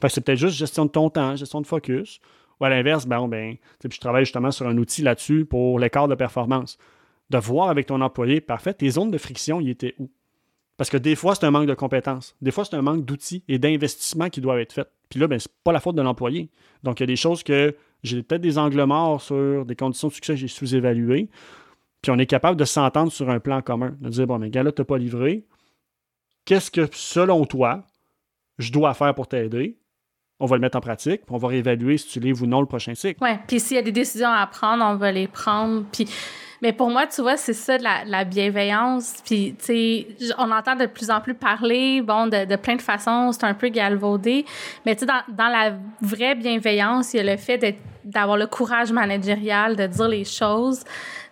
Fait 0.01 0.09
c'est 0.09 0.21
peut-être 0.21 0.39
juste 0.39 0.57
gestion 0.57 0.85
de 0.85 0.91
ton 0.91 1.09
temps, 1.09 1.35
gestion 1.35 1.61
de 1.61 1.67
focus. 1.67 2.19
Ou 2.59 2.65
à 2.65 2.69
l'inverse, 2.69 3.05
ben, 3.05 3.27
ben 3.27 3.57
je 3.83 3.99
travaille 3.99 4.25
justement 4.25 4.51
sur 4.51 4.67
un 4.67 4.77
outil 4.77 5.01
là-dessus 5.01 5.45
pour 5.45 5.79
l'écart 5.79 6.07
de 6.07 6.15
performance. 6.15 6.77
De 7.29 7.37
voir 7.37 7.69
avec 7.69 7.87
ton 7.87 8.01
employé, 8.01 8.41
parfait, 8.41 8.73
tes 8.73 8.89
zones 8.89 9.11
de 9.11 9.17
friction, 9.17 9.59
ils 9.59 9.69
étaient 9.69 9.95
où? 9.99 10.09
Parce 10.77 10.89
que 10.89 10.97
des 10.97 11.15
fois, 11.15 11.35
c'est 11.35 11.45
un 11.45 11.51
manque 11.51 11.67
de 11.67 11.73
compétences. 11.73 12.35
Des 12.41 12.51
fois, 12.51 12.65
c'est 12.65 12.75
un 12.75 12.81
manque 12.81 13.05
d'outils 13.05 13.43
et 13.47 13.59
d'investissements 13.59 14.29
qui 14.29 14.41
doivent 14.41 14.59
être 14.59 14.73
faits. 14.73 14.89
Puis 15.09 15.19
là, 15.19 15.27
ben, 15.27 15.39
c'est 15.39 15.51
pas 15.63 15.71
la 15.71 15.79
faute 15.79 15.95
de 15.95 16.01
l'employé. 16.01 16.49
Donc, 16.83 16.99
il 16.99 17.03
y 17.03 17.05
a 17.05 17.07
des 17.07 17.15
choses 17.15 17.43
que 17.43 17.75
j'ai 18.03 18.23
peut-être 18.23 18.41
des 18.41 18.57
angles 18.57 18.83
morts 18.83 19.21
sur 19.21 19.65
des 19.65 19.75
conditions 19.75 20.09
de 20.09 20.13
succès 20.13 20.33
que 20.33 20.39
j'ai 20.39 20.47
sous-évaluées. 20.47 21.29
Puis 22.01 22.11
on 22.11 22.19
est 22.19 22.25
capable 22.25 22.59
de 22.59 22.65
s'entendre 22.65 23.11
sur 23.11 23.29
un 23.29 23.39
plan 23.39 23.61
commun. 23.61 23.95
De 24.01 24.09
dire, 24.09 24.27
bon, 24.27 24.37
mais 24.37 24.49
gars, 24.49 24.63
là, 24.63 24.71
tu 24.71 24.81
n'as 24.81 24.85
pas 24.85 24.97
livré. 24.97 25.45
Qu'est-ce 26.43 26.69
que, 26.69 26.87
selon 26.91 27.45
toi, 27.45 27.83
je 28.57 28.71
dois 28.71 28.93
faire 28.93 29.15
pour 29.15 29.27
t'aider? 29.27 29.79
On 30.39 30.45
va 30.45 30.57
le 30.57 30.61
mettre 30.61 30.77
en 30.77 30.81
pratique, 30.81 31.25
puis 31.25 31.33
on 31.33 31.37
va 31.37 31.47
réévaluer 31.47 31.97
si 31.97 32.09
tu 32.09 32.19
livres 32.19 32.43
ou 32.43 32.45
non 32.45 32.59
le 32.59 32.67
prochain 32.67 32.93
cycle. 32.93 33.17
Oui, 33.23 33.29
puis 33.47 33.61
s'il 33.61 33.77
y 33.77 33.79
a 33.79 33.81
des 33.81 33.93
décisions 33.93 34.29
à 34.29 34.45
prendre, 34.45 34.83
on 34.83 34.97
va 34.97 35.13
les 35.13 35.29
prendre. 35.29 35.85
Puis 35.93 36.09
mais 36.65 36.73
pour 36.73 36.89
moi, 36.89 37.05
tu 37.05 37.21
vois, 37.21 37.37
c'est 37.37 37.53
ça 37.53 37.77
la, 37.77 38.03
la 38.07 38.23
bienveillance. 38.23 39.17
Puis, 39.23 39.53
tu 39.59 39.65
sais, 39.65 40.07
on 40.39 40.49
entend 40.49 40.75
de 40.75 40.87
plus 40.87 41.11
en 41.11 41.21
plus 41.21 41.35
parler, 41.35 42.01
bon, 42.01 42.25
de, 42.25 42.45
de 42.45 42.55
plein 42.55 42.75
de 42.75 42.81
façons, 42.81 43.31
c'est 43.33 43.43
un 43.43 43.53
peu 43.53 43.67
galvaudé. 43.67 44.45
Mais 44.83 44.95
tu 44.95 45.01
sais, 45.01 45.05
dans, 45.05 45.21
dans, 45.27 45.47
la 45.47 45.73
vraie 46.01 46.33
bienveillance, 46.33 47.13
il 47.13 47.17
y 47.17 47.19
a 47.19 47.31
le 47.31 47.37
fait 47.37 47.77
d'avoir 48.03 48.35
le 48.35 48.47
courage 48.47 48.91
managérial, 48.91 49.75
de 49.75 49.85
dire 49.85 50.07
les 50.07 50.25
choses, 50.25 50.83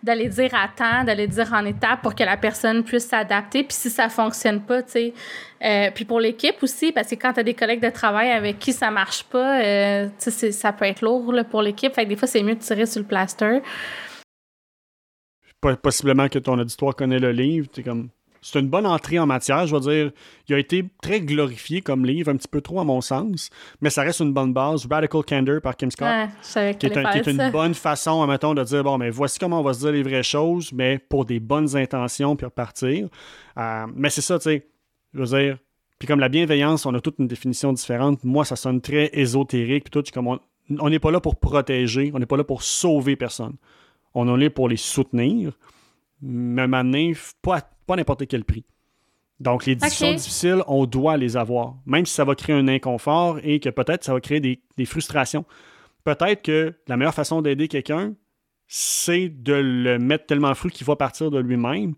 de 0.04 0.12
les 0.12 0.30
dire 0.30 0.54
à 0.54 0.68
temps, 0.68 1.04
de 1.04 1.14
les 1.14 1.28
dire 1.28 1.52
en 1.52 1.66
étapes 1.66 2.04
pour 2.04 2.14
que 2.14 2.24
la 2.24 2.38
personne 2.38 2.84
puisse 2.84 3.08
s'adapter. 3.08 3.64
Puis 3.64 3.76
si 3.76 3.90
ça 3.90 4.10
fonctionne 4.10 4.62
pas, 4.62 4.84
tu 4.84 4.92
sais. 4.92 5.14
Euh, 5.64 5.90
puis 5.96 6.06
pour 6.06 6.20
l'équipe 6.20 6.62
aussi, 6.62 6.92
parce 6.92 7.08
que 7.08 7.16
quand 7.16 7.34
tu 7.34 7.40
as 7.40 7.44
des 7.44 7.56
collègues 7.56 7.82
de 7.82 7.90
travail 7.90 8.30
avec 8.30 8.60
qui 8.60 8.72
ça 8.72 8.92
marche 8.92 9.24
pas, 9.24 9.64
euh, 9.64 10.10
tu 10.24 10.30
sais, 10.30 10.52
ça 10.52 10.72
peut 10.72 10.86
être 10.86 11.02
lourd 11.02 11.34
là, 11.34 11.44
pour 11.44 11.64
l'équipe. 11.64 11.92
Fait 11.92 12.04
que 12.04 12.10
des 12.10 12.18
fois, 12.18 12.28
c'est 12.28 12.44
mieux 12.44 12.54
de 12.54 12.60
tirer 12.60 12.86
sur 12.86 13.02
le 13.02 13.08
plaster 13.08 13.64
possiblement 15.82 16.30
que 16.30 16.40
ton 16.40 16.60
auditoire 16.60 16.96
connaît 16.96 17.20
le 17.20 17.32
livre. 17.32 17.68
comme 17.84 18.10
c'est 18.44 18.60
une 18.60 18.68
bonne 18.68 18.86
entrée 18.86 19.20
en 19.20 19.26
matière, 19.26 19.66
je 19.66 19.74
veux 19.74 19.80
dire. 19.80 20.12
Il 20.50 20.56
a 20.56 20.60
été 20.60 20.84
très 21.02 21.22
glorifié 21.22 21.82
comme 21.82 22.06
livre, 22.06 22.30
un 22.30 22.36
petit 22.36 22.50
peu 22.50 22.60
trop 22.60 22.82
à 22.82 22.84
mon 22.84 23.00
sens, 23.00 23.50
mais 23.82 23.90
ça 23.90 24.02
reste 24.02 24.20
une 24.20 24.34
bonne 24.34 24.54
base. 24.54 24.86
Radical 24.90 25.24
Candor 25.24 25.62
par 25.62 25.78
Kim 25.78 25.90
Scott, 25.90 26.08
qui 26.78 26.86
est, 26.86 27.28
une 27.28 27.50
bonne 27.52 27.74
façon, 27.74 28.26
mettons, 28.28 28.54
de 28.54 28.64
dire 28.64 28.84
bon, 28.84 28.98
mais 28.98 29.10
voici 29.10 29.40
comment 29.40 29.62
on 29.62 29.64
va 29.64 29.74
se 29.74 29.80
dire 29.80 29.94
les 29.94 30.04
vraies 30.04 30.24
choses, 30.24 30.74
mais 30.74 31.00
pour 31.00 31.24
des 31.24 31.40
bonnes 31.40 31.76
intentions, 31.78 32.36
puis 32.36 32.46
repartir. 32.46 33.08
Euh, 33.58 33.86
mais 33.96 34.10
c'est 34.10 34.22
ça, 34.22 34.38
tu 34.38 34.44
sais. 34.44 34.68
Je 35.14 35.20
veux 35.20 35.40
dire. 35.40 35.58
Puis 35.98 36.08
comme 36.08 36.20
la 36.20 36.30
bienveillance, 36.30 36.86
on 36.86 36.94
a 36.94 37.00
toute 37.00 37.20
une 37.20 37.28
définition 37.28 37.72
différente. 37.72 38.26
Moi, 38.26 38.44
ça 38.44 38.58
sonne 38.58 38.82
très 38.82 39.10
ésotérique, 39.14 39.86
puis 39.86 40.02
tout. 40.02 40.04
Comme 40.14 40.38
on 40.80 40.90
n'est 40.90 41.00
pas 41.00 41.12
là 41.12 41.22
pour 41.22 41.38
protéger, 41.38 42.12
on 42.14 42.20
n'est 42.20 42.26
pas 42.26 42.36
là 42.36 42.44
pour 42.44 42.62
sauver 42.62 43.16
personne 43.16 43.56
on 44.14 44.28
en 44.28 44.40
est 44.40 44.50
pour 44.50 44.70
les 44.70 44.78
soutenir, 44.78 45.58
mais 46.22 46.68
maintenant, 46.68 47.12
pas, 47.42 47.62
pas 47.86 47.96
n'importe 47.96 48.28
quel 48.28 48.44
prix. 48.46 48.66
Donc, 49.40 49.66
les 49.66 49.76
décisions 49.76 50.14
difficiles, 50.14 50.64
on 50.68 50.86
doit 50.86 51.18
les 51.18 51.36
avoir, 51.36 51.76
même 51.86 52.06
si 52.06 52.14
ça 52.14 52.24
va 52.24 52.36
créer 52.36 52.56
un 52.56 52.68
inconfort 52.68 53.40
et 53.44 53.60
que 53.60 53.70
peut-être 53.70 54.04
ça 54.04 54.14
va 54.14 54.22
créer 54.22 54.40
des, 54.40 54.86
frustrations. 54.86 55.44
Peut-être 56.04 56.44
que 56.44 56.74
la 56.88 56.98
meilleure 56.98 57.14
façon 57.14 57.42
d'aider 57.42 57.68
quelqu'un, 57.68 58.14
c'est 58.68 59.30
de 59.30 59.54
le 59.54 60.00
mettre 60.00 60.26
tellement 60.28 60.54
fru 60.56 60.70
qu'il 60.70 60.86
va 60.88 60.96
partir 60.96 61.32
de 61.32 61.40
lui-même 61.40 61.96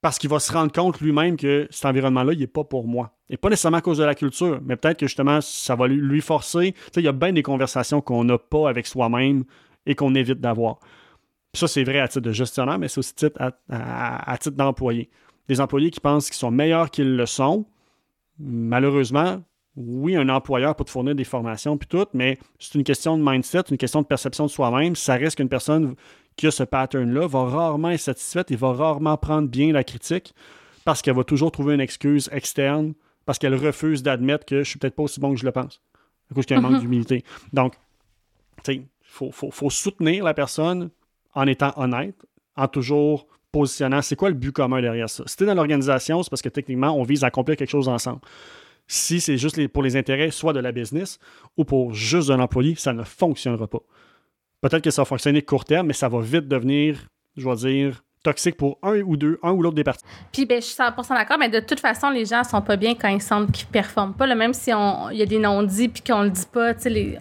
parce 0.00 0.18
qu'il 0.18 0.28
va 0.28 0.38
se 0.38 0.52
rendre 0.52 0.72
compte 0.72 1.00
lui-même 1.00 1.36
que 1.36 1.66
cet 1.70 1.86
environnement-là, 1.86 2.34
il 2.34 2.38
n'est 2.38 2.46
pas 2.46 2.64
pour 2.64 2.86
moi. 2.86 3.16
Et 3.30 3.38
pas 3.38 3.48
nécessairement 3.48 3.78
à 3.78 3.82
cause 3.82 3.98
de 3.98 4.04
la 4.04 4.14
culture, 4.14 4.60
mais 4.62 4.76
peut-être 4.76 4.98
que 4.98 5.06
justement, 5.06 5.40
ça 5.40 5.76
va 5.76 5.86
lui 5.88 6.20
forcer. 6.20 6.74
il 6.96 7.02
y 7.02 7.08
a 7.08 7.12
bien 7.12 7.32
des 7.32 7.42
conversations 7.42 8.02
qu'on 8.02 8.24
n'a 8.24 8.36
pas 8.36 8.68
avec 8.68 8.86
soi-même 8.86 9.44
et 9.86 9.94
qu'on 9.94 10.14
évite 10.14 10.40
d'avoir. 10.40 10.78
Ça, 11.54 11.68
c'est 11.68 11.84
vrai 11.84 12.00
à 12.00 12.08
titre 12.08 12.20
de 12.20 12.32
gestionnaire, 12.32 12.78
mais 12.78 12.88
c'est 12.88 12.98
aussi 12.98 13.14
à, 13.38 14.38
titre 14.38 14.56
d'employé. 14.56 15.08
Des 15.48 15.60
employés 15.60 15.90
qui 15.90 16.00
pensent 16.00 16.26
qu'ils 16.26 16.36
sont 16.36 16.50
meilleurs 16.50 16.90
qu'ils 16.90 17.16
le 17.16 17.26
sont, 17.26 17.66
malheureusement, 18.38 19.42
oui, 19.76 20.16
un 20.16 20.28
employeur 20.28 20.74
peut 20.76 20.84
te 20.84 20.90
fournir 20.90 21.14
des 21.14 21.24
formations 21.24 21.76
puis 21.76 21.88
tout, 21.88 22.06
mais 22.12 22.38
c'est 22.58 22.74
une 22.76 22.84
question 22.84 23.18
de 23.18 23.22
mindset, 23.24 23.62
une 23.70 23.76
question 23.76 24.02
de 24.02 24.06
perception 24.06 24.46
de 24.46 24.50
soi-même. 24.50 24.96
Ça 24.96 25.14
reste 25.14 25.36
qu'une 25.36 25.48
personne 25.48 25.94
qui 26.36 26.46
a 26.46 26.50
ce 26.50 26.62
pattern-là 26.62 27.26
va 27.26 27.44
rarement 27.44 27.90
être 27.90 28.00
satisfaite 28.00 28.50
et 28.50 28.56
va 28.56 28.72
rarement 28.72 29.16
prendre 29.16 29.48
bien 29.48 29.72
la 29.72 29.84
critique 29.84 30.34
parce 30.84 31.02
qu'elle 31.02 31.14
va 31.14 31.24
toujours 31.24 31.50
trouver 31.50 31.74
une 31.74 31.80
excuse 31.80 32.28
externe, 32.32 32.94
parce 33.26 33.38
qu'elle 33.38 33.54
refuse 33.54 34.02
d'admettre 34.02 34.44
que 34.44 34.62
je 34.62 34.68
suis 34.68 34.78
peut-être 34.78 34.94
pas 34.94 35.04
aussi 35.04 35.18
bon 35.18 35.32
que 35.32 35.40
je 35.40 35.46
le 35.46 35.52
pense, 35.52 35.80
à 36.30 36.34
cause 36.34 36.46
qu'il 36.46 36.56
y 36.56 36.60
a 36.60 36.62
un 36.64 36.68
manque 36.68 36.80
d'humilité. 36.80 37.24
Donc, 37.52 37.74
tu 38.62 38.74
sais, 38.74 38.82
faut, 39.14 39.50
faut, 39.50 39.70
soutenir 39.70 40.24
la 40.24 40.34
personne 40.34 40.90
en 41.34 41.46
étant 41.46 41.72
honnête, 41.76 42.16
en 42.56 42.68
toujours 42.68 43.26
positionnant 43.52 44.02
c'est 44.02 44.16
quoi 44.16 44.28
le 44.28 44.34
but 44.34 44.52
commun 44.52 44.80
derrière 44.80 45.08
ça. 45.08 45.22
Si 45.26 45.36
tu 45.36 45.44
es 45.44 45.46
dans 45.46 45.54
l'organisation, 45.54 46.22
c'est 46.22 46.30
parce 46.30 46.42
que 46.42 46.48
techniquement, 46.48 46.90
on 46.90 47.04
vise 47.04 47.22
à 47.22 47.28
accomplir 47.28 47.56
quelque 47.56 47.70
chose 47.70 47.88
ensemble. 47.88 48.20
Si 48.86 49.20
c'est 49.20 49.38
juste 49.38 49.66
pour 49.68 49.82
les 49.82 49.96
intérêts, 49.96 50.30
soit 50.30 50.52
de 50.52 50.60
la 50.60 50.72
business 50.72 51.18
ou 51.56 51.64
pour 51.64 51.94
juste 51.94 52.30
un 52.30 52.40
employé, 52.40 52.74
ça 52.74 52.92
ne 52.92 53.04
fonctionnera 53.04 53.66
pas. 53.66 53.80
Peut-être 54.60 54.82
que 54.82 54.90
ça 54.90 55.02
va 55.02 55.06
fonctionner 55.06 55.42
court 55.42 55.64
terme, 55.64 55.86
mais 55.86 55.92
ça 55.92 56.08
va 56.08 56.20
vite 56.20 56.48
devenir, 56.48 57.08
je 57.36 57.44
dois 57.44 57.56
dire, 57.56 58.02
toxique 58.24 58.56
pour 58.56 58.78
un 58.82 59.00
ou 59.02 59.16
deux, 59.16 59.38
un 59.42 59.52
ou 59.52 59.62
l'autre 59.62 59.76
des 59.76 59.84
parties. 59.84 60.04
Puis 60.32 60.46
ben, 60.46 60.60
je 60.60 60.66
suis 60.66 60.76
100% 60.76 61.08
d'accord, 61.10 61.38
mais 61.38 61.48
de 61.48 61.60
toute 61.60 61.80
façon, 61.80 62.10
les 62.10 62.24
gens 62.24 62.42
sont 62.42 62.62
pas 62.62 62.76
bien 62.76 62.94
quand 62.94 63.08
ils 63.08 63.22
sentent 63.22 63.52
qu'ils 63.52 63.66
performent 63.66 64.14
pas. 64.14 64.34
même 64.34 64.54
si 64.54 64.70
il 64.70 65.16
y 65.16 65.22
a 65.22 65.26
des 65.26 65.38
non-dits 65.38 65.88
puis 65.88 66.02
qu'on 66.02 66.22
le 66.22 66.30
dit 66.30 66.46
pas, 66.50 66.72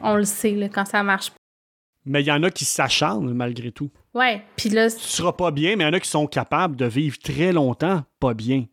on 0.02 0.16
le 0.16 0.24
sait 0.24 0.70
quand 0.74 0.86
ça 0.86 1.04
marche 1.04 1.30
pas 1.30 1.38
mais 2.06 2.22
il 2.22 2.28
y 2.28 2.32
en 2.32 2.44
a 2.44 2.50
qui 2.50 2.66
s'acharnent 2.66 3.34
malgré 3.34 3.72
tout. 3.72 3.90
Ouais, 4.14 4.42
puis 4.56 4.70
là. 4.70 4.90
Tu 4.90 5.00
seras 5.00 5.34
pas 5.34 5.52
bien, 5.52 5.76
mais 5.76 5.84
il 5.84 5.88
y 5.88 5.90
en 5.90 5.94
a 5.94 6.00
qui 6.00 6.10
sont 6.10 6.28
capables 6.28 6.76
de 6.76 6.86
vivre 6.86 7.18
très 7.20 7.52
longtemps 7.54 8.04
pas 8.20 8.34
bien. 8.34 8.66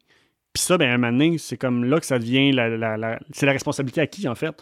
Puis 0.53 0.63
ça, 0.63 0.77
ben, 0.79 0.91
à 0.91 0.95
un 0.95 0.99
moment 0.99 1.13
donné, 1.13 1.39
c'est 1.39 1.57
comme 1.57 1.85
là 1.85 2.01
que 2.01 2.07
ça 2.07 2.19
devient 2.19 2.51
la, 2.53 3.19
c'est 3.33 3.47
la 3.47 3.53
responsabilité 3.53 4.01
à 4.01 4.07
qui, 4.07 4.27
en 4.29 4.35
fait. 4.35 4.55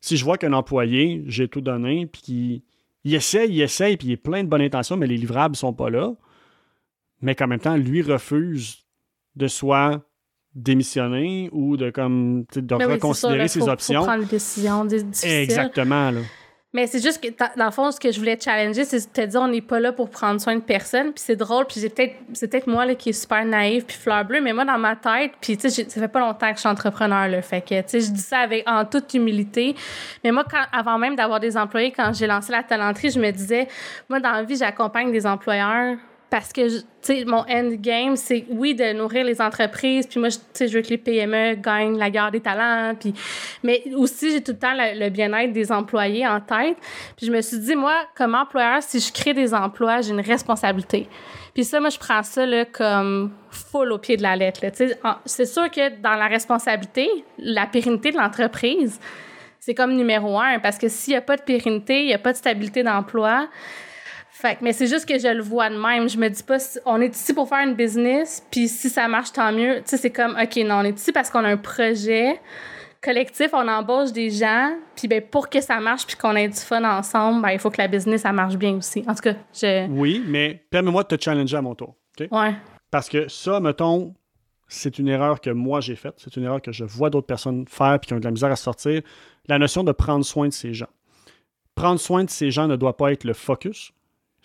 Si 0.00 0.16
je 0.16 0.24
vois 0.24 0.38
qu'un 0.38 0.52
employé, 0.52 1.22
j'ai 1.26 1.48
tout 1.48 1.60
donné, 1.60 2.06
puis 2.06 2.22
qu'il 2.22 2.62
il 3.04 3.14
essaye, 3.14 3.50
il 3.52 3.60
essaye, 3.60 3.96
puis 3.98 4.08
il 4.08 4.12
est 4.12 4.16
plein 4.16 4.42
de 4.42 4.48
bonnes 4.48 4.62
intentions, 4.62 4.96
mais 4.96 5.06
les 5.06 5.16
livrables 5.18 5.54
sont 5.56 5.74
pas 5.74 5.90
là, 5.90 6.12
mais 7.20 7.34
qu'en 7.34 7.46
même 7.46 7.60
temps, 7.60 7.76
lui 7.76 8.00
refuse 8.02 8.84
de 9.36 9.46
soit 9.46 10.02
démissionner 10.54 11.48
ou 11.52 11.76
de 11.76 11.90
comme 11.90 12.44
de 12.54 12.60
Ben 12.60 12.86
reconsidérer 12.92 13.48
ça, 13.48 13.54
ses 13.54 13.60
faut- 13.60 13.68
options. 13.68 14.00
Faut 14.00 14.06
prendre 14.06 14.24
des 14.24 14.30
décisions 14.30 14.84
difficiles. 14.84 15.28
Exactement. 15.30 16.10
Là. 16.10 16.20
Mais 16.74 16.88
c'est 16.88 17.00
juste 17.00 17.22
que, 17.22 17.28
dans- 17.28 17.64
le 17.64 17.70
fond, 17.70 17.90
ce 17.92 18.00
que 18.00 18.10
je 18.10 18.18
voulais 18.18 18.36
challenger, 18.38 18.84
c'est 18.84 18.98
de 18.98 19.12
te 19.12 19.26
dire, 19.26 19.40
on 19.40 19.46
n'est 19.48 19.62
pas 19.62 19.78
là 19.78 19.92
pour 19.92 20.10
prendre 20.10 20.40
soin 20.40 20.56
de 20.56 20.60
personne. 20.60 21.12
Puis 21.12 21.22
c'est 21.24 21.36
drôle, 21.36 21.66
puis 21.66 21.80
peut-être, 21.88 22.16
c'est 22.32 22.48
peut-être 22.48 22.66
moi 22.66 22.84
là, 22.84 22.96
qui 22.96 23.10
est 23.10 23.12
super 23.12 23.44
naïve 23.44 23.84
puis 23.84 23.96
fleur 23.96 24.24
bleue, 24.24 24.40
mais 24.40 24.52
moi, 24.52 24.64
dans 24.64 24.76
ma 24.78 24.96
tête, 24.96 25.32
puis 25.40 25.56
tu 25.56 25.70
sais, 25.70 25.88
ça 25.88 26.00
fait 26.00 26.08
pas 26.08 26.18
longtemps 26.20 26.48
que 26.50 26.56
je 26.56 26.60
suis 26.60 26.68
entrepreneur, 26.68 27.28
là. 27.28 27.40
Fait 27.42 27.60
que, 27.60 27.80
tu 27.80 27.88
sais, 27.88 28.00
je 28.00 28.10
dis 28.10 28.20
ça 28.20 28.38
avec, 28.40 28.68
en 28.68 28.84
toute 28.84 29.14
humilité. 29.14 29.76
Mais 30.24 30.32
moi, 30.32 30.44
quand, 30.50 30.64
avant 30.72 30.98
même 30.98 31.14
d'avoir 31.14 31.38
des 31.38 31.56
employés, 31.56 31.92
quand 31.92 32.12
j'ai 32.12 32.26
lancé 32.26 32.50
la 32.50 32.64
talenterie, 32.64 33.10
je 33.10 33.20
me 33.20 33.30
disais, 33.30 33.68
moi, 34.08 34.18
dans 34.18 34.32
la 34.32 34.42
vie, 34.42 34.56
j'accompagne 34.56 35.12
des 35.12 35.26
employeurs 35.26 35.96
parce 36.34 36.52
que, 36.52 36.80
tu 36.80 36.84
sais, 37.00 37.24
mon 37.24 37.44
end 37.48 37.76
game, 37.78 38.16
c'est, 38.16 38.44
oui, 38.50 38.74
de 38.74 38.92
nourrir 38.92 39.24
les 39.24 39.40
entreprises, 39.40 40.04
puis 40.04 40.18
moi, 40.18 40.30
tu 40.30 40.38
sais, 40.52 40.66
je 40.66 40.76
veux 40.76 40.82
que 40.82 40.88
les 40.88 40.98
PME 40.98 41.54
gagnent 41.62 41.96
la 41.96 42.10
guerre 42.10 42.32
des 42.32 42.40
talents, 42.40 42.92
puis... 42.98 43.14
Mais 43.62 43.84
aussi, 43.94 44.32
j'ai 44.32 44.42
tout 44.42 44.50
le 44.50 44.58
temps 44.58 44.74
le, 44.74 45.10
bien-être 45.10 45.52
des 45.52 45.70
employés 45.70 46.26
en 46.26 46.40
tête. 46.40 46.76
Puis 47.16 47.26
je 47.26 47.30
me 47.30 47.40
suis 47.40 47.60
dit, 47.60 47.76
moi, 47.76 47.94
comme 48.16 48.34
employeur, 48.34 48.82
si 48.82 48.98
je 48.98 49.12
crée 49.12 49.32
des 49.32 49.54
emplois, 49.54 50.00
j'ai 50.00 50.10
une 50.10 50.20
responsabilité. 50.20 51.06
Puis 51.54 51.62
ça, 51.62 51.78
moi, 51.78 51.90
je 51.90 52.00
prends 52.00 52.24
ça 52.24 52.44
là, 52.44 52.64
comme 52.64 53.30
full 53.48 53.92
au 53.92 53.98
pied 53.98 54.16
de 54.16 54.22
la 54.22 54.34
lettre. 54.34 54.60
C'est 55.26 55.46
sûr 55.46 55.70
que 55.70 56.00
dans 56.00 56.16
la 56.16 56.26
responsabilité, 56.26 57.08
la 57.38 57.68
pérennité 57.68 58.10
de 58.10 58.16
l'entreprise, 58.16 58.98
c'est 59.60 59.74
comme 59.74 59.94
numéro 59.94 60.36
un, 60.40 60.58
parce 60.58 60.78
que 60.78 60.88
s'il 60.88 61.12
n'y 61.12 61.18
a 61.18 61.22
pas 61.22 61.36
de 61.36 61.42
pérennité, 61.42 62.00
il 62.00 62.06
n'y 62.06 62.12
a 62.12 62.18
pas 62.18 62.32
de 62.32 62.38
stabilité 62.38 62.82
d'emploi. 62.82 63.46
Fait 64.44 64.58
mais 64.60 64.74
c'est 64.74 64.86
juste 64.86 65.06
que 65.08 65.18
je 65.18 65.28
le 65.28 65.42
vois 65.42 65.70
de 65.70 65.76
même. 65.76 66.06
Je 66.06 66.18
me 66.18 66.28
dis 66.28 66.42
pas, 66.42 66.58
si- 66.58 66.78
on 66.84 67.00
est 67.00 67.14
ici 67.14 67.32
pour 67.32 67.48
faire 67.48 67.66
une 67.66 67.74
business, 67.74 68.46
puis 68.50 68.68
si 68.68 68.90
ça 68.90 69.08
marche, 69.08 69.32
tant 69.32 69.50
mieux. 69.52 69.76
Tu 69.76 69.82
sais, 69.86 69.96
c'est 69.96 70.10
comme, 70.10 70.36
OK, 70.40 70.56
non, 70.66 70.76
on 70.76 70.82
est 70.84 70.98
ici 70.98 71.12
parce 71.12 71.30
qu'on 71.30 71.44
a 71.44 71.48
un 71.48 71.56
projet 71.56 72.38
collectif, 73.02 73.50
on 73.54 73.66
embauche 73.68 74.12
des 74.12 74.30
gens, 74.30 74.76
puis 74.96 75.08
ben, 75.08 75.22
pour 75.22 75.48
que 75.48 75.60
ça 75.60 75.80
marche, 75.80 76.06
puis 76.06 76.16
qu'on 76.16 76.34
ait 76.36 76.48
du 76.48 76.56
fun 76.58 76.84
ensemble, 76.84 77.40
ben, 77.42 77.50
il 77.50 77.58
faut 77.58 77.70
que 77.70 77.80
la 77.80 77.88
business, 77.88 78.22
ça 78.22 78.32
marche 78.32 78.56
bien 78.56 78.76
aussi. 78.76 79.02
En 79.06 79.14
tout 79.14 79.22
cas, 79.22 79.34
je... 79.54 79.86
Oui, 79.90 80.22
mais 80.26 80.62
permets-moi 80.70 81.02
de 81.04 81.16
te 81.16 81.22
challenger 81.22 81.56
à 81.56 81.62
mon 81.62 81.74
tour. 81.74 81.94
OK? 82.20 82.28
Ouais. 82.30 82.54
Parce 82.90 83.08
que 83.08 83.28
ça, 83.28 83.60
mettons, 83.60 84.14
c'est 84.68 84.98
une 84.98 85.08
erreur 85.08 85.40
que 85.40 85.50
moi 85.50 85.80
j'ai 85.80 85.96
faite. 85.96 86.14
C'est 86.18 86.36
une 86.36 86.44
erreur 86.44 86.62
que 86.62 86.72
je 86.72 86.84
vois 86.84 87.10
d'autres 87.10 87.26
personnes 87.26 87.66
faire 87.68 87.98
puis 88.00 88.08
qui 88.08 88.14
ont 88.14 88.18
de 88.18 88.24
la 88.24 88.30
misère 88.30 88.50
à 88.50 88.56
sortir. 88.56 89.00
La 89.48 89.58
notion 89.58 89.84
de 89.84 89.92
prendre 89.92 90.24
soin 90.24 90.48
de 90.48 90.52
ces 90.52 90.72
gens. 90.74 90.88
Prendre 91.74 91.98
soin 92.00 92.24
de 92.24 92.30
ces 92.30 92.50
gens 92.50 92.68
ne 92.68 92.76
doit 92.76 92.96
pas 92.96 93.12
être 93.12 93.24
le 93.24 93.34
focus, 93.34 93.92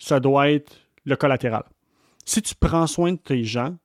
ça 0.00 0.18
doit 0.18 0.50
être 0.50 0.72
le 1.04 1.14
collatéral. 1.14 1.62
Si 2.24 2.42
tu 2.42 2.54
prends 2.56 2.88
soin 2.88 3.12
de 3.12 3.18
tes 3.18 3.44
gens, 3.44 3.76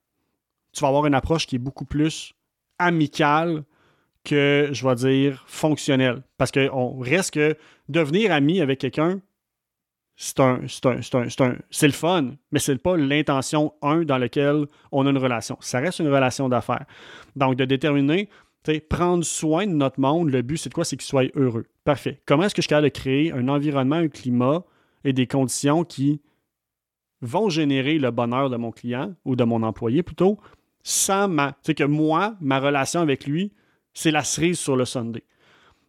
tu 0.73 0.81
vas 0.81 0.87
avoir 0.87 1.05
une 1.05 1.13
approche 1.13 1.45
qui 1.45 1.57
est 1.57 1.59
beaucoup 1.59 1.85
plus 1.85 2.33
amicale 2.79 3.63
que, 4.23 4.69
je 4.71 4.87
vais 4.87 4.95
dire, 4.95 5.43
fonctionnelle. 5.45 6.23
Parce 6.37 6.51
qu'on 6.51 6.99
reste 6.99 7.33
que 7.35 7.55
devenir 7.87 8.31
ami 8.31 8.59
avec 8.59 8.79
quelqu'un, 8.79 9.21
c'est 10.15 10.39
un, 10.39 10.61
c'est 10.67 11.87
le 11.87 11.93
fun, 11.93 12.35
mais 12.51 12.59
c'est 12.59 12.77
pas 12.77 12.95
l'intention, 12.95 13.73
un, 13.81 14.03
dans 14.03 14.17
lequel 14.17 14.65
on 14.91 15.05
a 15.05 15.09
une 15.09 15.17
relation. 15.17 15.57
Ça 15.59 15.79
reste 15.79 15.99
une 15.99 16.07
relation 16.07 16.49
d'affaires. 16.49 16.85
Donc, 17.35 17.55
de 17.57 17.65
déterminer, 17.65 18.29
prendre 18.89 19.23
soin 19.23 19.67
de 19.67 19.73
notre 19.73 19.99
monde, 19.99 20.31
le 20.31 20.41
but, 20.41 20.57
c'est 20.57 20.69
de 20.69 20.73
quoi? 20.73 20.85
C'est 20.85 20.97
qu'il 20.97 21.05
soit 21.05 21.29
heureux. 21.35 21.65
Parfait. 21.83 22.21
Comment 22.25 22.43
est-ce 22.43 22.55
que 22.55 22.61
je 22.61 22.67
suis 22.67 22.69
capable 22.69 22.87
de 22.87 22.93
créer 22.93 23.31
un 23.31 23.47
environnement, 23.47 23.97
un 23.97 24.07
climat 24.07 24.63
et 25.05 25.13
des 25.13 25.27
conditions 25.27 25.85
qui 25.85 26.19
vont 27.21 27.47
générer 27.49 27.97
le 27.97 28.11
bonheur 28.11 28.49
de 28.49 28.57
mon 28.57 28.71
client 28.71 29.15
ou 29.23 29.35
de 29.37 29.43
mon 29.45 29.63
employé 29.63 30.03
plutôt, 30.03 30.37
sans 30.83 31.27
ma. 31.27 31.55
Sais, 31.63 31.73
que 31.73 31.83
moi, 31.83 32.35
ma 32.41 32.59
relation 32.59 32.99
avec 32.99 33.25
lui, 33.25 33.53
c'est 33.93 34.11
la 34.11 34.23
cerise 34.23 34.59
sur 34.59 34.75
le 34.75 34.83
Sunday. 34.85 35.23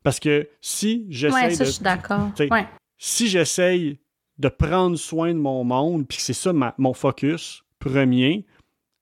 Parce 0.02 0.20
que 0.20 0.48
si 0.60 1.06
j'essaie 1.10 1.34
Ouais, 1.34 1.50
ça, 1.50 1.64
de 1.64 1.68
je 1.68 1.74
suis 1.74 1.82
d'accord. 1.82 2.30
Ouais. 2.38 2.66
si 2.96 3.26
j'essaye 3.28 3.98
de 4.38 4.48
prendre 4.48 4.96
soin 4.96 5.32
de 5.34 5.38
mon 5.38 5.64
monde, 5.64 6.06
puis 6.06 6.18
que 6.18 6.22
c'est 6.22 6.32
ça 6.32 6.52
ma- 6.52 6.74
mon 6.78 6.94
focus 6.94 7.64
premier, 7.80 8.46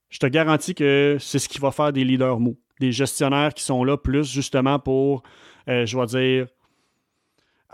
je 0.08 0.18
te 0.18 0.26
garantis 0.26 0.74
que 0.74 1.16
c'est 1.20 1.38
ce 1.38 1.48
qui 1.48 1.58
va 1.58 1.70
faire 1.72 1.92
des 1.92 2.04
leaders 2.04 2.40
mous. 2.40 2.56
Des 2.80 2.92
gestionnaires 2.92 3.52
qui 3.54 3.62
sont 3.62 3.84
là 3.84 3.96
plus 3.96 4.30
justement 4.32 4.78
pour, 4.78 5.22
euh, 5.68 5.84
je 5.86 5.98
vais 5.98 6.06
dire, 6.06 6.46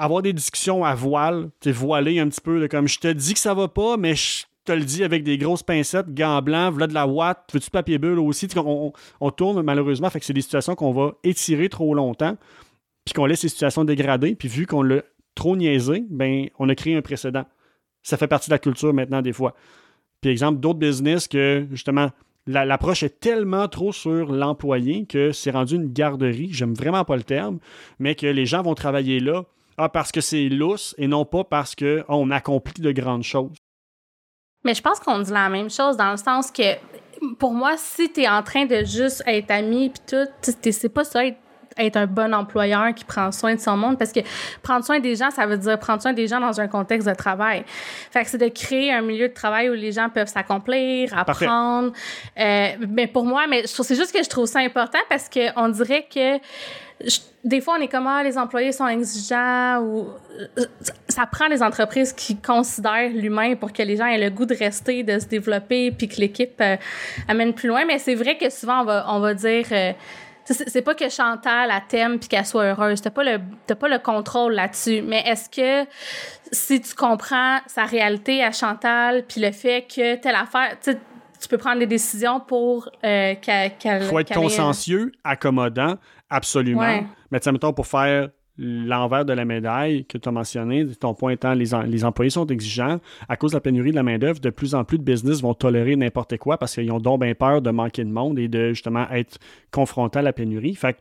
avoir 0.01 0.23
des 0.23 0.33
discussions 0.33 0.83
à 0.83 0.95
voile, 0.95 1.51
tu 1.61 1.69
sais, 1.69 1.73
voiler 1.73 2.19
un 2.19 2.29
petit 2.29 2.41
peu, 2.41 2.67
comme 2.69 2.89
je 2.89 2.99
te 2.99 3.09
dis 3.09 3.35
que 3.35 3.39
ça 3.39 3.53
va 3.53 3.69
pas, 3.69 3.99
mais 3.99 4.15
je 4.15 4.45
te 4.65 4.73
le 4.73 4.83
dis 4.83 5.05
avec 5.05 5.23
des 5.25 5.37
grosses 5.37 5.63
pincettes, 5.63 6.15
gants 6.15 6.41
blancs, 6.41 6.73
voilà 6.73 6.87
de 6.87 6.95
la 6.95 7.07
ouate, 7.07 7.51
veux-tu 7.53 7.71
papier 7.71 7.99
bulle 7.99 8.19
aussi? 8.19 8.49
On, 8.57 9.31
tourne 9.31 9.63
malheureusement, 9.63 10.09
fait 10.09 10.19
que 10.19 10.25
c'est 10.25 10.33
des 10.33 10.41
situations 10.41 10.75
qu'on 10.75 10.93
va 10.93 11.13
étirer 11.23 11.69
trop 11.69 11.95
longtemps, 11.95 12.37
puis 13.05 13.13
qu'on 13.13 13.27
laisse 13.27 13.43
les 13.43 13.51
situations 13.51 13.85
dégrader, 13.85 14.35
puis 14.35 14.49
vu 14.49 14.67
qu'on 14.67 14.83
l'a 14.83 15.03
trop 15.35 15.55
niaisé, 15.55 16.05
ben 16.09 16.49
on 16.59 16.69
a 16.71 16.75
créé 16.75 16.97
un 16.97 17.03
précédent. 17.03 17.45
Ça 18.03 18.17
fait 18.17 18.27
partie 18.27 18.49
de 18.49 18.55
la 18.55 18.59
culture 18.59 18.95
maintenant 18.95 19.21
des 19.21 19.35
fois. 19.35 19.55
Puis 20.23 20.31
exemple, 20.31 20.61
d'autres 20.61 20.79
business 20.79 21.29
que 21.29 21.67
justement 21.71 22.11
la- 22.47 22.65
l'approche 22.65 23.03
est 23.03 23.21
tellement 23.21 23.69
trop 23.69 23.93
sur 23.93 24.33
l'employé 24.33 25.05
que 25.05 25.33
c'est 25.33 25.51
rendu 25.51 25.77
une 25.77 25.93
garderie, 25.93 26.49
j'aime 26.53 26.73
vraiment 26.73 27.05
pas 27.05 27.17
le 27.17 27.23
terme, 27.23 27.59
mais 27.99 28.15
que 28.15 28.27
les 28.27 28.47
gens 28.47 28.63
vont 28.63 28.75
travailler 28.75 29.21
là 29.21 29.45
ah, 29.83 29.88
parce 29.88 30.12
que 30.12 30.21
c'est 30.21 30.49
lousse 30.49 30.95
et 30.99 31.07
non 31.07 31.25
pas 31.25 31.45
parce 31.45 31.75
qu'on 31.75 32.31
accomplit 32.31 32.83
de 32.83 32.93
grandes 32.93 33.23
choses. 33.23 33.57
Mais 34.64 34.75
je 34.75 34.83
pense 34.83 35.01
qu'on 35.01 35.21
dit 35.21 35.31
la 35.31 35.49
même 35.49 35.71
chose 35.71 35.97
dans 35.97 36.11
le 36.11 36.19
sens 36.19 36.51
que, 36.51 36.77
pour 37.38 37.53
moi, 37.55 37.77
si 37.79 38.12
tu 38.12 38.27
en 38.27 38.43
train 38.43 38.66
de 38.66 38.85
juste 38.85 39.23
être 39.27 39.51
ami 39.51 39.88
puis 39.90 40.03
tout, 40.07 40.29
c'est 40.43 40.88
pas 40.93 41.05
ça 41.05 41.25
être, 41.25 41.38
être 41.78 41.96
un 41.96 42.06
bon 42.06 42.35
employeur 42.35 42.94
qui 42.94 43.04
prend 43.04 43.30
soin 43.33 43.54
de 43.54 43.61
son 43.61 43.76
monde 43.76 43.98
parce 43.98 44.12
que 44.12 44.20
prendre 44.62 44.85
soin 44.85 44.98
des 45.00 45.16
gens, 45.16 45.30
ça 45.30 45.46
veut 45.46 45.56
dire 45.59 45.78
prendre 45.78 46.02
soin 46.02 46.12
des 46.12 46.26
gens 46.26 46.40
dans 46.40 46.61
un 46.61 46.68
contexte 46.68 47.09
de 47.09 47.14
travail. 47.14 47.64
Fait 48.11 48.24
que 48.24 48.30
c'est 48.30 48.38
de 48.38 48.48
créer 48.48 48.92
un 48.92 49.02
milieu 49.02 49.28
de 49.28 49.35
travail 49.35 49.70
où 49.70 49.74
les 49.74 49.92
gens 49.92 50.09
peuvent 50.09 50.28
s'accomplir, 50.28 51.16
apprendre. 51.16 51.92
Euh, 52.38 52.68
mais 52.88 53.06
pour 53.06 53.24
moi, 53.24 53.46
mais 53.48 53.62
c'est 53.66 53.94
juste 53.94 54.12
que 54.14 54.22
je 54.22 54.28
trouve 54.28 54.46
ça 54.46 54.61
important 54.61 54.98
parce 55.09 55.28
que 55.28 55.40
on 55.59 55.68
dirait 55.68 56.06
que 56.12 56.38
je- 57.02 57.18
des 57.42 57.62
fois, 57.62 57.76
on 57.78 57.80
est 57.83 57.88
comme, 57.88 58.06
ah, 58.06 58.22
les 58.22 58.37
employés 58.37 58.72
sont 58.72 58.87
exigeants 58.87 59.78
ou 59.80 60.09
euh, 60.59 60.64
ça- 61.09 61.24
prend 61.24 61.48
des 61.48 61.62
entreprises 61.62 62.12
qui 62.12 62.37
considèrent 62.37 63.09
l'humain 63.09 63.54
pour 63.54 63.72
que 63.72 63.83
les 63.83 63.96
gens 63.96 64.04
aient 64.04 64.18
le 64.18 64.28
goût 64.28 64.44
de 64.44 64.54
rester, 64.54 65.02
de 65.02 65.18
se 65.18 65.24
développer, 65.26 65.90
puis 65.92 66.09
que 66.09 66.16
l'équipe 66.20 66.61
euh, 66.61 66.76
amène 67.28 67.54
plus 67.54 67.68
loin. 67.68 67.87
Mais 67.87 67.98
c'est 67.98 68.14
vrai 68.14 68.37
que 68.37 68.50
souvent, 68.50 68.83
on 68.83 68.85
va, 68.85 69.06
on 69.09 69.20
va 69.20 69.33
dire, 69.33 69.64
euh, 69.72 69.92
c'est 70.51 70.83
pas 70.83 70.95
que 70.95 71.09
Chantal 71.09 71.69
la 71.69 71.81
t'aime 71.81 72.19
puis 72.19 72.29
qu'elle 72.29 72.47
soit 72.47 72.65
heureuse. 72.65 73.01
T'as 73.01 73.11
pas 73.11 73.25
le, 73.25 73.41
t'as 73.67 73.75
pas 73.75 73.89
le 73.89 73.99
contrôle 73.99 74.55
là-dessus. 74.55 75.03
Mais 75.03 75.23
est-ce 75.27 75.49
que 75.49 75.89
si 76.53 76.81
tu 76.81 76.95
comprends 76.95 77.59
sa 77.67 77.85
réalité 77.85 78.43
à 78.43 78.53
Chantal 78.53 79.25
puis 79.27 79.41
le 79.41 79.53
fait 79.53 79.83
que 79.83 80.17
telle 80.17 80.35
affaire, 80.35 80.77
tu 80.83 81.49
peux 81.49 81.59
prendre 81.59 81.79
des 81.79 81.87
décisions 81.87 82.41
pour 82.41 82.89
euh, 83.05 83.35
qu'elle, 83.41 83.73
Il 83.85 84.03
faut 84.03 84.19
être 84.19 84.33
accommodant, 85.25 85.97
absolument. 86.29 86.81
Ouais. 86.81 87.07
Mais 87.31 87.41
tu 87.41 87.51
mettons, 87.51 87.73
pour 87.73 87.87
faire 87.87 88.29
l'envers 88.61 89.25
de 89.25 89.33
la 89.33 89.46
médaille 89.46 90.05
que 90.05 90.18
tu 90.18 90.29
as 90.29 90.33
mentionné, 90.33 90.87
ton 90.87 91.14
point 91.14 91.33
étant 91.33 91.55
les, 91.55 91.70
les 91.87 92.05
employés 92.05 92.31
sont 92.31 92.46
exigeants. 92.46 93.01
À 93.29 93.37
cause 93.37 93.53
de 93.53 93.57
la 93.57 93.61
pénurie 93.61 93.90
de 93.90 93.96
la 93.96 94.03
main-d'œuvre, 94.03 94.38
de 94.38 94.51
plus 94.51 94.75
en 94.75 94.85
plus 94.85 94.99
de 94.99 95.03
business 95.03 95.40
vont 95.40 95.55
tolérer 95.55 95.96
n'importe 95.96 96.37
quoi 96.37 96.59
parce 96.59 96.75
qu'ils 96.75 96.92
ont 96.92 97.01
donc 97.01 97.23
bien 97.23 97.35
peur 97.35 97.62
de 97.62 97.70
manquer 97.70 98.05
de 98.05 98.11
monde 98.11 98.38
et 98.38 98.49
de 98.49 98.68
justement 98.68 99.09
être 99.11 99.38
confrontés 99.70 100.18
à 100.18 100.23
la 100.23 100.35
pénurie. 100.35 100.75
Fait 100.75 100.92
que 100.92 100.99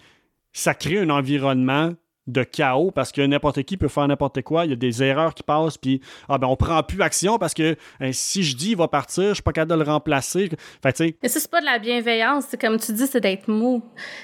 ça 0.54 0.74
crée 0.74 1.00
un 1.00 1.10
environnement 1.10 1.92
de 2.32 2.44
chaos 2.44 2.92
parce 2.92 3.12
que 3.12 3.22
n'importe 3.22 3.64
qui 3.64 3.78
peut 3.78 3.88
faire 3.88 4.08
n'importe 4.08 4.42
quoi. 4.42 4.66
Il 4.66 4.70
y 4.70 4.74
a 4.74 4.78
des 4.78 5.04
erreurs 5.04 5.34
qui 5.34 5.44
passent, 5.44 5.78
puis 5.78 6.02
ah 6.28 6.38
ben 6.38 6.48
on 6.48 6.56
prend 6.56 6.82
plus 6.84 7.02
action 7.02 7.38
parce 7.38 7.54
que 7.54 7.76
hein, 8.00 8.12
si 8.12 8.44
je 8.44 8.56
dis 8.56 8.72
il 8.72 8.78
va 8.78 8.88
partir, 8.88 9.30
je 9.30 9.34
suis 9.36 9.44
pas 9.44 9.52
capable 9.52 9.72
de 9.72 9.84
le 9.86 9.90
remplacer. 9.90 10.50
Fait 10.82 11.16
Mais 11.22 11.30
ça, 11.30 11.40
c'est 11.40 11.52
pas 11.52 11.62
de 11.62 11.66
la 11.66 11.80
bienveillance. 11.80 12.46
C'est 12.50 12.60
comme 12.60 12.80
tu 12.80 12.94
dis, 12.94 13.08
c'est 13.08 13.22
d'être 13.22 13.48
mou. 13.48 13.84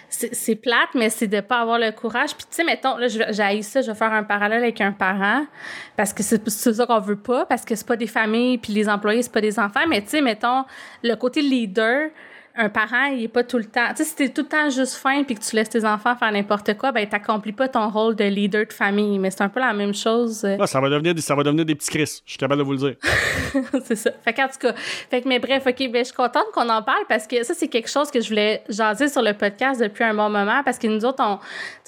C'est 0.10 0.56
plate, 0.56 0.90
mais 0.94 1.10
c'est 1.10 1.28
de 1.28 1.42
pas 1.42 1.62
avoir 1.62 1.80
le 1.80 1.92
courage. 1.92 2.36
Puis, 2.36 2.46
tu 2.50 2.56
sais, 2.56 2.64
mettons, 2.64 2.98
là, 2.98 3.08
j'ai 3.08 3.62
ça, 3.62 3.82
je 3.82 3.92
vais 3.92 3.98
faire 3.98 4.14
un 4.14 4.24
parallèle 4.24 4.64
avec 4.64 4.82
un 4.82 4.92
parent, 4.92 5.46
parce 5.96 6.14
que 6.14 6.24
c'est 6.24 6.48
c'est 6.50 6.74
ça 6.74 6.86
qu'on 6.86 7.00
veut 7.00 7.16
pas, 7.18 7.46
parce 7.46 7.66
que 7.66 7.76
c'est 7.76 7.88
pas 7.88 7.98
des 7.98 8.08
familles, 8.08 8.58
puis 8.58 8.74
les 8.74 8.88
employés, 8.90 9.22
c'est 9.22 9.32
pas 9.32 9.42
des 9.42 9.60
enfants. 9.60 9.86
Mais, 9.90 10.02
tu 10.02 10.10
sais, 10.10 10.22
mettons, 10.22 10.66
le 11.04 11.16
côté 11.16 11.42
leader, 11.42 12.10
un 12.58 12.70
parent, 12.70 13.06
il 13.06 13.24
est 13.24 13.28
pas 13.28 13.44
tout 13.44 13.58
le 13.58 13.66
temps. 13.66 13.88
Tu 13.90 13.98
sais, 13.98 14.04
si 14.06 14.16
t'es 14.16 14.30
tout 14.30 14.42
le 14.44 14.48
temps 14.48 14.70
juste 14.70 14.96
fin 14.96 15.24
puis 15.24 15.36
que 15.36 15.42
tu 15.44 15.56
laisses 15.56 15.70
tes 15.70 15.84
enfants 15.86 16.16
faire 16.16 16.32
n'importe 16.32 16.78
quoi, 16.78 16.92
ben, 16.92 17.08
t'accomplis 17.08 17.52
pas 17.52 17.68
ton 17.68 17.90
rôle 17.90 18.16
de 18.16 18.24
leader 18.24 18.66
de 18.66 18.74
famille. 18.74 19.20
Mais 19.20 19.32
c'est 19.32 19.42
un 19.42 19.50
peu 19.50 19.60
la 19.60 19.74
même 19.74 19.94
chose. 19.94 20.44
euh, 20.46 20.58
ah, 20.60 20.68
ça, 20.68 20.80
va 20.80 20.90
devenir, 20.90 21.14
des- 21.14 21.22
ça 21.22 21.36
va 21.36 21.44
devenir 21.44 21.66
des 21.66 21.76
petits 21.76 21.90
cris. 21.90 22.22
Je 22.26 22.32
suis 22.32 22.38
capable 22.38 22.60
de 22.60 22.66
vous 22.66 22.72
le 22.74 22.78
dire. 22.78 22.96
c'est 23.86 23.96
ça. 23.96 24.12
Fait 24.24 24.34
qu'en 24.34 24.48
tout 24.48 24.58
cas, 24.60 24.74
fait 24.74 25.22
que, 25.22 25.28
mais 25.28 25.40
bref, 25.40 25.64
OK, 25.68 25.78
ben, 25.92 26.00
je 26.00 26.04
suis 26.06 26.14
contente 26.16 26.46
qu'on 26.54 26.70
en 26.70 26.82
parle 26.82 27.04
parce 27.10 27.28
que 27.28 27.44
ça, 27.44 27.54
c'est 27.54 27.68
quelque 27.68 27.90
chose 27.90 28.10
que 28.12 28.22
je 28.22 28.30
voulais 28.30 28.64
jaser 28.70 29.08
sur 29.10 29.22
le 29.22 29.34
podcast 29.34 29.82
depuis 29.82 30.04
un 30.04 30.14
bon 30.14 30.30
moment 30.30 30.62
parce 30.64 30.78
que 30.80 30.88
nous 30.88 31.04
autres, 31.06 31.24
on, 31.24 31.40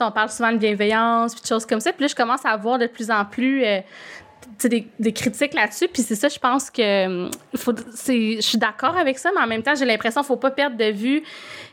on 0.06 0.12
parle 0.12 0.30
souvent 0.30 0.52
de 0.52 0.58
bienveillance 0.58 1.34
puis 1.34 1.42
de 1.44 1.48
choses 1.48 1.66
comme 1.66 1.80
ça. 1.80 1.92
Puis 1.94 2.02
là, 2.04 2.08
je 2.08 2.16
commence 2.16 2.46
à 2.46 2.56
voir 2.58 2.78
de 2.78 2.88
plus 2.88 3.10
en 3.12 3.26
plus 3.26 3.64
euh, 3.66 3.80
des, 4.64 4.88
des 5.00 5.14
critiques 5.14 5.54
là-dessus. 5.54 5.88
Puis 5.88 6.02
c'est 6.02 6.16
ça, 6.16 6.28
je 6.28 6.40
pense 6.40 6.70
que 6.70 7.06
hum, 7.06 7.32
il 7.54 7.60
faut, 7.60 7.74
je 7.76 8.38
suis 8.42 8.58
d'accord 8.58 8.98
avec 8.98 9.18
ça, 9.18 9.30
mais 9.36 9.42
en 9.42 9.48
même 9.48 9.64
temps, 9.64 9.76
j'ai 9.76 9.86
l'impression 9.86 10.22
qu'il 10.22 10.28
faut 10.28 10.38
pas 10.38 10.52
perdre 10.52 10.78
de 10.78 10.92
vue 10.92 11.24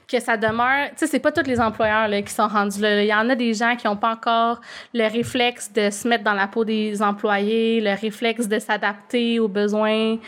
que 0.07 0.21
ça 0.21 0.37
demeure. 0.37 0.91
Tu 0.91 0.99
sais, 0.99 1.07
c'est 1.07 1.21
pas 1.21 1.33
tous 1.33 1.47
les 1.47 1.61
employeurs 1.61 2.09
là, 2.09 2.21
qui 2.23 2.33
sont 2.33 2.47
rendus 2.47 2.81
là. 2.81 3.03
Il 3.03 3.09
y 3.09 3.15
en 3.15 3.29
a 3.31 3.35
des 3.35 3.55
gens 3.55 3.75
qui 3.77 3.87
n'ont 3.87 3.97
pas 3.97 4.13
encore 4.13 4.61
le 4.93 5.11
réflexe 5.11 5.73
de 5.73 5.91
se 5.91 6.07
mettre 6.07 6.25
dans 6.25 6.35
la 6.35 6.47
peau 6.47 6.65
des 6.65 7.01
employés, 7.03 7.81
le 7.81 7.99
réflexe 7.99 8.49
de 8.49 8.59
s'adapter 8.59 9.39
aux 9.39 9.49
besoins. 9.49 10.19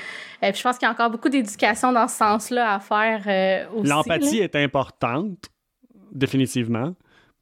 Et 0.42 0.52
puis 0.52 0.56
je 0.56 0.62
pense 0.62 0.78
qu'il 0.78 0.86
y 0.86 0.88
a 0.88 0.92
encore 0.92 1.10
beaucoup 1.10 1.28
d'éducation 1.28 1.92
dans 1.92 2.08
ce 2.08 2.16
sens-là 2.16 2.74
à 2.74 2.80
faire 2.80 3.22
euh, 3.26 3.78
aussi. 3.78 3.88
L'empathie 3.88 4.38
est 4.38 4.56
importante, 4.56 5.50
définitivement. 6.12 6.94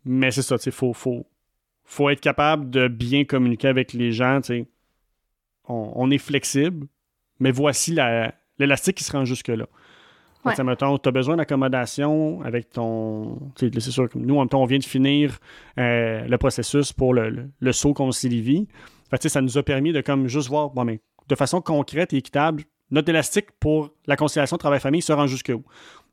Mais 0.04 0.30
c'est 0.30 0.42
ça, 0.42 0.58
tu 0.58 0.64
sais, 0.64 0.70
faut, 0.70 0.92
faut, 0.92 1.26
faut 1.84 2.10
être 2.10 2.20
capable 2.20 2.68
de 2.68 2.88
bien 2.88 3.24
communiquer 3.24 3.68
avec 3.68 3.92
les 3.92 4.12
gens, 4.12 4.40
tu 4.42 4.48
sais. 4.48 4.66
On, 5.68 5.92
on 5.94 6.10
est 6.10 6.18
flexible, 6.18 6.86
mais 7.40 7.50
voici 7.50 7.96
l'élastique 8.58 8.96
qui 8.96 9.04
se 9.04 9.12
rend 9.12 9.24
jusque-là. 9.24 9.66
Ouais. 10.44 10.62
Mettons, 10.62 10.98
tu 10.98 11.08
as 11.08 11.12
besoin 11.12 11.36
d'accommodation 11.36 12.42
avec 12.42 12.70
ton. 12.70 13.38
C'est 13.56 13.80
sûr 13.80 14.10
que 14.10 14.18
nous, 14.18 14.36
en 14.36 14.40
même 14.40 14.48
temps, 14.48 14.62
on 14.62 14.66
vient 14.66 14.78
de 14.78 14.84
finir 14.84 15.38
euh, 15.78 16.26
le 16.26 16.38
processus 16.38 16.92
pour 16.92 17.14
le, 17.14 17.48
le, 17.58 17.72
saut 17.72 17.94
concilivie. 17.94 18.68
Fait, 19.08 19.26
ça 19.28 19.40
nous 19.40 19.56
a 19.56 19.62
permis 19.62 19.92
de 19.92 20.02
comme 20.02 20.28
juste 20.28 20.48
voir, 20.48 20.70
bon, 20.70 20.84
mais 20.84 21.00
de 21.28 21.34
façon 21.34 21.62
concrète 21.62 22.12
et 22.12 22.18
équitable, 22.18 22.64
notre 22.90 23.08
élastique 23.08 23.46
pour 23.58 23.90
la 24.06 24.16
conciliation 24.16 24.58
travail-famille 24.58 25.00
se 25.00 25.12
rend 25.12 25.26
jusqu'où? 25.26 25.64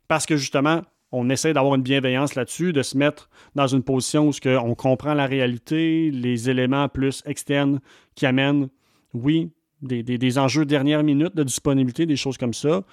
Parce 0.08 0.26
que 0.26 0.38
justement, 0.38 0.82
on 1.12 1.30
essaie 1.30 1.52
d'avoir 1.52 1.76
une 1.76 1.82
bienveillance 1.82 2.36
là-dessus, 2.36 2.72
de 2.72 2.84
se 2.84 2.98
mettre 2.98 3.30
dans 3.56 3.68
une 3.68 3.84
position 3.84 4.30
où 4.30 4.34
on 4.46 4.76
comprend 4.76 5.14
la 5.14 5.26
réalité, 5.26 6.10
les 6.10 6.50
éléments 6.50 6.88
plus 6.88 7.22
externes 7.26 7.82
qui 8.16 8.26
amènent, 8.26 8.70
oui, 9.14 9.52
des, 9.82 10.04
des, 10.04 10.18
des 10.18 10.38
enjeux 10.38 10.66
dernière 10.66 11.04
minute 11.04 11.36
de 11.36 11.44
disponibilité, 11.44 12.06
des 12.06 12.16
choses 12.16 12.38
comme 12.38 12.54
ça 12.54 12.84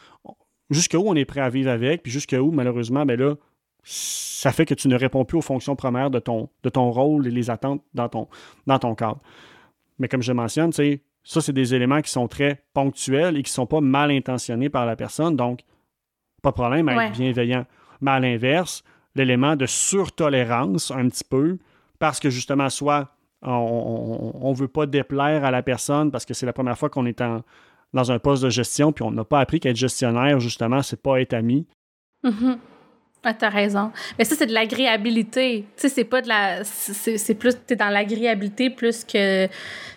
jusqu'à 0.70 0.98
où 0.98 1.08
on 1.08 1.14
est 1.14 1.24
prêt 1.24 1.40
à 1.40 1.50
vivre 1.50 1.70
avec, 1.70 2.02
puis 2.02 2.12
jusqu'à 2.12 2.42
où, 2.42 2.50
malheureusement, 2.50 3.06
ben 3.06 3.18
là, 3.18 3.34
ça 3.82 4.52
fait 4.52 4.66
que 4.66 4.74
tu 4.74 4.88
ne 4.88 4.96
réponds 4.96 5.24
plus 5.24 5.38
aux 5.38 5.42
fonctions 5.42 5.76
premières 5.76 6.10
de 6.10 6.18
ton, 6.18 6.48
de 6.62 6.68
ton 6.68 6.90
rôle 6.90 7.26
et 7.26 7.30
les 7.30 7.50
attentes 7.50 7.82
dans 7.94 8.08
ton, 8.08 8.28
dans 8.66 8.78
ton 8.78 8.94
cadre. 8.94 9.20
Mais 9.98 10.08
comme 10.08 10.22
je 10.22 10.32
mentionne, 10.32 10.72
ça, 10.72 11.40
c'est 11.40 11.52
des 11.52 11.74
éléments 11.74 12.02
qui 12.02 12.10
sont 12.10 12.28
très 12.28 12.62
ponctuels 12.74 13.36
et 13.36 13.42
qui 13.42 13.50
ne 13.50 13.54
sont 13.54 13.66
pas 13.66 13.80
mal 13.80 14.10
intentionnés 14.10 14.68
par 14.68 14.86
la 14.86 14.96
personne, 14.96 15.36
donc 15.36 15.60
pas 16.42 16.50
de 16.50 16.54
problème 16.54 16.88
à 16.88 17.06
être 17.06 17.12
bienveillant. 17.12 17.66
Mais 18.00 18.12
à 18.12 18.20
l'inverse, 18.20 18.84
l'élément 19.14 19.56
de 19.56 19.66
surtolérance, 19.66 20.90
un 20.90 21.08
petit 21.08 21.24
peu, 21.24 21.58
parce 21.98 22.20
que 22.20 22.30
justement, 22.30 22.70
soit 22.70 23.08
on 23.42 24.50
ne 24.50 24.56
veut 24.56 24.68
pas 24.68 24.86
déplaire 24.86 25.44
à 25.44 25.50
la 25.50 25.62
personne 25.62 26.10
parce 26.10 26.24
que 26.24 26.34
c'est 26.34 26.46
la 26.46 26.52
première 26.52 26.76
fois 26.76 26.90
qu'on 26.90 27.06
est 27.06 27.20
en, 27.20 27.42
dans 27.94 28.12
un 28.12 28.18
poste 28.18 28.42
de 28.42 28.50
gestion, 28.50 28.92
puis 28.92 29.04
on 29.04 29.10
n'a 29.10 29.24
pas 29.24 29.40
appris 29.40 29.60
qu'être 29.60 29.76
gestionnaire, 29.76 30.40
justement, 30.40 30.82
c'est 30.82 31.00
pas 31.00 31.20
être 31.20 31.34
ami. 31.34 31.66
Mm-hmm. 32.24 32.58
Ah, 33.24 33.34
t'as 33.34 33.48
raison. 33.48 33.90
Mais 34.18 34.24
ça, 34.24 34.36
c'est 34.36 34.46
de 34.46 34.52
l'agréabilité. 34.52 35.64
Tu 35.76 35.82
sais, 35.82 35.88
c'est 35.88 36.04
pas 36.04 36.22
de 36.22 36.28
la. 36.28 36.62
C'est 36.64 37.34
plus. 37.34 37.54
T'es 37.66 37.74
dans 37.74 37.88
l'agréabilité 37.88 38.70
plus 38.70 39.04
que, 39.04 39.48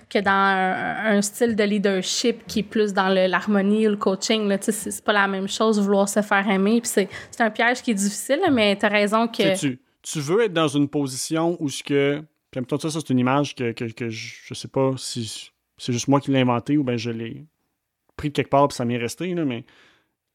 que 0.10 0.20
dans 0.20 0.32
un, 0.32 1.22
style 1.22 1.56
de 1.56 1.64
leadership 1.64 2.46
qui 2.48 2.60
est 2.60 2.64
plus 2.64 2.94
dans 2.94 3.10
l'harmonie 3.10 3.88
ou 3.88 3.92
le 3.92 3.98
coaching. 3.98 4.50
Tu 4.58 4.72
sais, 4.72 4.92
c'est 4.92 5.04
pas 5.04 5.14
la 5.14 5.28
même 5.28 5.48
chose, 5.48 5.80
vouloir 5.80 6.10
se 6.10 6.22
faire 6.22 6.50
aimer. 6.50 6.82
Puis 6.82 6.92
c'est 6.92 7.42
un 7.42 7.52
piège 7.52 7.84
qui 7.84 7.92
est 7.92 7.96
difficile, 7.96 8.42
mais 8.52 8.76
t'as 8.76 8.90
raison 8.90 9.28
que. 9.28 9.58
Tu, 9.58 9.80
tu 10.02 10.20
veux 10.20 10.46
être 10.46 10.54
dans 10.54 10.68
une 10.68 10.90
position 10.90 11.58
où 11.60 11.70
ce 11.70 11.84
que. 11.84 12.24
Puis 12.52 12.60
en 12.60 12.62
même 12.62 12.68
temps, 12.68 12.78
ça, 12.78 12.90
c'est 12.92 13.10
une 13.10 13.20
image 13.20 13.56
que, 13.56 13.72
que, 13.72 13.86
que 13.86 14.10
je, 14.10 14.36
je 14.46 14.54
sais 14.54 14.68
pas 14.68 14.92
si 14.98 15.52
c'est 15.78 15.94
juste 15.94 16.08
moi 16.08 16.20
qui 16.20 16.32
l'ai 16.32 16.42
inventée 16.42 16.78
ou 16.78 16.84
bien 16.84 16.98
je 16.98 17.10
l'ai 17.10 17.46
pris 18.18 18.30
de 18.30 18.34
quelque 18.34 18.50
part 18.50 18.68
puis 18.68 18.76
ça 18.76 18.86
m'est 18.86 18.98
resté, 18.98 19.34
là, 19.34 19.46
mais 19.46 19.66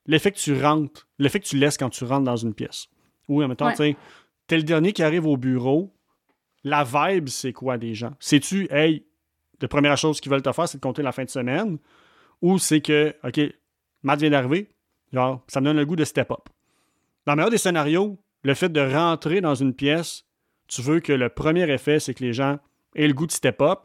l'effet 0.06 0.32
que 0.32 0.38
tu 0.38 0.60
rentres, 0.60 1.06
l'effet 1.18 1.40
que 1.40 1.46
tu 1.46 1.56
laisses 1.56 1.76
quand 1.76 1.90
tu 1.90 2.04
rentres 2.04 2.24
dans 2.24 2.36
une 2.36 2.54
pièce. 2.54 2.88
Ou, 3.28 3.42
admettons, 3.42 3.70
tu 3.70 3.76
sais, 3.76 3.96
t'es 4.46 4.56
le 4.56 4.62
dernier 4.62 4.92
qui 4.92 5.02
arrive 5.02 5.26
au 5.26 5.36
bureau, 5.36 5.94
la 6.64 6.84
vibe, 6.84 7.28
c'est 7.28 7.52
quoi 7.52 7.78
des 7.78 7.94
gens? 7.94 8.14
C'est-tu, 8.18 8.66
hey, 8.72 9.06
la 9.60 9.68
première 9.68 9.96
chose 9.96 10.20
qu'ils 10.20 10.32
veulent 10.32 10.42
te 10.42 10.52
faire, 10.52 10.68
c'est 10.68 10.78
de 10.78 10.82
compter 10.82 11.02
la 11.02 11.12
fin 11.12 11.24
de 11.24 11.30
semaine? 11.30 11.78
Ou 12.42 12.58
c'est 12.58 12.80
que, 12.80 13.14
OK, 13.24 13.40
Matt 14.02 14.20
vient 14.20 14.30
d'arriver, 14.30 14.70
genre, 15.12 15.44
ça 15.48 15.60
me 15.60 15.66
donne 15.66 15.76
le 15.76 15.86
goût 15.86 15.96
de 15.96 16.04
step 16.04 16.30
up. 16.30 16.48
Dans 17.24 17.32
le 17.32 17.36
meilleur 17.36 17.50
des 17.50 17.58
scénarios, 17.58 18.18
le 18.42 18.54
fait 18.54 18.68
de 18.68 18.80
rentrer 18.80 19.40
dans 19.40 19.54
une 19.54 19.74
pièce, 19.74 20.24
tu 20.68 20.82
veux 20.82 21.00
que 21.00 21.12
le 21.12 21.28
premier 21.28 21.70
effet, 21.70 22.00
c'est 22.00 22.14
que 22.14 22.24
les 22.24 22.32
gens 22.32 22.58
aient 22.94 23.06
le 23.06 23.14
goût 23.14 23.26
de 23.26 23.32
step 23.32 23.60
up, 23.60 23.80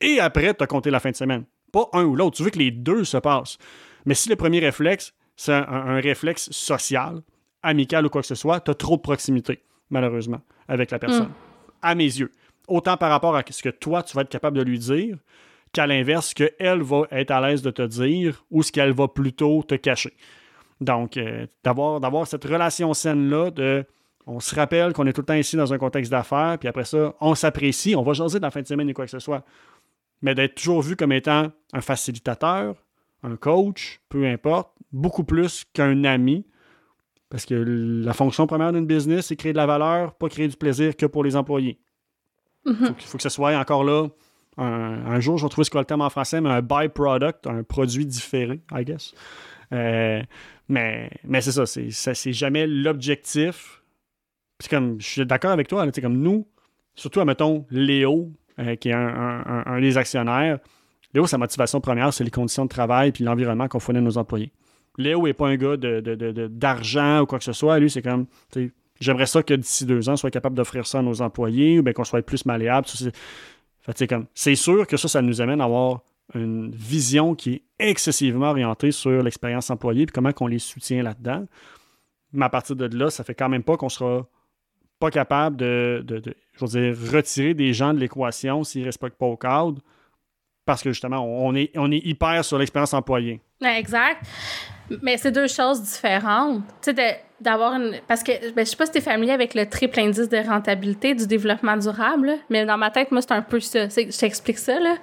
et 0.00 0.18
après, 0.20 0.54
tu 0.54 0.62
as 0.62 0.66
compté 0.66 0.90
la 0.90 1.00
fin 1.00 1.10
de 1.10 1.16
semaine. 1.16 1.44
Pas 1.72 1.88
un 1.92 2.04
ou 2.04 2.16
l'autre. 2.16 2.36
Tu 2.36 2.42
veux 2.42 2.50
que 2.50 2.58
les 2.58 2.70
deux 2.70 3.04
se 3.04 3.18
passent. 3.18 3.58
Mais 4.06 4.14
si 4.14 4.28
le 4.28 4.36
premier 4.36 4.58
réflexe, 4.58 5.12
c'est 5.36 5.52
un, 5.52 6.00
réflexe 6.00 6.50
social, 6.50 7.22
amical 7.62 8.06
ou 8.06 8.08
quoi 8.08 8.22
que 8.22 8.26
ce 8.26 8.34
soit, 8.34 8.60
tu 8.60 8.70
as 8.70 8.74
trop 8.74 8.96
de 8.96 9.02
proximité, 9.02 9.62
malheureusement, 9.90 10.40
avec 10.68 10.90
la 10.90 10.98
personne. 10.98 11.28
Hmm. 11.28 11.82
À 11.82 11.94
mes 11.94 12.04
yeux. 12.04 12.32
Autant 12.66 12.96
par 12.96 13.10
rapport 13.10 13.36
à 13.36 13.42
ce 13.48 13.62
que 13.62 13.68
toi, 13.68 14.02
tu 14.02 14.14
vas 14.14 14.22
être 14.22 14.30
capable 14.30 14.56
de 14.56 14.62
lui 14.62 14.78
dire, 14.78 15.16
qu'à 15.72 15.86
l'inverse, 15.86 16.30
ce 16.30 16.34
qu'elle 16.34 16.82
va 16.82 17.02
être 17.10 17.30
à 17.30 17.40
l'aise 17.40 17.62
de 17.62 17.70
te 17.70 17.82
dire 17.82 18.44
ou 18.50 18.62
ce 18.62 18.72
qu'elle 18.72 18.92
va 18.92 19.08
plutôt 19.08 19.62
te 19.62 19.74
cacher. 19.74 20.14
Donc, 20.80 21.16
euh, 21.16 21.46
d'avoir 21.62 22.26
cette 22.26 22.44
relation 22.44 22.94
saine-là 22.94 23.50
de 23.50 23.84
on 24.30 24.40
se 24.40 24.54
rappelle 24.54 24.92
qu'on 24.92 25.06
est 25.06 25.12
tout 25.12 25.20
le 25.22 25.26
temps 25.26 25.34
ici 25.34 25.56
dans 25.56 25.72
un 25.72 25.78
contexte 25.78 26.10
d'affaires, 26.10 26.56
puis 26.58 26.68
après 26.68 26.84
ça, 26.84 27.14
on 27.20 27.34
s'apprécie, 27.34 27.94
on 27.96 28.02
va 28.02 28.12
jaser 28.12 28.40
dans 28.40 28.46
la 28.46 28.50
fin 28.50 28.62
de 28.62 28.66
semaine 28.66 28.88
ou 28.90 28.92
quoi 28.92 29.04
que 29.04 29.10
ce 29.10 29.18
soit 29.18 29.44
mais 30.22 30.34
d'être 30.34 30.54
toujours 30.54 30.82
vu 30.82 30.96
comme 30.96 31.12
étant 31.12 31.50
un 31.72 31.80
facilitateur, 31.80 32.76
un 33.22 33.36
coach, 33.36 34.00
peu 34.08 34.26
importe, 34.26 34.72
beaucoup 34.92 35.24
plus 35.24 35.64
qu'un 35.72 36.04
ami. 36.04 36.46
Parce 37.28 37.46
que 37.46 37.54
la 37.54 38.12
fonction 38.12 38.46
première 38.46 38.72
d'une 38.72 38.86
business, 38.86 39.26
c'est 39.26 39.36
créer 39.36 39.52
de 39.52 39.56
la 39.56 39.66
valeur, 39.66 40.14
pas 40.14 40.28
créer 40.28 40.48
du 40.48 40.56
plaisir 40.56 40.96
que 40.96 41.06
pour 41.06 41.22
les 41.22 41.36
employés. 41.36 41.78
Il 42.66 42.72
mm-hmm. 42.72 42.94
faut, 42.98 43.16
que 43.16 43.22
ce 43.22 43.28
soit 43.28 43.56
encore 43.56 43.84
là. 43.84 44.08
Un, 44.56 45.20
jour, 45.20 45.38
je 45.38 45.44
vais 45.44 45.48
trouver 45.48 45.64
ce 45.64 45.70
qu'on 45.70 45.78
le 45.78 45.84
terme 45.84 46.02
en 46.02 46.10
français, 46.10 46.40
mais 46.40 46.50
un 46.50 46.60
byproduct, 46.60 47.46
un 47.46 47.62
produit 47.62 48.04
différé, 48.04 48.60
I 48.72 48.84
guess. 48.84 49.14
Euh, 49.72 50.22
mais 50.68 51.10
mais 51.24 51.40
c'est 51.40 51.52
ça, 51.52 51.64
c'est 51.66 52.32
jamais 52.32 52.66
l'objectif. 52.66 53.79
Comme, 54.68 55.00
je 55.00 55.06
suis 55.06 55.26
d'accord 55.26 55.52
avec 55.52 55.68
toi, 55.68 55.90
comme 55.90 56.18
nous, 56.18 56.46
surtout, 56.94 57.20
admettons, 57.20 57.66
Léo, 57.70 58.30
euh, 58.58 58.76
qui 58.76 58.90
est 58.90 58.94
un, 58.94 59.80
des 59.80 59.96
actionnaires, 59.96 60.58
Léo, 61.14 61.26
sa 61.26 61.38
motivation 61.38 61.80
première, 61.80 62.12
c'est 62.12 62.24
les 62.24 62.30
conditions 62.30 62.64
de 62.64 62.68
travail 62.68 63.12
puis 63.12 63.24
l'environnement 63.24 63.68
qu'on 63.68 63.80
fournit 63.80 63.98
à 63.98 64.02
nos 64.02 64.18
employés. 64.18 64.52
Léo 64.98 65.26
n'est 65.26 65.32
pas 65.32 65.48
un 65.48 65.56
gars 65.56 65.76
d'argent 65.76 67.18
de, 67.18 67.22
ou 67.22 67.26
quoi 67.26 67.38
que 67.38 67.44
ce 67.44 67.52
soit. 67.52 67.78
Lui, 67.78 67.90
c'est 67.90 68.02
comme, 68.02 68.26
j'aimerais 69.00 69.26
ça 69.26 69.42
que 69.42 69.54
d'ici 69.54 69.86
deux 69.86 70.08
ans, 70.08 70.12
on 70.12 70.16
soit 70.16 70.30
capable 70.30 70.54
d'offrir 70.56 70.86
ça 70.86 70.98
à 70.98 71.02
nos 71.02 71.22
employés 71.22 71.78
ou 71.78 71.82
bien 71.82 71.92
qu'on 71.92 72.04
soit 72.04 72.22
plus 72.22 72.44
malléable. 72.44 72.86
C'est 74.34 74.54
sûr 74.54 74.86
que 74.86 74.96
ça, 74.96 75.08
ça 75.08 75.22
nous 75.22 75.40
amène 75.40 75.60
à 75.60 75.64
avoir 75.64 76.00
une 76.34 76.70
vision 76.70 77.34
qui 77.34 77.54
est 77.54 77.62
excessivement 77.78 78.50
orientée 78.50 78.92
sur 78.92 79.22
l'expérience 79.22 79.70
employée 79.70 80.02
et 80.02 80.06
comment 80.06 80.30
on 80.40 80.46
les 80.46 80.58
soutient 80.58 81.02
là-dedans. 81.02 81.46
Mais 82.32 82.44
à 82.44 82.48
partir 82.48 82.76
de 82.76 82.96
là, 82.96 83.10
ça 83.10 83.24
fait 83.24 83.34
quand 83.34 83.48
même 83.48 83.64
pas 83.64 83.76
qu'on 83.76 83.88
sera 83.88 84.26
pas 85.00 85.10
capable 85.10 85.56
de, 85.56 86.04
je 86.52 86.64
veux 86.64 86.68
dire, 86.68 87.12
retirer 87.12 87.54
des 87.54 87.72
gens 87.72 87.92
de 87.92 87.98
l'équation 87.98 88.62
s'ils 88.62 88.82
ne 88.82 88.86
respectent 88.86 89.18
pas 89.18 89.26
au 89.26 89.36
cadre, 89.36 89.80
parce 90.64 90.82
que 90.82 90.90
justement, 90.90 91.24
on 91.24 91.54
est, 91.54 91.76
on 91.76 91.90
est 91.90 92.04
hyper 92.04 92.44
sur 92.44 92.58
l'expérience 92.58 92.94
employée. 92.94 93.40
Exact. 93.60 94.24
Mais 95.02 95.16
c'est 95.16 95.32
deux 95.32 95.48
choses 95.48 95.82
différentes. 95.82 96.62
Tu 96.82 96.94
sais, 96.94 97.20
d'avoir 97.40 97.74
une. 97.74 97.96
Parce 98.06 98.22
que 98.22 98.32
ben, 98.52 98.64
je 98.64 98.70
sais 98.70 98.76
pas 98.76 98.86
si 98.86 98.92
tu 98.92 98.98
es 98.98 99.00
familier 99.00 99.32
avec 99.32 99.54
le 99.54 99.66
triple 99.66 99.98
indice 100.00 100.28
de 100.28 100.36
rentabilité 100.36 101.14
du 101.14 101.26
développement 101.26 101.76
durable, 101.76 102.32
mais 102.50 102.66
dans 102.66 102.76
ma 102.76 102.90
tête, 102.90 103.10
moi, 103.10 103.22
c'est 103.22 103.32
un 103.32 103.42
peu 103.42 103.60
ça. 103.60 103.88
Je 103.88 104.18
t'explique 104.18 104.58
ça. 104.58 104.78
Là. 104.78 104.96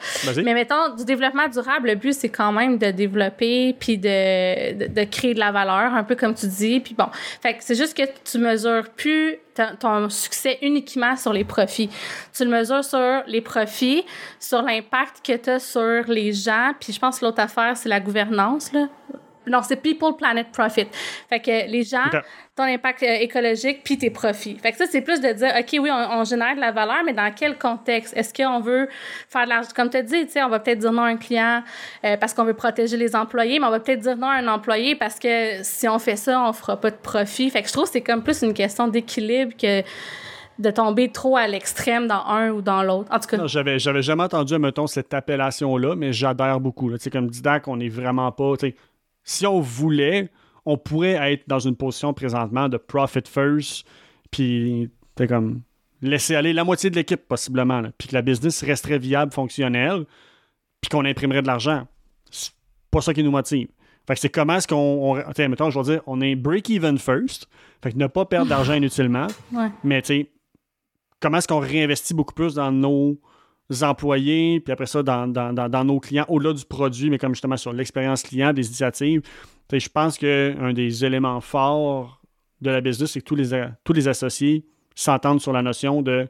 Mais 0.44 0.54
mettons, 0.54 0.96
du 0.96 1.04
développement 1.04 1.48
durable, 1.48 1.90
le 1.90 1.96
but, 1.96 2.14
c'est 2.14 2.30
quand 2.30 2.52
même 2.52 2.78
de 2.78 2.92
développer 2.92 3.76
puis 3.80 3.98
de, 3.98 4.88
de, 4.88 5.04
créer 5.06 5.34
de 5.34 5.40
la 5.40 5.52
valeur, 5.52 5.94
un 5.94 6.04
peu 6.04 6.16
comme 6.16 6.36
tu 6.36 6.48
dis. 6.48 6.80
Puis 6.80 6.94
bon, 6.94 7.08
fait 7.42 7.56
que 7.56 7.64
c'est 7.64 7.76
juste 7.76 7.98
que 7.98 8.04
tu 8.24 8.38
mesures 8.38 8.90
plus 8.96 9.38
ton 9.80 10.08
succès 10.10 10.60
uniquement 10.62 11.16
sur 11.16 11.34
les 11.34 11.44
profits. 11.44 11.90
Tu 12.36 12.46
le 12.46 12.52
mesures 12.52 12.86
sur 12.86 13.24
les 13.26 13.42
profits, 13.42 14.06
sur 14.40 14.62
l'impact 14.62 15.26
que 15.26 15.36
tu 15.36 15.50
as 15.50 15.60
sur 15.60 16.04
les 16.08 16.32
gens, 16.32 16.74
puis 16.80 16.94
je 16.94 17.00
pense 17.00 17.20
que 17.20 17.26
l'autre 17.26 17.42
affaire, 17.42 17.76
c'est 17.76 17.90
la 17.90 18.00
gouvernance. 18.00 18.72
Là 18.72 18.88
non, 19.48 19.62
c'est 19.64 19.82
People, 19.82 20.16
Planet, 20.18 20.48
Profit. 20.52 20.88
Fait 21.30 21.40
que 21.40 21.70
les 21.70 21.84
gens, 21.84 22.06
ton 22.56 22.64
impact 22.64 23.04
euh, 23.04 23.16
écologique, 23.20 23.82
puis 23.84 23.98
tes 23.98 24.10
profits. 24.10 24.58
Fait 24.58 24.72
que 24.72 24.78
ça, 24.78 24.86
c'est 24.88 25.02
plus 25.02 25.22
de 25.22 25.32
dire, 25.32 25.54
OK, 25.58 25.80
oui, 25.80 25.90
on, 25.92 26.24
génère 26.24 26.56
de 26.56 26.60
la 26.60 26.72
valeur, 26.72 27.04
mais 27.06 27.14
dans 27.14 27.32
quel 27.34 27.58
contexte? 27.58 28.16
Est-ce 28.18 28.34
qu'on 28.34 28.60
veut 28.60 28.90
faire 29.30 29.46
de 29.46 29.50
l'argent? 29.50 29.70
Comme 29.76 29.90
tu 29.90 29.98
as 29.98 30.02
dit, 30.02 30.26
tu 30.26 30.34
sais, 30.34 30.44
on 30.44 30.50
va 30.50 30.60
peut-être 30.60 30.80
dire 30.80 30.92
non 30.92 31.04
à 31.04 31.08
un 31.08 31.18
client 31.18 31.64
euh, 32.04 32.18
parce 32.18 32.34
qu'on 32.34 32.44
veut 32.44 32.56
protéger 32.56 32.98
les 32.98 33.16
employés, 33.16 33.60
mais 33.60 33.68
on 33.68 33.72
va 33.72 33.80
peut-être 33.80 34.00
dire 34.00 34.18
non 34.18 34.28
à 34.28 34.36
un 34.36 34.48
employé 34.48 34.96
parce 34.96 35.20
que 35.20 35.64
si 35.64 35.88
on 35.88 36.00
fait 36.00 36.16
ça, 36.16 36.42
on 36.42 36.54
fera 36.54 36.78
pas 36.80 36.92
de 36.92 36.98
profit. 36.98 37.50
Fait 37.50 37.62
que 37.62 37.68
je 37.68 37.74
trouve 37.74 37.86
que 37.86 37.92
c'est 37.92 38.02
comme 38.02 38.24
plus 38.24 38.42
une 38.42 38.54
question 38.54 38.88
d'équilibre 38.88 39.54
que 39.56 39.84
de 40.60 40.72
tomber 40.72 41.12
trop 41.12 41.38
à 41.38 41.48
l'extrême 41.48 42.08
dans 42.08 42.26
un 42.26 42.50
ou 42.50 42.62
dans 42.62 42.82
l'autre. 42.84 43.14
En 43.14 43.20
tout 43.20 43.28
cas. 43.28 43.46
J'avais, 43.46 43.78
j'avais 43.80 44.02
jamais 44.02 44.24
entendu, 44.24 44.58
mettons, 44.58 44.88
cette 44.88 45.14
appellation-là, 45.14 45.96
mais 45.96 46.12
j'adhère 46.12 46.60
beaucoup. 46.60 46.90
Là. 46.90 46.98
Comme 47.12 47.30
Didac, 47.30 47.68
on 47.68 47.78
n'est 47.78 47.90
vraiment 47.90 48.32
pas 48.32 48.56
si 49.28 49.46
on 49.46 49.60
voulait, 49.60 50.30
on 50.66 50.78
pourrait 50.78 51.34
être 51.34 51.44
dans 51.48 51.60
une 51.60 51.76
position 51.76 52.14
présentement 52.14 52.70
de 52.70 52.78
profit 52.78 53.24
first, 53.26 53.86
puis 54.32 54.90
t'es 55.16 55.28
comme 55.28 55.62
laisser 56.02 56.36
aller 56.36 56.54
la 56.54 56.64
moitié 56.64 56.90
de 56.90 56.96
l'équipe 56.96 57.28
possiblement, 57.28 57.84
puis 57.98 58.08
que 58.08 58.16
la 58.16 58.22
business 58.22 58.64
resterait 58.64 59.00
viable, 59.00 59.34
fonctionnelle, 59.34 60.06
puis 60.82 60.90
qu'on 60.90 61.04
imprimerait 61.04 61.42
de 61.42 61.48
l'argent. 61.48 61.88
C'est 62.32 62.52
pas 62.90 63.02
ça 63.02 63.14
qui 63.14 63.22
nous 63.22 63.32
motive. 63.32 63.68
Fait 64.08 64.14
que 64.14 64.20
c'est 64.22 64.30
comment 64.30 64.56
est-ce 64.56 64.68
qu'on. 64.68 65.16
mettons, 65.50 65.70
je 65.70 65.78
vais 65.80 65.86
dire, 65.86 66.02
on 66.08 66.22
est 66.22 66.36
break-even 66.36 66.98
first. 66.98 67.50
Fait 67.84 67.92
que 67.92 67.98
ne 67.98 68.08
pas 68.08 68.24
perdre 68.24 68.48
d'argent 68.48 68.74
inutilement. 68.76 69.28
Mais 69.84 70.02
tu 70.02 70.08
sais, 70.08 70.32
comment 71.20 71.40
est-ce 71.40 71.50
qu'on 71.50 71.60
réinvestit 71.60 72.14
beaucoup 72.14 72.34
plus 72.34 72.54
dans 72.56 72.72
nos 72.72 73.20
employés, 73.82 74.60
puis 74.60 74.72
après 74.72 74.86
ça, 74.86 75.04
dans, 75.04 75.28
dans, 75.28 75.84
nos 75.84 76.00
clients, 76.00 76.26
au-delà 76.30 76.54
du 76.54 76.66
produit, 76.66 77.10
mais 77.10 77.18
comme 77.18 77.34
justement 77.34 77.58
sur 77.58 77.74
l'expérience 77.74 78.24
client, 78.24 78.54
des 78.54 78.66
initiatives. 78.68 79.22
Je 79.72 79.90
pense 79.90 80.18
qu'un 80.18 80.74
des 80.74 81.04
éléments 81.04 81.42
forts 81.42 82.22
de 82.62 82.70
la 82.70 82.82
business, 82.82 83.12
c'est 83.12 83.20
que 83.20 83.26
tous 83.26 83.36
les, 83.36 83.66
tous 83.84 83.94
les 83.94 84.08
associés 84.08 84.66
s'entendent 84.96 85.42
sur 85.42 85.52
la 85.52 85.62
notion 85.62 86.02
de 86.02 86.28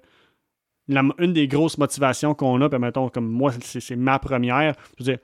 une 0.89 1.33
des 1.33 1.47
grosses 1.47 1.77
motivations 1.77 2.33
qu'on 2.33 2.61
a, 2.61 2.69
puis 2.69 2.79
mettons, 2.79 3.09
comme 3.09 3.27
moi, 3.27 3.51
c'est 3.61 3.95
ma 3.95 4.19
première. 4.19 4.73
Je 4.97 5.03
veux 5.03 5.11
dire, 5.11 5.19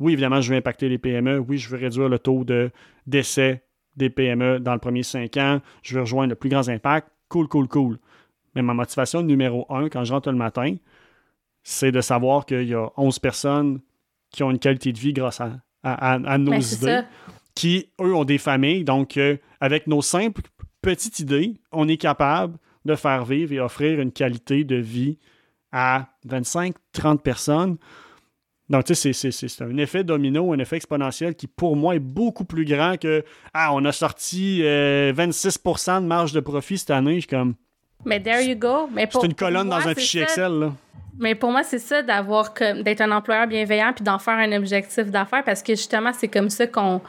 oui, 0.00 0.12
évidemment, 0.14 0.40
je 0.40 0.50
veux 0.50 0.56
impacter 0.56 0.88
les 0.88 0.98
PME. 0.98 1.38
Oui, 1.38 1.58
je 1.58 1.68
veux 1.68 1.78
réduire 1.78 2.08
le 2.08 2.18
taux 2.18 2.44
de 2.44 2.70
décès 3.06 3.64
des 3.96 4.10
PME 4.10 4.60
dans 4.60 4.72
le 4.72 4.80
premier 4.80 5.02
cinq 5.02 5.36
ans. 5.36 5.60
Je 5.82 5.94
veux 5.94 6.00
rejoindre 6.00 6.30
le 6.30 6.34
plus 6.36 6.48
grand 6.48 6.68
impact. 6.68 7.08
Cool, 7.28 7.48
cool, 7.48 7.68
cool. 7.68 7.98
Mais 8.54 8.62
ma 8.62 8.74
motivation 8.74 9.22
numéro 9.22 9.66
un, 9.68 9.88
quand 9.88 10.04
je 10.04 10.12
rentre 10.12 10.30
le 10.30 10.36
matin, 10.38 10.76
c'est 11.64 11.90
de 11.90 12.00
savoir 12.02 12.46
qu'il 12.46 12.68
y 12.68 12.74
a 12.74 12.88
11 12.96 13.18
personnes 13.18 13.80
qui 14.30 14.42
ont 14.42 14.50
une 14.50 14.58
qualité 14.58 14.92
de 14.92 14.98
vie 14.98 15.12
grâce 15.12 15.40
à, 15.40 15.50
à, 15.82 16.38
nos 16.38 16.52
ben, 16.52 16.62
idées, 16.62 17.00
qui, 17.54 17.88
eux, 18.00 18.14
ont 18.14 18.24
des 18.24 18.38
familles. 18.38 18.84
Donc, 18.84 19.16
euh, 19.16 19.36
avec 19.60 19.86
nos 19.86 20.02
simples 20.02 20.42
petites 20.82 21.18
idées, 21.20 21.54
on 21.72 21.88
est 21.88 21.96
capable 21.96 22.58
de 22.84 22.94
faire 22.94 23.24
vivre 23.24 23.52
et 23.52 23.60
offrir 23.60 24.00
une 24.00 24.12
qualité 24.12 24.64
de 24.64 24.76
vie 24.76 25.18
à 25.72 26.08
25-30 26.28 27.18
personnes. 27.18 27.78
Donc, 28.68 28.84
tu 28.84 28.94
sais, 28.94 29.12
c'est 29.12 29.62
un 29.62 29.76
effet 29.78 30.04
domino, 30.04 30.52
un 30.52 30.58
effet 30.58 30.76
exponentiel 30.76 31.34
qui, 31.34 31.46
pour 31.46 31.76
moi, 31.76 31.96
est 31.96 32.00
beaucoup 32.00 32.44
plus 32.44 32.64
grand 32.64 32.98
que 32.98 33.24
Ah, 33.52 33.74
on 33.74 33.84
a 33.84 33.92
sorti 33.92 34.60
26% 34.62 34.64
euh, 34.64 36.00
de 36.00 36.06
marge 36.06 36.32
de 36.32 36.40
profit 36.40 36.78
cette 36.78 36.90
année. 36.90 37.16
Je 37.16 37.20
suis 37.20 37.28
comme. 37.28 37.54
Mais 38.04 38.22
there 38.22 38.42
you 38.42 38.56
go. 38.56 38.88
C'est 38.96 39.24
une 39.24 39.34
colonne 39.34 39.68
dans 39.68 39.76
un 39.76 39.94
fichier 39.94 40.22
Excel, 40.22 40.52
là. 40.52 40.72
Mais 41.18 41.34
pour 41.34 41.50
moi, 41.50 41.62
c'est 41.62 41.78
ça 41.78 42.02
d'avoir 42.02 42.52
d'être 42.82 43.00
un 43.00 43.12
employeur 43.12 43.46
bienveillant 43.46 43.92
puis 43.94 44.04
d'en 44.04 44.18
faire 44.18 44.34
un 44.34 44.52
objectif 44.52 45.10
d'affaires 45.10 45.44
parce 45.44 45.62
que 45.62 45.74
justement, 45.74 46.12
c'est 46.12 46.28
comme 46.28 46.50
ça 46.50 46.66
qu'on 46.66 47.00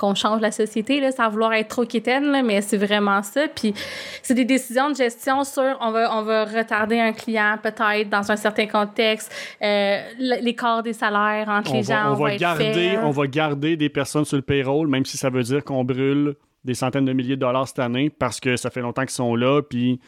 qu'on 0.00 0.14
change 0.14 0.40
la 0.40 0.50
société, 0.50 0.98
là, 0.98 1.12
sans 1.12 1.28
vouloir 1.28 1.52
être 1.52 1.68
trop 1.68 1.84
quétaine, 1.84 2.24
là, 2.32 2.42
mais 2.42 2.62
c'est 2.62 2.78
vraiment 2.78 3.22
ça. 3.22 3.48
Puis 3.54 3.74
c'est 4.22 4.32
des 4.32 4.46
décisions 4.46 4.88
de 4.88 4.96
gestion 4.96 5.44
sur 5.44 5.76
on 5.78 5.90
va, 5.90 6.16
on 6.16 6.22
va 6.22 6.46
retarder 6.46 6.98
un 6.98 7.12
client 7.12 7.58
peut-être 7.62 8.08
dans 8.08 8.32
un 8.32 8.36
certain 8.36 8.66
contexte, 8.66 9.30
euh, 9.60 10.00
l'écart 10.18 10.82
des 10.82 10.94
salaires 10.94 11.50
entre 11.50 11.74
les 11.74 11.82
gens. 11.82 12.12
on, 12.12 12.14
va, 12.14 12.34
garder, 12.36 12.98
on 13.02 13.10
va 13.10 13.26
garder 13.26 13.76
des 13.76 13.90
personnes 13.90 14.24
sur 14.24 14.36
le 14.36 14.42
payroll, 14.42 14.88
même 14.88 15.04
si 15.04 15.18
ça 15.18 15.28
veut 15.28 15.42
dire 15.42 15.62
qu'on 15.64 15.84
brûle 15.84 16.34
des 16.64 16.74
centaines 16.74 17.04
de 17.04 17.12
milliers 17.12 17.36
de 17.36 17.40
dollars 17.40 17.68
cette 17.68 17.80
année 17.80 18.08
parce 18.08 18.40
que 18.40 18.56
ça 18.56 18.70
fait 18.70 18.80
longtemps 18.80 19.02
qu'ils 19.02 19.10
sont 19.10 19.36
là, 19.36 19.60
puis 19.60 20.00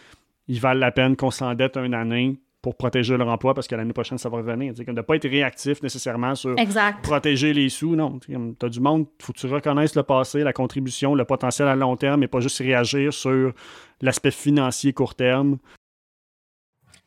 ils 0.49 0.59
valent 0.59 0.81
la 0.81 0.91
peine 0.91 1.17
qu'on 1.17 1.31
s'endette 1.31 1.77
une 1.77 1.95
année 1.95 2.41
pour 2.63 2.77
protéger 2.77 3.17
leur 3.17 3.29
emploi 3.29 3.55
parce 3.55 3.67
que 3.67 3.75
l'année 3.75 3.93
prochaine, 3.93 4.19
ça 4.19 4.29
va 4.29 4.37
revenir. 4.37 4.73
de 4.73 4.93
ne 4.93 5.01
pas 5.01 5.17
être 5.17 5.29
réactif 5.29 5.83
nécessairement 5.83 6.37
sur 6.37 6.55
protéger 7.03 7.53
les 7.53 7.69
sous. 7.69 7.97
Non, 7.97 8.21
tu 8.21 8.37
as 8.63 8.69
du 8.69 8.81
monde, 8.81 9.07
il 9.19 9.25
faut 9.25 9.33
que 9.33 9.39
tu 9.39 9.47
reconnaisses 9.49 9.97
le 9.97 10.05
passé, 10.05 10.45
la 10.45 10.53
contribution, 10.53 11.17
le 11.17 11.25
potentiel 11.25 11.67
à 11.67 11.75
long 11.75 11.97
terme 11.97 12.23
et 12.23 12.29
pas 12.29 12.41
juste 12.41 12.59
réagir 12.59 13.13
sur 13.13 13.53
l'aspect 14.01 14.31
financier 14.31 14.93
court 14.93 15.17
terme. 15.17 15.59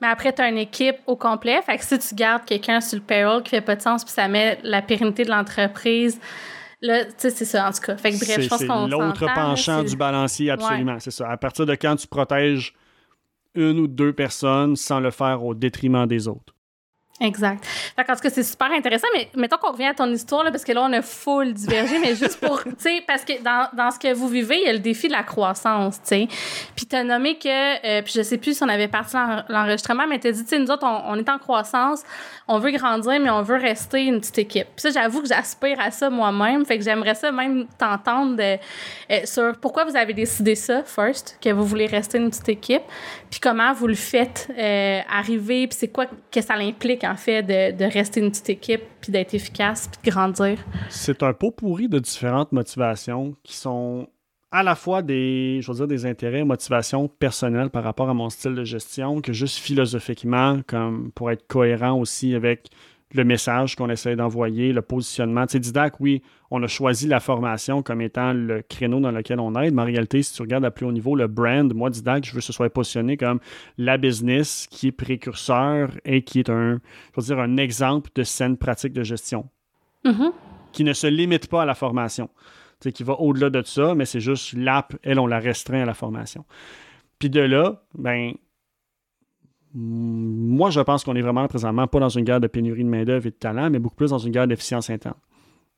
Mais 0.02 0.08
après, 0.08 0.34
tu 0.34 0.42
as 0.42 0.50
une 0.50 0.58
équipe 0.58 0.98
au 1.08 1.16
complet. 1.16 1.62
Fait 1.62 1.78
que 1.78 1.86
si 1.86 1.98
tu 1.98 2.16
gardes 2.16 2.44
quelqu'un 2.44 2.82
sur 2.82 3.00
le 3.00 3.06
payroll 3.06 3.42
qui 3.42 3.52
fait 3.52 3.62
pas 3.62 3.78
de 3.78 3.82
sens 3.82 4.04
puis 4.04 4.12
ça 4.14 4.28
met 4.28 4.60
la 4.62 4.82
pérennité 4.82 5.24
de 5.24 5.30
l'entreprise 5.30 6.20
Là, 6.82 7.06
tu 7.06 7.12
sais, 7.18 7.30
c'est 7.30 7.46
ça, 7.46 7.68
en 7.68 7.72
tout 7.72 7.80
cas. 7.80 7.96
Fait 7.96 8.12
que 8.12 8.18
bref, 8.18 8.42
je 8.42 8.50
pense 8.50 8.64
qu'on 8.64 8.88
l'autre 8.88 9.26
penchant 9.34 9.82
du 9.82 9.96
balancier, 9.96 10.52
absolument. 10.52 11.00
C'est 11.00 11.12
ça. 11.12 11.30
À 11.30 11.38
partir 11.38 11.66
de 11.66 11.74
quand 11.74 11.96
tu 11.96 12.06
protèges 12.08 12.76
une 13.56 13.80
ou 13.80 13.88
deux 13.88 14.14
personnes 14.14 14.76
sans 14.76 15.00
le 15.00 15.12
faire 15.12 15.44
au 15.44 15.54
détriment 15.54 16.08
des 16.08 16.28
autres. 16.28 16.55
Exact. 17.22 17.66
Fait 17.66 18.02
en 18.12 18.14
tout 18.14 18.22
cas, 18.22 18.30
c'est 18.30 18.44
super 18.44 18.70
intéressant, 18.74 19.08
mais 19.16 19.30
mettons 19.38 19.56
qu'on 19.56 19.72
revient 19.72 19.86
à 19.86 19.94
ton 19.94 20.12
histoire, 20.12 20.44
là, 20.44 20.52
parce 20.52 20.66
que 20.66 20.74
là, 20.74 20.82
on 20.84 20.92
a 20.92 21.02
full 21.02 21.54
divergé, 21.54 21.98
mais 21.98 22.14
juste 22.14 22.42
pour, 22.42 22.62
tu 22.64 22.72
sais, 22.78 23.04
parce 23.08 23.24
que 23.24 23.42
dans, 23.42 23.70
dans, 23.72 23.90
ce 23.92 24.00
que 24.00 24.14
vous 24.14 24.28
vivez, 24.28 24.58
il 24.58 24.66
y 24.66 24.70
a 24.70 24.74
le 24.74 24.80
défi 24.80 25.08
de 25.08 25.14
la 25.14 25.24
croissance, 25.24 26.02
tu 26.02 26.08
sais. 26.10 26.28
Puis 26.76 26.86
t'as 26.88 27.06
nommé 27.06 27.38
que, 27.38 27.48
euh, 27.48 28.02
puis 28.02 28.12
je 28.18 28.22
sais 28.22 28.38
plus 28.38 28.58
si 28.58 28.64
on 28.64 28.68
avait 28.68 28.90
parti 28.90 29.16
l'enregistrement, 29.48 30.06
mais 30.08 30.20
t'as 30.20 30.32
dit, 30.32 30.44
tu 30.44 30.50
sais, 30.50 30.60
nous 30.60 30.70
autres, 30.70 30.86
on, 30.86 31.16
est 31.16 31.30
en 31.30 31.38
croissance, 31.38 32.04
on 32.50 32.60
veut 32.60 32.72
grandir, 32.72 33.18
mais 33.22 33.30
on 33.30 33.44
veut 33.44 33.60
rester 33.60 34.04
une 34.04 34.20
petite 34.20 34.40
équipe. 34.40 34.68
Puis 34.76 34.82
ça, 34.82 34.90
j'avoue 34.90 35.22
que 35.22 35.30
j'aspire 35.30 35.80
à 35.80 35.92
ça 35.92 36.10
moi-même, 36.10 36.66
fait 36.66 36.78
que 36.78 36.84
j'aimerais 36.84 37.16
ça 37.16 37.32
même 37.32 37.66
t'entendre 37.78 38.42
euh, 38.42 38.58
sur 39.24 39.58
pourquoi 39.62 39.86
vous 39.86 39.96
avez 39.96 40.14
décidé 40.14 40.56
ça, 40.56 40.84
first, 40.84 41.38
que 41.42 41.50
vous 41.50 41.64
voulez 41.64 41.86
rester 41.86 42.18
une 42.18 42.30
petite 42.30 42.50
équipe, 42.50 42.84
puis 43.32 43.40
comment 43.40 43.72
vous 43.72 43.88
le 43.88 43.96
faites 43.96 44.50
euh, 44.58 45.00
arriver, 45.10 45.68
puis 45.68 45.78
c'est 45.80 45.88
quoi 45.88 46.08
que 46.30 46.42
ça 46.42 46.56
implique 46.56 47.05
en 47.06 47.16
fait 47.16 47.44
de, 47.44 47.84
rester 47.86 48.20
une 48.20 48.32
petite 48.32 48.50
équipe, 48.50 48.82
puis 49.02 49.12
d'être 49.12 49.34
efficace, 49.34 49.88
puis 49.88 50.10
de 50.10 50.16
grandir? 50.16 50.60
C'est 50.90 51.24
un 51.24 51.34
pot 51.34 51.52
pourri 51.52 51.88
de 51.88 52.00
différentes 52.00 52.52
motivations 52.52 53.36
qui 53.44 53.56
sont 53.56 54.08
à 54.52 54.64
la 54.64 54.76
fois 54.76 55.02
des, 55.02 55.60
je 55.62 55.72
veux 55.72 55.78
dire, 55.78 55.88
des 55.88 56.06
intérêts, 56.06 56.46
motivations 56.46 57.08
personnelles 57.08 57.70
par 57.70 57.84
rapport 57.84 58.10
à 58.10 58.14
mon 58.14 58.30
style 58.30 58.56
de 58.56 58.64
gestion, 58.64 59.20
que 59.20 59.34
juste 59.34 59.58
philosophiquement, 59.58 60.62
comme 60.66 61.12
pour 61.12 61.30
être 61.30 61.46
cohérent 61.48 62.00
aussi 62.00 62.36
avec 62.36 62.70
le 63.16 63.24
message 63.24 63.76
qu'on 63.76 63.90
essaie 63.90 64.16
d'envoyer, 64.16 64.74
le 64.74 64.82
positionnement. 64.82 65.46
Tu 65.46 65.54
sais, 65.54 65.60
Didac, 65.60 66.00
oui, 66.00 66.22
on 66.52 66.62
a 66.64 66.68
choisi 66.68 67.08
la 67.08 67.20
formation 67.20 67.82
comme 67.82 68.02
étant 68.02 68.34
le 68.34 68.62
créneau 68.62 69.00
dans 69.00 69.12
lequel 69.12 69.40
on 69.40 69.56
aide, 69.56 69.74
mais 69.74 69.82
en 69.82 69.86
réalité, 69.86 70.22
si 70.22 70.34
tu 70.34 70.42
regardes 70.42 70.66
à 70.66 70.72
plus 70.72 70.86
haut 70.86 70.92
niveau, 70.92 71.16
le 71.16 71.28
brand, 71.28 71.74
moi, 71.74 71.90
Didac, 71.90 72.26
je 72.26 72.32
veux 72.32 72.40
que 72.40 72.46
ce 72.46 72.54
soit 72.54 72.70
positionné 72.70 73.18
comme 73.18 73.40
la 73.78 73.98
business 73.98 74.68
qui 74.70 74.88
est 74.88 74.92
précurseur 74.92 75.92
et 76.06 76.22
qui 76.22 76.40
est 76.40 76.50
un, 76.50 76.80
je 77.16 77.22
veux 77.22 77.26
dire, 77.26 77.40
un 77.40 77.58
exemple 77.58 78.10
de 78.16 78.24
saine 78.24 78.58
pratique 78.58 78.94
de 78.94 79.04
gestion. 79.04 79.48
Mm-hmm. 80.04 80.32
Qui 80.72 80.84
ne 80.84 80.94
se 80.94 81.08
limite 81.08 81.48
pas 81.48 81.64
à 81.64 81.66
la 81.66 81.74
formation. 81.74 82.30
Tu 82.80 82.90
sais, 82.90 82.92
qui 82.92 83.04
va 83.04 83.14
au-delà 83.14 83.50
de 83.50 83.62
ça, 83.64 83.96
mais 83.96 84.06
c'est 84.06 84.20
juste 84.20 84.54
l'app, 84.54 84.96
elle, 85.04 85.20
on 85.20 85.28
la 85.28 85.40
restreint 85.40 85.82
à 85.82 85.86
la 85.86 85.94
formation. 85.94 86.46
Puis 87.20 87.30
de 87.30 87.40
là, 87.40 87.82
ben, 87.98 88.34
moi, 89.78 90.70
je 90.70 90.80
pense 90.80 91.04
qu'on 91.04 91.16
est 91.16 91.22
vraiment 91.22 91.48
présentement 91.48 91.86
pas 91.86 92.00
dans 92.00 92.10
une 92.10 92.24
guerre 92.24 92.40
de 92.40 92.48
pénurie 92.48 92.84
de 92.84 92.90
main-d'œuvre 92.90 93.28
et 93.28 93.32
de 93.32 93.36
talent, 93.36 93.70
mais 93.70 93.80
beaucoup 93.80 93.96
plus 93.96 94.12
dans 94.12 94.18
une 94.18 94.32
guerre 94.32 94.48
d'efficience 94.48 94.90
interne. 94.90 95.18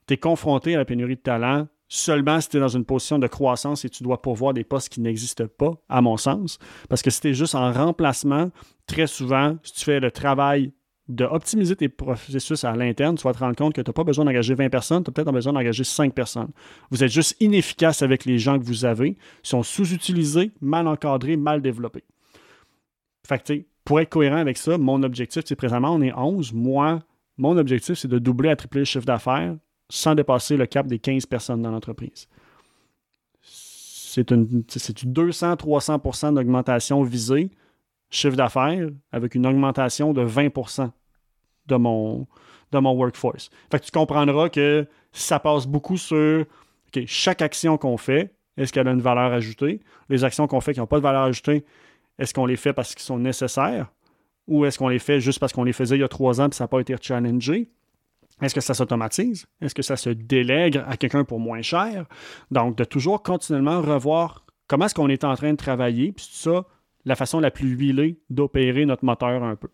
Tu 0.08 0.14
es 0.14 0.18
confronté 0.18 0.76
à 0.76 0.78
la 0.78 0.86
pénurie 0.86 1.16
de 1.16 1.22
talent 1.22 1.68
seulement 1.88 2.40
si 2.40 2.50
tu 2.50 2.58
es 2.58 2.60
dans 2.60 2.68
une 2.68 2.86
position 2.86 3.18
de 3.18 3.28
croissance 3.28 3.86
et 3.86 3.90
tu 3.90 4.04
dois 4.04 4.22
pourvoir 4.22 4.54
des 4.54 4.64
postes 4.64 4.90
qui 4.90 5.02
n'existent 5.02 5.48
pas, 5.48 5.72
à 5.90 6.02
mon 6.02 6.16
sens. 6.18 6.60
Parce 6.90 7.02
que 7.02 7.10
si 7.10 7.22
tu 7.22 7.30
es 7.30 7.34
juste 7.34 7.56
en 7.56 7.72
remplacement, 7.72 8.52
très 8.86 9.08
souvent, 9.08 9.58
si 9.64 9.74
tu 9.74 9.86
fais 9.86 10.00
le 10.00 10.12
travail 10.12 10.74
d'optimiser 11.08 11.76
tes 11.76 11.90
processus 11.90 12.66
à 12.66 12.76
l'interne, 12.76 13.16
tu 13.16 13.24
vas 13.24 13.34
te 13.34 13.40
rendre 13.40 13.56
compte 13.56 13.74
que 13.74 13.82
tu 13.82 13.90
n'as 13.90 13.94
pas 13.94 14.04
besoin 14.04 14.26
d'engager 14.26 14.54
20 14.54 14.70
personnes, 14.70 15.04
tu 15.04 15.10
as 15.10 15.14
peut-être 15.14 15.32
besoin 15.32 15.54
d'engager 15.54 15.86
5 15.86 16.14
personnes. 16.14 16.50
Vous 16.92 17.04
êtes 17.04 17.12
juste 17.12 17.36
inefficace 17.40 18.02
avec 18.02 18.26
les 18.26 18.38
gens 18.38 18.60
que 18.60 18.66
vous 18.66 18.86
avez, 18.86 19.10
ils 19.10 19.18
sont 19.48 19.64
sous-utilisés, 19.64 20.52
mal 20.60 20.86
encadrés, 20.88 21.38
mal 21.38 21.62
développés. 21.62 22.04
Fait 23.26 23.40
que, 23.40 23.66
pour 23.88 24.02
être 24.02 24.10
cohérent 24.10 24.36
avec 24.36 24.58
ça, 24.58 24.78
mon 24.78 25.02
objectif, 25.02 25.44
c'est 25.46 25.56
présentement, 25.56 25.94
on 25.94 26.02
est 26.02 26.14
11. 26.14 26.52
Moi, 26.52 27.00
mon 27.38 27.58
objectif, 27.58 27.98
c'est 27.98 28.10
de 28.10 28.20
doubler 28.20 28.50
à 28.50 28.58
tripler 28.58 28.82
le 28.82 28.86
chiffre 28.86 29.06
d'affaires 29.06 29.56
sans 29.90 30.14
dépasser 30.14 30.58
le 30.58 30.66
cap 30.66 30.88
des 30.88 31.00
15 31.00 31.26
personnes 31.26 31.62
dans 31.62 31.72
l'entreprise. 31.72 32.28
C'est 33.42 34.30
du 34.30 35.08
200-300% 35.08 36.34
d'augmentation 36.34 37.02
visée, 37.02 37.50
chiffre 38.10 38.36
d'affaires, 38.36 38.90
avec 39.14 39.36
une 39.36 39.48
augmentation 39.48 40.12
de 40.12 40.26
20% 40.26 40.92
de 41.68 41.76
mon, 41.78 42.28
de 42.74 42.80
mon 42.80 42.92
workforce. 42.92 43.50
Fait 43.72 43.80
que 43.80 43.86
tu 43.86 43.92
comprendras 43.92 44.50
que 44.50 44.86
ça 45.14 45.40
passe 45.40 45.66
beaucoup 45.66 45.96
sur 45.96 46.44
chaque 47.06 47.42
action 47.42 47.78
qu'on 47.78 47.96
fait, 47.96 48.36
est-ce 48.58 48.74
qu'elle 48.74 48.90
a 48.90 48.92
une 48.92 49.02
valeur 49.02 49.32
ajoutée? 49.32 49.80
Les 50.10 50.26
actions 50.26 50.46
qu'on 50.46 50.60
fait 50.60 50.74
qui 50.74 50.82
n'ont 50.82 50.88
pas 50.88 50.98
de 50.98 51.04
valeur 51.04 51.22
ajoutée, 51.22 51.64
est-ce 52.20 52.34
qu'on 52.34 52.46
les 52.46 52.56
fait 52.56 52.74
parce 52.74 52.94
qu'ils 52.94 53.04
sont 53.04 53.20
nécessaires 53.20 53.92
ou 54.48 54.66
est-ce 54.66 54.78
qu'on 54.78 54.88
les 54.88 55.00
fait 55.00 55.20
juste 55.20 55.40
parce 55.40 55.54
qu'on 55.54 55.64
les 55.64 55.74
faisait 55.74 55.98
il 55.98 56.02
y 56.02 56.04
a 56.04 56.08
trois 56.08 56.40
ans 56.42 56.48
et 56.50 56.54
ça 56.54 56.64
n'a 56.64 56.68
pas 56.68 56.80
été 56.80 56.96
challengé? 57.02 57.70
Est-ce 58.42 58.54
que 58.54 58.62
ça 58.62 58.74
s'automatise? 58.74 59.48
Est-ce 59.62 59.74
que 59.74 59.82
ça 59.82 59.96
se 59.96 60.10
délègue 60.10 60.82
à 60.88 60.96
quelqu'un 60.96 61.24
pour 61.24 61.40
moins 61.40 61.62
cher? 61.62 62.06
Donc, 62.52 62.78
de 62.78 62.84
toujours 62.84 63.24
continuellement 63.24 63.82
revoir 63.82 64.46
comment 64.68 64.86
est-ce 64.86 64.96
qu'on 64.96 65.10
est 65.10 65.24
en 65.24 65.36
train 65.36 65.52
de 65.52 65.58
travailler, 65.58 66.12
puis 66.12 66.28
ça, 66.30 66.66
la 67.06 67.16
façon 67.16 67.40
la 67.40 67.52
plus 67.52 67.70
huilée 67.70 68.20
d'opérer 68.30 68.86
notre 68.86 69.06
moteur 69.06 69.44
un 69.44 69.56
peu. 69.56 69.70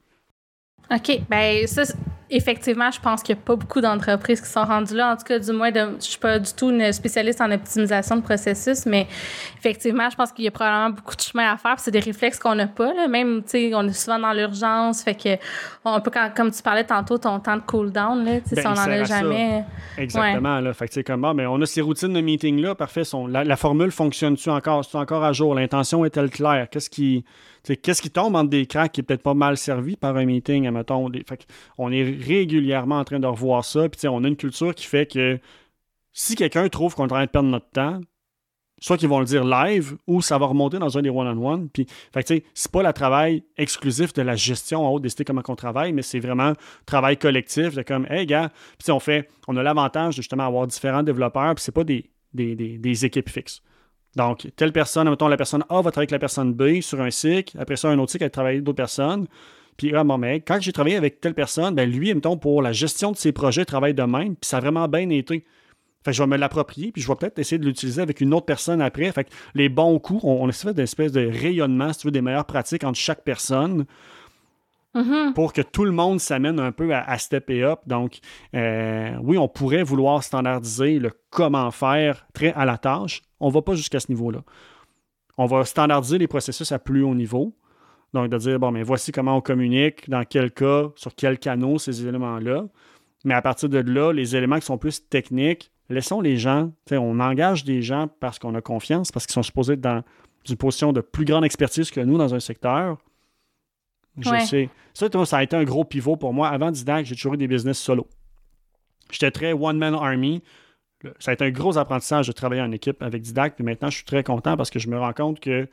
OK. 0.92 1.22
Ben 1.30 1.66
ça, 1.68 1.84
effectivement, 2.30 2.90
je 2.92 3.00
pense 3.00 3.22
qu'il 3.22 3.36
n'y 3.36 3.42
a 3.42 3.44
pas 3.44 3.56
beaucoup 3.56 3.80
d'entreprises 3.80 4.42
qui 4.42 4.50
sont 4.50 4.64
rendues 4.64 4.96
là. 4.96 5.14
En 5.14 5.18
tout 5.18 5.24
cas, 5.24 5.40
du 5.40 5.52
moins, 5.52 5.72
de, 5.72 5.80
je 5.80 5.96
ne 5.96 6.00
suis 6.00 6.20
pas 6.20 6.40
du 6.40 6.52
tout 6.54 6.70
une 6.72 6.92
spécialiste 6.92 7.42
en 7.42 7.52
optimisation 7.52 8.16
de 8.18 8.22
processus, 8.22 8.86
mais 8.86 9.08
effectivement, 9.58 10.10
je 10.10 10.16
pense 10.16 10.32
qu'il 10.32 10.46
y 10.46 10.48
a 10.48 10.52
probablement 10.52 10.90
beaucoup 10.90 11.16
de 11.16 11.22
chemin 11.22 11.52
à 11.54 11.58
faire. 11.58 11.80
C'est 11.80 11.92
des 11.92 12.00
réflexes 12.00 12.40
qu'on 12.40 12.56
n'a 12.56 12.68
pas. 12.68 12.94
Là. 12.94 13.08
Même, 13.08 13.44
tu 13.44 13.50
sais, 13.50 13.72
on 13.76 13.88
est 13.88 13.94
souvent 13.94 14.20
dans 14.20 14.34
l'urgence. 14.34 15.04
Fait 15.04 15.16
que, 15.16 15.38
on 15.86 16.00
peut, 16.02 16.12
comme 16.36 16.52
tu 16.52 16.62
parlais 16.62 16.84
tantôt, 16.84 17.18
ton 17.18 17.40
temps 17.40 17.58
de 17.58 17.62
cool-down, 17.62 18.26
là, 18.26 18.32
ben, 18.32 18.42
si 18.62 18.68
on 18.68 18.74
n'en 18.74 18.82
a 18.82 19.04
jamais. 19.04 19.64
Exactement. 19.98 20.60
Là. 20.60 20.74
Fait 20.74 20.88
que, 20.88 21.02
comme, 21.02 21.34
mais 21.36 21.46
on 21.46 21.62
a 21.62 21.66
ces 21.66 21.82
routines 21.82 22.14
de 22.14 22.22
meeting-là, 22.22 22.76
parfait. 22.76 23.04
Sont, 23.04 23.28
la, 23.28 23.56
formule 23.56 23.92
fonctionne-tu 23.92 24.50
encore? 24.50 24.86
C'est 24.86 24.98
encore 24.98 25.24
à 25.24 25.34
jour? 25.34 25.54
L'intention 25.56 26.04
est-elle 26.06 26.30
claire? 26.30 26.68
Qu'est-ce 26.70 26.90
qui 26.90 27.24
Qu'est-ce 27.64 28.02
qui 28.02 28.10
tombe 28.10 28.36
entre 28.36 28.50
des 28.50 28.66
cracks 28.66 28.92
qui 28.92 29.00
est 29.02 29.04
peut-être 29.04 29.24
pas 29.24 29.34
mal 29.34 29.56
servi 29.56 29.96
par 29.96 30.18
un 30.18 30.26
meeting, 30.26 30.68
admettons. 30.68 31.10
on 31.78 31.92
est 31.92 32.04
régulièrement 32.04 33.00
en 33.00 33.04
train 33.06 33.20
de 33.20 33.28
revoir 33.28 33.64
ça. 33.64 33.88
Puis 33.88 34.08
on 34.08 34.24
a 34.24 34.28
une 34.28 34.36
culture 34.36 34.76
qui 34.76 34.86
fait 34.86 35.06
que 35.06 35.40
si 36.12 36.36
quelqu'un 36.36 36.68
trouve 36.68 36.94
qu'on 36.94 37.04
est 37.04 37.12
en 37.12 37.16
train 37.16 37.26
de 37.26 37.30
perdre 37.30 37.50
notre 37.50 37.70
temps, 37.70 38.02
soit 38.84 38.98
qu'ils 38.98 39.08
vont 39.08 39.20
le 39.20 39.26
dire 39.26 39.46
live 39.46 39.96
ou 40.08 40.22
ça 40.22 40.38
va 40.38 40.46
remonter 40.46 40.78
dans 40.78 40.98
un 40.98 41.02
des 41.02 41.10
one-on-one. 41.10 41.70
Puis, 41.70 41.88
c'est 42.54 42.72
pas 42.72 42.84
le 42.84 42.92
travail 42.92 43.44
exclusif 43.56 44.12
de 44.12 44.22
la 44.22 44.36
gestion 44.36 44.86
en 44.86 44.90
haut, 44.90 45.00
décider 45.00 45.24
comment 45.24 45.42
on 45.48 45.56
travaille, 45.56 45.94
mais 45.94 46.02
c'est 46.02 46.20
vraiment 46.20 46.52
travail 46.86 47.16
collectif 47.16 47.76
de 47.76 47.82
comme, 47.82 48.06
hey, 48.10 48.26
gars, 48.26 48.52
puis 48.78 48.92
on 48.92 49.00
fait, 49.00 49.30
on 49.48 49.56
a 49.56 49.64
l'avantage 49.64 50.16
justement 50.16 50.46
avoir 50.46 50.68
différents 50.68 51.04
développeurs, 51.04 51.56
puis 51.56 51.64
c'est 51.64 51.72
pas 51.72 51.86
des, 51.86 52.10
des 52.34 53.06
équipes 53.06 53.30
fixes. 53.30 53.62
Donc, 54.16 54.48
telle 54.56 54.72
personne, 54.72 55.10
mettons, 55.10 55.28
la 55.28 55.38
personne 55.38 55.64
A 55.70 55.82
va 55.82 55.92
travailler 55.92 56.04
avec 56.04 56.12
la 56.12 56.20
personne 56.20 56.54
B 56.54 56.82
sur 56.82 57.02
un 57.02 57.10
cycle. 57.10 57.58
Après 57.60 57.76
ça, 57.76 57.90
un 57.90 57.98
autre 57.98 58.12
cycle 58.12 58.26
va 58.26 58.30
travailler 58.30 58.58
avec 58.58 58.64
d'autres 58.64 58.78
personnes. 58.78 59.28
Puis, 59.78 59.94
ah, 59.96 60.04
bon, 60.04 60.18
mais 60.18 60.42
quand 60.42 60.60
j'ai 60.62 60.72
travaillé 60.72 60.96
avec 60.96 61.20
telle 61.20 61.34
personne, 61.34 61.74
ben 61.74 61.90
lui, 61.90 62.14
mettons, 62.14 62.38
pour 62.38 62.62
la 62.62 62.72
gestion 62.72 63.12
de 63.12 63.18
ses 63.18 63.32
projets, 63.32 63.66
travaille 63.66 63.96
de 63.96 64.04
même. 64.04 64.36
Puis, 64.36 64.50
ça 64.50 64.58
a 64.58 64.60
vraiment 64.60 64.88
bien 64.88 65.10
été. 65.10 65.46
Fait 66.06 66.12
que 66.12 66.18
je 66.18 66.22
vais 66.22 66.28
me 66.28 66.38
l'approprier, 66.38 66.92
puis 66.92 67.02
je 67.02 67.08
vais 67.08 67.16
peut-être 67.16 67.40
essayer 67.40 67.58
de 67.58 67.66
l'utiliser 67.66 68.02
avec 68.02 68.20
une 68.20 68.34
autre 68.34 68.46
personne 68.46 68.82
après. 68.82 69.12
Fait 69.12 69.24
que 69.24 69.30
les 69.56 69.70
bons 69.70 69.98
coups, 70.00 70.24
on, 70.24 70.44
on 70.44 70.50
essaie 70.50 70.74
d'une 70.74 70.84
espèce 70.84 71.14
de 71.14 71.26
rayonnement, 71.26 71.94
si 71.94 72.00
tu 72.00 72.08
veux, 72.08 72.12
des 72.12 72.22
meilleures 72.22 72.46
pratiques 72.46 72.84
entre 72.84 73.00
chaque 73.00 73.24
personne. 73.24 73.86
Mm-hmm. 74.96 75.34
pour 75.34 75.54
que 75.54 75.64
tout 75.64 75.86
le 75.86 75.92
monde 75.92 76.20
s'amène 76.20 76.60
un 76.60 76.72
peu 76.72 76.94
à, 76.94 77.18
stepper 77.18 77.64
up. 77.64 77.80
Donc, 77.88 78.20
euh, 78.54 79.18
oui, 79.24 79.40
on 79.40 79.48
pourrait 79.48 79.82
vouloir 79.82 80.24
standardiser 80.24 81.00
le 81.00 81.12
comment 81.32 81.72
faire 81.72 82.28
très 82.34 82.54
à 82.54 82.64
la 82.64 82.78
tâche. 82.78 83.24
On 83.40 83.48
ne 83.48 83.54
va 83.54 83.64
pas 83.64 83.74
jusqu'à 83.74 84.00
ce 84.00 84.12
niveau-là. 84.12 84.44
On 85.38 85.48
va 85.48 85.66
standardiser 85.66 86.20
les 86.20 86.28
processus 86.28 86.72
à 86.72 86.78
plus 86.78 87.02
haut 87.02 87.16
niveau. 87.16 87.56
Donc, 88.14 88.30
de 88.30 88.38
dire, 88.38 88.60
bon, 88.60 88.72
mais 88.72 88.84
voici 88.84 89.12
comment 89.12 89.38
on 89.38 89.42
communique, 89.42 90.08
dans 90.10 90.24
quel 90.24 90.52
cas, 90.52 90.92
sur 90.96 91.16
quel 91.16 91.40
canot 91.40 91.80
ces 91.80 92.06
éléments-là. 92.08 92.66
Mais 93.26 93.34
à 93.34 93.42
partir 93.42 93.70
de 93.70 93.80
là, 93.80 94.12
les 94.12 94.36
éléments 94.36 94.60
qui 94.60 94.66
sont 94.66 94.78
plus 94.78 95.08
techniques, 95.10 95.72
laissons 95.90 96.22
les 96.22 96.38
gens, 96.38 96.72
on 96.92 97.20
engage 97.20 97.64
des 97.64 97.82
gens 97.82 98.10
parce 98.20 98.38
qu'on 98.38 98.54
a 98.54 98.62
confiance, 98.62 99.12
parce 99.12 99.26
qu'ils 99.26 99.34
sont 99.34 99.44
supposés 99.44 99.74
être 99.74 99.82
dans 99.82 100.04
une 100.48 100.58
position 100.58 100.94
de 100.94 101.02
plus 101.02 101.26
grande 101.26 101.46
expertise 101.46 101.90
que 101.90 102.02
nous 102.02 102.18
dans 102.20 102.36
un 102.36 102.40
secteur. 102.40 102.98
Je 104.18 104.46
sais. 104.46 104.70
Ça, 104.94 105.08
ça 105.26 105.38
a 105.38 105.44
été 105.44 105.56
un 105.56 105.64
gros 105.64 105.86
pivot 105.86 106.16
pour 106.16 106.34
moi. 106.34 106.50
Avant 106.50 106.72
Didac, 106.72 107.06
j'ai 107.06 107.16
toujours 107.16 107.34
eu 107.34 107.38
des 107.38 107.48
business 107.48 107.80
solo. 107.80 108.08
J'étais 109.12 109.32
très 109.32 109.54
one-man 109.54 109.96
army. 109.96 110.44
Ça 111.20 111.32
a 111.32 111.34
été 111.34 111.44
un 111.44 111.52
gros 111.52 111.78
apprentissage 111.78 112.28
de 112.28 112.32
travailler 112.32 112.62
en 112.62 112.72
équipe 112.72 113.02
avec 113.02 113.22
Didac. 113.22 113.56
Puis 113.56 113.64
maintenant, 113.64 113.90
je 113.90 113.98
suis 113.98 114.06
très 114.06 114.24
content 114.24 114.56
parce 114.56 114.70
que 114.70 114.80
je 114.80 114.88
me 114.88 114.98
rends 114.98 115.14
compte 115.14 115.40
que 115.40 115.68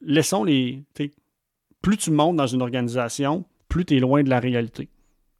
laissons 0.00 0.44
les. 0.44 0.84
Plus 1.82 1.96
tu 1.96 2.10
montes 2.10 2.36
dans 2.36 2.46
une 2.46 2.62
organisation, 2.62 3.44
plus 3.68 3.84
tu 3.84 3.96
es 3.96 4.00
loin 4.00 4.22
de 4.22 4.30
la 4.30 4.40
réalité. 4.40 4.88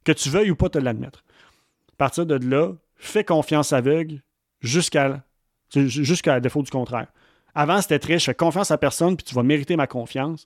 Que 0.03 0.11
tu 0.11 0.29
veuilles 0.29 0.51
ou 0.51 0.55
pas 0.55 0.69
te 0.69 0.77
l'admettre. 0.77 1.23
À 1.93 1.95
partir 1.97 2.25
de 2.25 2.35
là, 2.35 2.73
fais 2.95 3.23
confiance 3.23 3.73
aveugle 3.73 4.21
jusqu'à 4.61 5.23
jusqu'à 5.73 6.39
défaut 6.39 6.61
du 6.61 6.71
contraire. 6.71 7.07
Avant, 7.55 7.81
c'était 7.81 7.99
très 7.99 8.19
je 8.19 8.25
fais 8.25 8.35
confiance 8.35 8.71
à 8.71 8.77
personne, 8.77 9.17
puis 9.17 9.25
tu 9.25 9.33
vas 9.33 9.43
mériter 9.43 9.75
ma 9.75 9.87
confiance. 9.87 10.45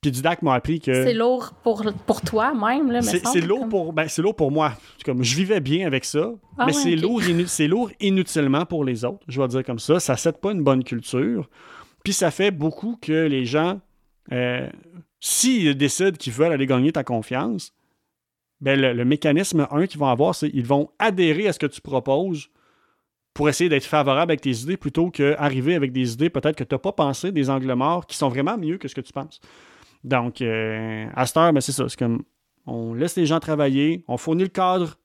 Puis 0.00 0.10
Didac 0.10 0.40
m'a 0.40 0.54
appris 0.54 0.80
que. 0.80 1.04
C'est 1.04 1.12
lourd 1.12 1.52
pour, 1.62 1.84
pour 2.06 2.22
toi 2.22 2.54
même, 2.54 2.90
là, 2.90 3.02
C'est 3.02 3.40
lourd, 3.40 3.68
pour, 3.68 3.92
ben, 3.92 4.06
lourd 4.18 4.34
pour 4.34 4.50
moi. 4.50 4.72
Comme, 5.04 5.22
je 5.22 5.36
vivais 5.36 5.60
bien 5.60 5.86
avec 5.86 6.06
ça, 6.06 6.32
ah 6.56 6.66
mais 6.66 6.72
c'est 6.72 6.96
lourd, 6.96 7.20
lourd 7.68 7.90
inutilement 8.00 8.64
pour 8.64 8.84
les 8.84 9.04
autres, 9.04 9.24
je 9.28 9.40
vais 9.40 9.48
dire 9.48 9.64
comme 9.64 9.78
ça. 9.78 10.00
Ça 10.00 10.14
ne 10.14 10.18
cède 10.18 10.38
pas 10.38 10.52
une 10.52 10.62
bonne 10.62 10.84
culture. 10.84 11.50
Puis 12.02 12.14
ça 12.14 12.30
fait 12.30 12.50
beaucoup 12.50 12.96
que 13.00 13.26
les 13.26 13.44
gens, 13.44 13.80
euh, 14.32 14.68
s'ils 15.20 15.76
décident 15.76 16.16
qu'ils 16.16 16.32
veulent 16.32 16.52
aller 16.52 16.66
gagner 16.66 16.92
ta 16.92 17.04
confiance, 17.04 17.74
ben 18.62 18.80
le, 18.80 19.04
mécanisme, 19.04 19.66
un, 19.70 19.86
qu'ils 19.86 20.00
vont 20.00 20.06
avoir, 20.06 20.34
c'est 20.34 20.50
qu'ils 20.50 20.66
vont 20.66 20.90
adhérer 20.98 21.48
à 21.48 21.52
ce 21.52 21.58
que 21.58 21.66
tu 21.66 21.80
proposes 21.80 22.48
pour 23.34 23.48
essayer 23.48 23.70
d'être 23.70 23.84
favorable 23.84 24.32
avec 24.32 24.40
tes 24.40 24.50
idées 24.50 24.76
plutôt 24.76 25.10
qu'arriver 25.10 25.74
avec 25.74 25.92
des 25.92 26.12
idées 26.12 26.30
peut-être 26.30 26.56
que 26.56 26.64
tu 26.64 26.74
n'as 26.74 26.78
pas 26.78 26.92
pensé, 26.92 27.32
des 27.32 27.48
angles 27.48 27.72
morts 27.74 28.06
qui 28.06 28.16
sont 28.16 28.28
vraiment 28.28 28.58
mieux 28.58 28.76
que 28.76 28.88
ce 28.88 28.94
que 28.94 29.00
tu 29.00 29.12
penses. 29.12 29.40
Donc, 30.04 30.40
euh, 30.40 31.06
à 31.14 31.26
cette 31.26 31.36
heure, 31.36 31.52
ben, 31.52 31.60
c'est 31.60 31.72
ça. 31.72 31.88
C'est 31.88 31.98
comme 31.98 32.22
on 32.66 32.94
laisse 32.94 33.16
les 33.16 33.26
gens 33.26 33.40
travailler, 33.40 34.04
on 34.08 34.16
fournit 34.16 34.44
le 34.44 34.48
cadre 34.48 34.98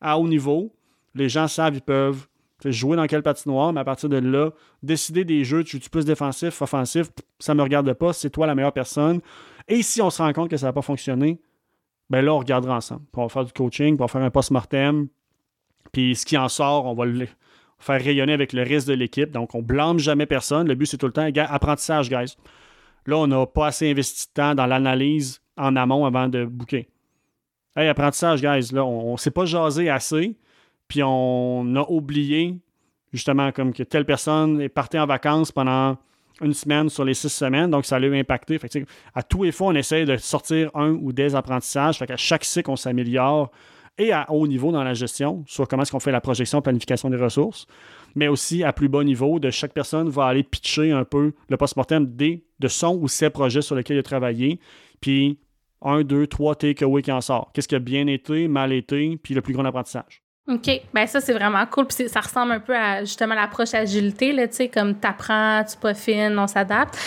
à 0.00 0.18
haut 0.18 0.28
niveau. 0.28 0.74
Les 1.14 1.28
gens 1.28 1.48
savent 1.48 1.74
ils 1.74 1.82
peuvent 1.82 2.26
jouer 2.64 2.96
dans 2.96 3.06
quelle 3.06 3.22
patinoire, 3.22 3.72
mais 3.72 3.80
à 3.80 3.84
partir 3.84 4.08
de 4.08 4.18
là, 4.18 4.50
décider 4.82 5.24
des 5.24 5.44
jeux, 5.44 5.64
tu 5.64 5.76
es 5.76 5.80
plus 5.80 6.04
défensif, 6.04 6.62
offensif, 6.62 7.08
ça 7.38 7.54
ne 7.54 7.58
me 7.58 7.62
regarde 7.62 7.92
pas, 7.94 8.12
c'est 8.12 8.30
toi 8.30 8.46
la 8.46 8.54
meilleure 8.54 8.72
personne. 8.72 9.20
Et 9.68 9.82
si 9.82 10.00
on 10.00 10.10
se 10.10 10.22
rend 10.22 10.32
compte 10.32 10.48
que 10.48 10.56
ça 10.56 10.66
n'a 10.66 10.72
pas 10.72 10.82
fonctionné, 10.82 11.40
ben 12.10 12.24
là, 12.24 12.34
on 12.34 12.38
regardera 12.38 12.76
ensemble. 12.76 13.02
on 13.16 13.22
va 13.22 13.28
faire 13.28 13.44
du 13.44 13.52
coaching, 13.52 13.94
on 13.94 14.04
va 14.04 14.08
faire 14.08 14.22
un 14.22 14.30
post-mortem. 14.30 15.08
Puis 15.92 16.14
ce 16.14 16.26
qui 16.26 16.36
en 16.36 16.48
sort, 16.48 16.86
on 16.86 16.94
va 16.94 17.04
le 17.04 17.26
faire 17.78 18.00
rayonner 18.00 18.32
avec 18.32 18.52
le 18.52 18.62
reste 18.62 18.86
de 18.88 18.94
l'équipe. 18.94 19.30
Donc, 19.30 19.54
on 19.54 19.62
blâme 19.62 19.98
jamais 19.98 20.26
personne. 20.26 20.68
Le 20.68 20.74
but, 20.74 20.86
c'est 20.86 20.98
tout 20.98 21.06
le 21.06 21.12
temps, 21.12 21.28
apprentissage, 21.48 22.08
guys. 22.08 22.36
Là, 23.06 23.18
on 23.18 23.26
n'a 23.26 23.46
pas 23.46 23.68
assez 23.68 23.90
investi 23.90 24.28
de 24.28 24.32
temps 24.32 24.54
dans 24.54 24.66
l'analyse 24.66 25.40
en 25.56 25.76
amont 25.76 26.04
avant 26.04 26.28
de 26.28 26.44
booker. 26.44 26.88
Hey, 27.76 27.88
apprentissage, 27.88 28.42
guys, 28.42 28.72
là, 28.72 28.84
on 28.84 29.12
ne 29.12 29.16
s'est 29.16 29.30
pas 29.30 29.44
jasé 29.44 29.88
assez, 29.88 30.36
puis 30.88 31.02
on 31.02 31.74
a 31.74 31.86
oublié, 31.88 32.58
justement, 33.12 33.50
comme 33.50 33.72
que 33.72 33.82
telle 33.82 34.04
personne 34.04 34.60
est 34.60 34.68
partie 34.68 34.98
en 34.98 35.06
vacances 35.06 35.50
pendant 35.50 35.96
une 36.40 36.54
semaine 36.54 36.88
sur 36.88 37.04
les 37.04 37.14
six 37.14 37.28
semaines, 37.28 37.70
donc 37.70 37.86
ça 37.86 37.98
l'a 37.98 38.08
impacté. 38.08 38.58
À 39.14 39.22
tous 39.22 39.44
les 39.44 39.52
fois, 39.52 39.68
on 39.68 39.74
essaie 39.74 40.04
de 40.04 40.16
sortir 40.16 40.70
un 40.74 40.90
ou 40.90 41.12
des 41.12 41.34
apprentissages. 41.34 41.98
Fait 41.98 42.06
qu'à 42.06 42.16
chaque 42.16 42.44
cycle, 42.44 42.70
on 42.70 42.76
s'améliore 42.76 43.50
et 43.98 44.12
à 44.12 44.30
haut 44.30 44.46
niveau 44.46 44.72
dans 44.72 44.82
la 44.82 44.94
gestion, 44.94 45.44
sur 45.46 45.68
comment 45.68 45.82
est-ce 45.82 45.92
qu'on 45.92 46.00
fait 46.00 46.12
la 46.12 46.20
projection, 46.20 46.62
planification 46.62 47.10
des 47.10 47.16
ressources 47.16 47.66
mais 48.14 48.28
aussi 48.28 48.64
à 48.64 48.72
plus 48.72 48.88
bas 48.88 49.04
niveau, 49.04 49.38
de 49.38 49.50
chaque 49.50 49.72
personne 49.72 50.08
va 50.08 50.26
aller 50.26 50.42
pitcher 50.42 50.92
un 50.92 51.04
peu 51.04 51.32
le 51.48 51.56
post-mortem 51.56 52.06
des, 52.06 52.44
de 52.60 52.68
son 52.68 52.96
ou 52.96 53.08
ses 53.08 53.30
projets 53.30 53.62
sur 53.62 53.74
lesquels 53.74 53.96
il 53.96 54.00
a 54.00 54.04
travaillé, 54.04 54.60
puis 55.00 55.38
un, 55.82 56.02
deux, 56.02 56.26
trois 56.26 56.54
takeaways 56.54 57.02
qui 57.02 57.12
en 57.12 57.20
sort. 57.20 57.50
Qu'est-ce 57.52 57.68
qui 57.68 57.74
a 57.74 57.80
bien 57.80 58.06
été, 58.06 58.48
mal 58.48 58.72
été, 58.72 59.16
puis 59.16 59.34
le 59.34 59.42
plus 59.42 59.52
grand 59.52 59.64
apprentissage. 59.64 60.21
OK. 60.48 60.68
Ben 60.92 61.06
ça, 61.06 61.20
c'est 61.20 61.32
vraiment 61.32 61.64
cool. 61.66 61.86
Puis 61.86 62.08
ça 62.08 62.20
ressemble 62.20 62.52
un 62.52 62.58
peu 62.58 62.74
à 62.74 63.04
justement 63.04 63.36
l'approche 63.36 63.74
agilité, 63.74 64.32
là, 64.32 64.48
tu 64.48 64.56
sais, 64.56 64.68
comme 64.68 64.96
t'apprends, 64.96 65.62
tu 65.62 65.76
peaufines, 65.76 66.36
on 66.36 66.48
s'adapte. 66.48 66.98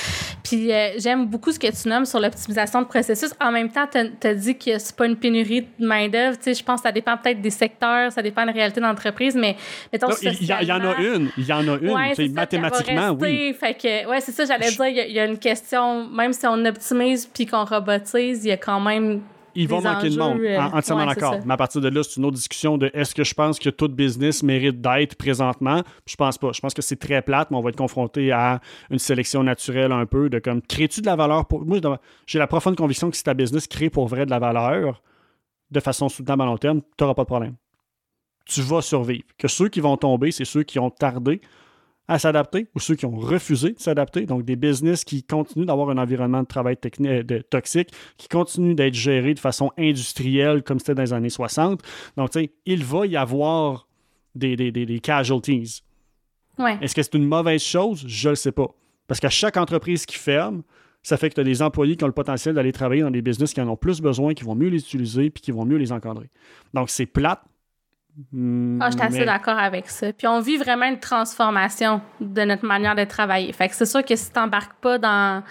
Puis 0.41 0.71
euh, 0.71 0.91
j'aime 0.99 1.25
beaucoup 1.25 1.51
ce 1.51 1.59
que 1.59 1.67
tu 1.67 1.89
nommes 1.89 2.05
sur 2.05 2.21
l'optimisation 2.21 2.81
de 2.81 2.88
processus. 2.88 3.31
En 3.41 3.51
même 3.51 3.69
temps, 3.69 3.88
tu 3.91 4.27
as 4.27 4.33
dit 4.33 4.57
que 4.57 4.77
c'est 4.79 4.95
pas 4.95 5.05
une 5.05 5.17
pénurie 5.17 5.67
de 5.77 5.86
main-d'œuvre. 5.86 6.38
Tu 6.38 6.43
sais, 6.43 6.53
je 6.53 6.63
pense 6.63 6.79
que 6.79 6.88
ça 6.88 6.93
dépend 6.93 7.17
peut-être 7.17 7.41
des 7.41 7.49
secteurs, 7.49 8.09
ça 8.13 8.21
dépend 8.21 8.43
de 8.43 8.47
la 8.47 8.53
réalité 8.53 8.79
d'entreprise, 8.79 9.36
mais 9.36 9.57
mettons 9.91 10.07
Il 10.21 10.45
y, 10.45 10.71
en 10.71 10.79
a 10.86 10.95
une. 11.01 11.29
Il 11.38 11.45
y 11.45 11.51
en 11.51 11.67
a 11.67 11.77
une. 11.77 11.91
Ouais, 11.91 12.29
mathématiquement, 12.29 13.09
oui. 13.19 13.53
Fait 13.59 13.73
que, 13.73 14.07
ouais, 14.07 14.21
c'est 14.21 14.31
ça, 14.31 14.45
j'allais 14.45 14.71
dire. 14.71 14.88
Il 14.88 15.11
y, 15.11 15.19
a 15.19 15.25
une 15.25 15.39
question, 15.39 16.07
même 16.07 16.31
si 16.31 16.47
on 16.47 16.63
optimise 16.63 17.25
puis 17.25 17.45
qu'on 17.45 17.65
robotise, 17.65 18.45
il 18.45 18.47
y 18.47 18.51
a 18.51 18.57
quand 18.57 18.79
même 18.79 19.21
il 19.56 19.68
va 19.68 19.82
manquer 19.82 20.10
de 20.10 20.18
monde. 20.18 20.39
Euh, 20.39 20.60
entièrement 20.60 21.06
d'accord. 21.06 21.38
Mais 21.45 21.53
à 21.53 21.58
partir 21.58 21.82
de 21.82 21.88
là, 21.88 22.03
c'est 22.03 22.18
une 22.18 22.26
autre 22.26 22.36
discussion 22.36 22.78
de 22.78 22.91
est-ce 22.93 23.16
que 23.16 23.24
je 23.24 23.34
pense 23.34 23.60
que 23.60 23.70
tout 23.70 23.88
business 23.88 24.43
mérite 24.43 24.82
d'être 24.82 25.16
présentement? 25.16 25.82
Je 26.06 26.16
pense 26.16 26.38
pas. 26.38 26.51
Je 26.53 26.60
pense 26.60 26.74
que 26.74 26.82
c'est 26.82 26.97
très 26.97 27.22
plate, 27.22 27.51
mais 27.51 27.58
on 27.58 27.62
va 27.62 27.70
être 27.70 27.78
confronté 27.78 28.32
à 28.32 28.60
une 28.89 28.99
sélection 28.99 29.43
naturelle 29.43 29.91
un 29.91 30.06
peu 30.06 30.30
de 30.30 30.39
comme 30.39 30.62
crées-tu 30.62 31.01
de 31.01 31.06
la 31.06 31.16
valeur 31.16 31.45
pour. 31.45 31.66
Moi, 31.66 31.80
j'ai 32.28 32.39
la 32.39 32.47
profonde 32.47 32.76
conviction 32.76 33.10
que 33.10 33.18
si 33.18 33.24
ta 33.24 33.34
business 33.34 33.68
crée 33.68 33.89
pour 33.89 34.08
vrai 34.08 34.26
de 34.26 34.32
la 34.32 34.39
valeur 34.39 35.01
de 35.72 35.80
façon 35.80 36.10
soutenable 36.10 36.43
à 36.43 36.45
long 36.45 36.58
terme, 36.58 36.82
tu 36.82 37.03
n'auras 37.03 37.16
pas 37.16 37.24
de 37.24 37.28
problème. 37.28 37.56
Tu 38.45 38.62
vas 38.62 38.82
survivre. 38.82 39.26
Que 39.38 39.47
ceux 39.47 39.70
qui 39.70 39.80
vont 39.80 39.97
tomber, 39.97 40.32
c'est 40.32 40.45
ceux 40.45 40.64
qui 40.64 40.78
ont 40.78 40.91
tardé 40.91 41.41
à 42.08 42.20
s'adapter 42.20 42.68
ou 42.76 42.80
ceux 42.80 42.95
qui 42.95 43.06
ont 43.06 43.16
refusé 43.16 43.72
de 43.72 43.80
s'adapter. 43.80 44.26
Donc, 44.26 44.45
des 44.45 44.56
business 44.56 45.03
qui 45.03 45.24
continuent 45.24 45.66
d'avoir 45.66 45.89
un 45.89 45.97
environnement 45.97 46.41
de 46.41 46.47
travail 46.47 46.78
euh, 47.01 47.24
de, 47.24 47.39
toxique, 47.39 47.89
qui 48.18 48.28
continuent 48.28 48.76
d'être 48.76 48.93
gérés 48.93 49.34
de 49.34 49.39
façon 49.39 49.72
industrielle 49.78 50.64
comme 50.64 50.80
c'était 50.80 50.95
dans 50.95 51.03
les 51.03 51.14
années 51.14 51.30
60. 51.30 51.82
Donc, 52.18 52.32
tu 52.32 52.39
sais, 52.39 52.51
il 52.66 52.84
va 52.84 53.06
y 53.06 53.18
avoir 53.18 53.88
des, 54.36 54.56
des, 54.56 54.99
casualties. 54.99 55.82
Est-ce 56.82 56.95
que 56.95 57.01
c'est 57.01 57.16
une 57.16 57.28
mauvaise 57.28 57.62
chose? 57.62 58.03
Je 58.08 58.28
ne 58.28 58.32
le 58.32 58.36
sais 58.36 58.51
pas. 58.51 58.68
Parce 59.08 59.20
qu'à 59.20 59.30
chaque 59.30 59.58
entreprise 59.58 60.06
qui 60.06 60.18
ferme, 60.18 60.64
Ça 61.06 61.18
fait 61.18 61.30
que 61.30 61.36
tu 61.36 61.41
as 61.41 61.43
des 61.43 61.62
employés 61.62 61.95
qui 61.95 62.03
ont 62.03 62.08
le 62.08 62.14
potentiel 62.14 62.56
d'aller 62.56 62.72
travailler 62.72 63.03
dans 63.03 63.12
des 63.12 63.22
business 63.22 63.53
qui 63.53 63.62
en 63.62 63.70
ont 63.70 63.76
plus 63.76 64.01
besoin, 64.01 64.34
qui 64.34 64.43
vont 64.43 64.56
mieux 64.56 64.70
les 64.70 64.80
utiliser, 64.80 65.30
puis 65.30 65.39
qui 65.39 65.51
vont 65.51 65.64
mieux 65.64 65.78
les 65.78 65.91
encadrer. 65.91 66.32
Donc, 66.74 66.89
c'est 66.89 67.06
plate. 67.06 67.43
Ah, 68.18 68.89
je 68.89 68.97
suis 68.97 69.01
assez 69.01 69.26
d'accord 69.26 69.57
avec 69.57 69.89
ça. 69.89 70.13
Puis 70.13 70.26
on 70.28 70.39
vit 70.39 70.57
vraiment 70.57 70.86
une 70.86 70.99
transformation 70.99 72.01
de 72.22 72.43
notre 72.43 72.66
manière 72.66 72.95
de 72.95 73.03
travailler. 73.03 73.51
Fait 73.51 73.68
que 73.68 73.76
c'est 73.76 73.86
sûr 73.86 74.03
que 74.05 74.16
si 74.16 74.32
tu 74.32 74.39
n'embarques 74.39 74.76
pas 74.80 74.97
dans, 74.97 75.43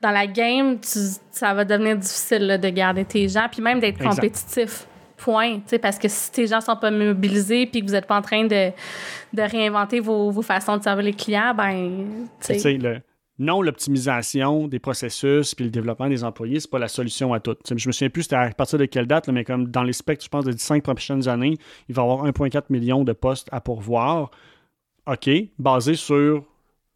dans 0.00 0.10
la 0.10 0.26
game, 0.26 0.78
ça 0.82 1.52
va 1.54 1.64
devenir 1.64 1.96
difficile 1.96 2.58
de 2.62 2.68
garder 2.68 3.04
tes 3.04 3.28
gens, 3.28 3.48
puis 3.50 3.60
même 3.60 3.80
d'être 3.80 4.02
compétitif. 4.02 4.86
Point. 5.16 5.60
Parce 5.80 5.98
que 5.98 6.08
si 6.08 6.30
tes 6.30 6.46
gens 6.46 6.60
sont 6.60 6.76
pas 6.76 6.90
mobilisés 6.90 7.64
puis 7.64 7.80
que 7.80 7.86
vous 7.86 7.92
n'êtes 7.92 8.06
pas 8.06 8.18
en 8.18 8.22
train 8.22 8.44
de, 8.44 8.70
de 9.32 9.42
réinventer 9.42 9.98
vos, 9.98 10.30
vos, 10.30 10.42
façons 10.42 10.76
de 10.76 10.82
servir 10.82 11.06
les 11.06 11.14
clients, 11.14 11.54
ben. 11.54 12.28
Le, 12.50 13.00
non, 13.38 13.60
l'optimisation 13.60 14.66
des 14.66 14.78
processus 14.78 15.54
puis 15.54 15.66
le 15.66 15.70
développement 15.70 16.08
des 16.08 16.24
employés, 16.24 16.60
c'est 16.60 16.70
pas 16.70 16.78
la 16.78 16.88
solution 16.88 17.34
à 17.34 17.40
tout. 17.40 17.56
Je 17.68 17.76
je 17.76 17.88
me 17.88 17.92
souviens 17.92 18.08
plus 18.08 18.22
c'était 18.22 18.36
à 18.36 18.50
partir 18.50 18.78
de 18.78 18.86
quelle 18.86 19.06
date, 19.06 19.28
mais 19.28 19.44
comme 19.44 19.68
dans 19.68 19.82
les 19.82 19.92
specs, 19.92 20.22
je 20.22 20.28
pense, 20.28 20.44
des 20.44 20.56
cinq 20.56 20.82
prochaines 20.82 21.28
années, 21.28 21.56
il 21.88 21.94
va 21.94 22.02
y 22.02 22.04
avoir 22.04 22.26
1,4 22.26 22.64
million 22.70 23.04
de 23.04 23.12
postes 23.12 23.48
à 23.52 23.60
pourvoir. 23.60 24.30
OK, 25.06 25.30
basé 25.58 25.94
sur 25.94 26.44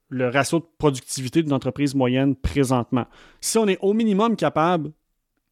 le 0.08 0.28
ratio 0.28 0.60
de 0.60 0.66
productivité 0.78 1.42
d'une 1.42 1.52
entreprise 1.52 1.94
moyenne 1.94 2.34
présentement. 2.34 3.06
Si 3.40 3.58
on 3.58 3.68
est 3.68 3.78
au 3.80 3.92
minimum 3.92 4.34
capable 4.34 4.90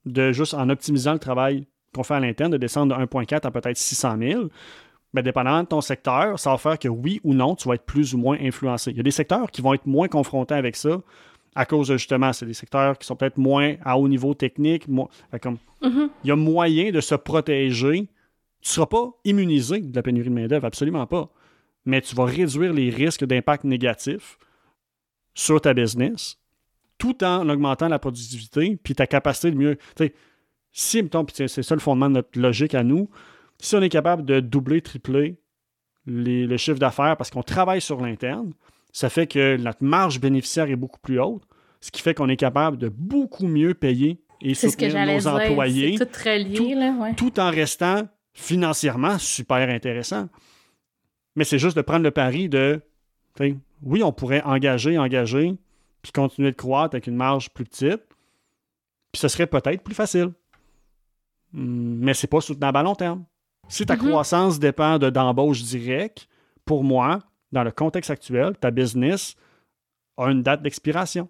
de 0.07 0.33
juste 0.33 0.55
en 0.55 0.69
optimisant 0.69 1.13
le 1.13 1.19
travail 1.19 1.67
qu'on 1.95 2.03
fait 2.03 2.15
à 2.15 2.21
l'interne, 2.21 2.53
de 2.53 2.57
descendre 2.57 2.97
de 2.97 3.05
1,4 3.05 3.47
à 3.47 3.51
peut-être 3.51 3.77
600 3.77 4.17
000, 4.19 4.49
bien, 5.15 5.23
dépendamment 5.23 5.63
de 5.63 5.69
ton 5.69 5.81
secteur, 5.81 6.39
ça 6.39 6.51
va 6.51 6.59
faire 6.59 6.79
que 6.79 6.89
oui 6.89 7.21
ou 7.25 7.35
non, 7.35 7.55
tu 7.55 7.69
vas 7.69 7.75
être 7.75 7.85
plus 7.85 8.15
ou 8.15 8.19
moins 8.19 8.39
influencé. 8.41 8.91
Il 8.91 8.97
y 8.97 9.01
a 9.01 9.03
des 9.03 9.11
secteurs 9.11 9.51
qui 9.51 9.63
vont 9.63 9.75
être 9.75 9.87
moins 9.87 10.09
confrontés 10.09 10.55
avec 10.55 10.77
ça 10.77 11.01
à 11.59 11.67
cause 11.67 11.89
de 11.89 11.97
justement, 11.97 12.33
c'est 12.33 12.47
des 12.47 12.55
secteurs 12.55 12.97
qui 12.97 13.05
sont 13.05 13.17
peut-être 13.17 13.37
moins 13.37 13.75
à 13.85 13.99
haut 13.99 14.07
niveau 14.07 14.33
technique. 14.33 14.87
comme, 15.43 15.59
mm-hmm. 15.83 16.09
Il 16.23 16.29
y 16.29 16.31
a 16.31 16.37
moyen 16.37 16.93
de 16.93 17.01
se 17.01 17.17
protéger. 17.17 18.09
Tu 18.61 18.71
ne 18.71 18.75
seras 18.75 18.87
pas 18.87 19.11
immunisé 19.25 19.81
de 19.81 19.95
la 19.97 20.03
pénurie 20.03 20.29
de 20.29 20.35
main-d'œuvre, 20.35 20.67
absolument 20.67 21.07
pas. 21.07 21.29
Mais 21.85 22.01
tu 22.01 22.15
vas 22.15 22.27
réduire 22.27 22.73
les 22.73 22.91
risques 22.91 23.25
d'impact 23.25 23.65
négatif 23.65 24.39
sur 25.35 25.61
ta 25.61 25.75
business 25.75 26.39
tout 26.97 27.25
en 27.25 27.49
augmentant 27.49 27.89
la 27.89 27.99
productivité 27.99 28.79
puis 28.83 28.95
ta 28.95 29.09
capacité 29.09 29.51
de 29.51 29.57
mieux. 29.57 29.79
Si, 30.71 31.03
mettons, 31.03 31.27
c'est 31.33 31.49
ça 31.49 31.75
le 31.75 31.81
fondement 31.81 32.09
de 32.09 32.15
notre 32.15 32.39
logique 32.39 32.75
à 32.75 32.85
nous, 32.85 33.09
si 33.61 33.75
on 33.77 33.83
est 33.83 33.89
capable 33.89 34.25
de 34.25 34.41
doubler, 34.41 34.81
tripler 34.81 35.41
les, 36.07 36.47
le 36.47 36.57
chiffre 36.57 36.79
d'affaires 36.79 37.17
parce 37.17 37.31
qu'on 37.31 37.43
travaille 37.43 37.81
sur 37.81 38.01
l'interne, 38.01 38.53
ça 38.93 39.11
fait 39.11 39.27
que 39.27 39.57
notre 39.57 39.83
marge 39.83 40.21
bénéficiaire 40.21 40.71
est 40.71 40.77
beaucoup 40.77 41.01
plus 41.01 41.21
haute, 41.21 41.43
ce 41.81 41.91
qui 41.91 42.03
fait 42.03 42.15
qu'on 42.15 42.29
est 42.29 42.37
capable 42.37 42.79
de 42.79 42.89
beaucoup 42.89 43.47
mieux 43.47 43.75
payer 43.75 44.21
et 44.41 44.55
soutenir 44.55 45.07
nos 45.07 45.27
employés. 45.27 45.99
Tout, 47.17 47.25
tout 47.31 47.41
en 47.41 47.51
restant 47.51 48.09
financièrement 48.33 49.19
super 49.19 49.69
intéressant. 49.69 50.29
Mais 51.37 51.45
c'est 51.45 51.59
juste 51.59 51.77
de 51.77 51.83
prendre 51.83 52.05
le 52.05 52.11
pari 52.11 52.49
de 52.49 52.81
oui, 53.83 54.03
on 54.03 54.13
pourrait 54.13 54.43
engager, 54.43 54.99
engager, 54.99 55.55
puis 56.03 56.13
continuer 56.13 56.51
de 56.51 56.57
croître 56.57 56.95
avec 56.95 57.07
une 57.07 57.17
marge 57.17 57.51
plus 57.51 57.65
petite, 57.65 58.03
puis 59.13 59.21
ce 59.21 59.29
serait 59.29 59.47
peut-être 59.47 59.83
plus 59.83 59.95
facile. 59.95 60.33
Hmm, 61.53 62.05
mais 62.05 62.15
c'est 62.15 62.27
pas 62.27 62.41
soutenable 62.41 62.79
à 62.79 62.83
long 62.83 62.95
terme. 62.95 63.25
Si 63.69 63.85
ta 63.85 63.95
mm-hmm. 63.95 64.09
croissance 64.09 64.59
dépend 64.59 64.99
de 64.99 65.11
d'embauche 65.11 65.63
directe, 65.63 66.29
pour 66.65 66.85
moi, 66.85 67.21
dans 67.53 67.65
le 67.65 67.71
contexte 67.71 68.11
actuel, 68.11 68.57
ta 68.59 68.71
business 68.71 69.35
a 70.17 70.31
une 70.31 70.43
date 70.43 70.63
d'expiration. 70.63 71.29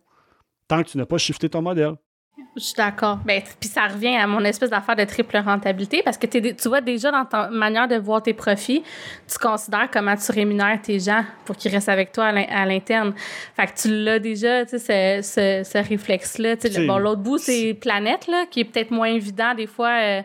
Tant 0.66 0.82
que 0.82 0.88
tu 0.88 0.98
n'as 0.98 1.06
pas 1.06 1.18
shifté 1.18 1.48
ton 1.48 1.62
modèle. 1.62 1.94
Je 2.58 2.64
suis 2.64 2.74
d'accord. 2.74 3.18
Ben, 3.24 3.42
puis 3.60 3.68
ça 3.68 3.86
revient 3.86 4.16
à 4.16 4.26
mon 4.26 4.44
espèce 4.44 4.70
d'affaire 4.70 4.96
de 4.96 5.04
triple 5.04 5.38
rentabilité 5.38 6.02
parce 6.04 6.18
que 6.18 6.26
tu 6.26 6.68
vois 6.68 6.80
déjà 6.80 7.10
dans 7.10 7.24
ta 7.24 7.48
manière 7.48 7.88
de 7.88 7.96
voir 7.96 8.22
tes 8.22 8.34
profits, 8.34 8.82
tu 9.26 9.38
considères 9.38 9.88
comment 9.92 10.16
tu 10.16 10.32
rémunères 10.32 10.80
tes 10.82 10.98
gens 10.98 11.24
pour 11.44 11.56
qu'ils 11.56 11.72
restent 11.72 11.88
avec 11.88 12.12
toi 12.12 12.26
à 12.26 12.66
l'interne. 12.66 13.14
Fait 13.56 13.66
que 13.66 13.80
tu 13.80 14.04
l'as 14.04 14.18
déjà, 14.18 14.64
tu 14.64 14.78
sais, 14.78 15.22
ce, 15.22 15.62
ce, 15.64 15.88
réflexe-là. 15.88 16.56
Bon, 16.86 16.98
l'autre 16.98 17.22
bout, 17.22 17.38
c'est 17.38 17.74
Planète, 17.74 18.26
là, 18.26 18.44
qui 18.50 18.60
est 18.60 18.64
peut-être 18.64 18.90
moins 18.90 19.08
évident 19.08 19.54
des 19.54 19.66
fois 19.66 19.90
euh, 19.90 20.22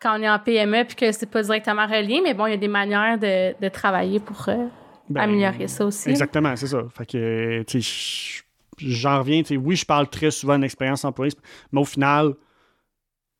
quand 0.00 0.18
on 0.18 0.22
est 0.22 0.28
en 0.28 0.38
PME 0.38 0.84
puis 0.84 0.96
que 0.96 1.12
c'est 1.12 1.30
pas 1.30 1.42
directement 1.42 1.86
relié, 1.86 2.20
mais 2.22 2.34
bon, 2.34 2.46
il 2.46 2.50
y 2.50 2.54
a 2.54 2.58
des 2.58 2.68
manières 2.68 3.18
de, 3.18 3.54
de 3.60 3.68
travailler 3.68 4.20
pour 4.20 4.48
euh, 4.48 4.66
ben, 5.08 5.22
améliorer 5.22 5.68
ça 5.68 5.84
aussi. 5.84 6.10
Exactement, 6.10 6.54
c'est 6.56 6.66
ça. 6.66 6.82
Fait 6.96 7.06
que, 7.06 7.62
tu 7.62 7.82
sais, 7.82 8.43
j'en 8.78 9.20
reviens, 9.20 9.42
oui, 9.56 9.76
je 9.76 9.86
parle 9.86 10.08
très 10.08 10.30
souvent 10.30 10.58
d'expérience 10.58 11.04
employée, 11.04 11.32
mais 11.72 11.80
au 11.80 11.84
final, 11.84 12.34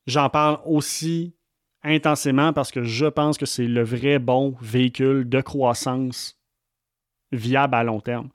j'en 0.07 0.29
parle 0.29 0.59
aussi 0.65 1.33
intensément 1.83 2.53
parce 2.53 2.71
que 2.71 2.83
je 2.83 3.05
pense 3.05 3.37
que 3.37 3.45
c'est 3.45 3.67
le 3.67 3.83
vrai 3.83 4.19
bon 4.19 4.55
véhicule 4.61 5.27
de 5.29 5.41
croissance 5.41 6.39
viable 7.31 7.75
à 7.75 7.83
long 7.83 8.01
terme. 8.01 8.29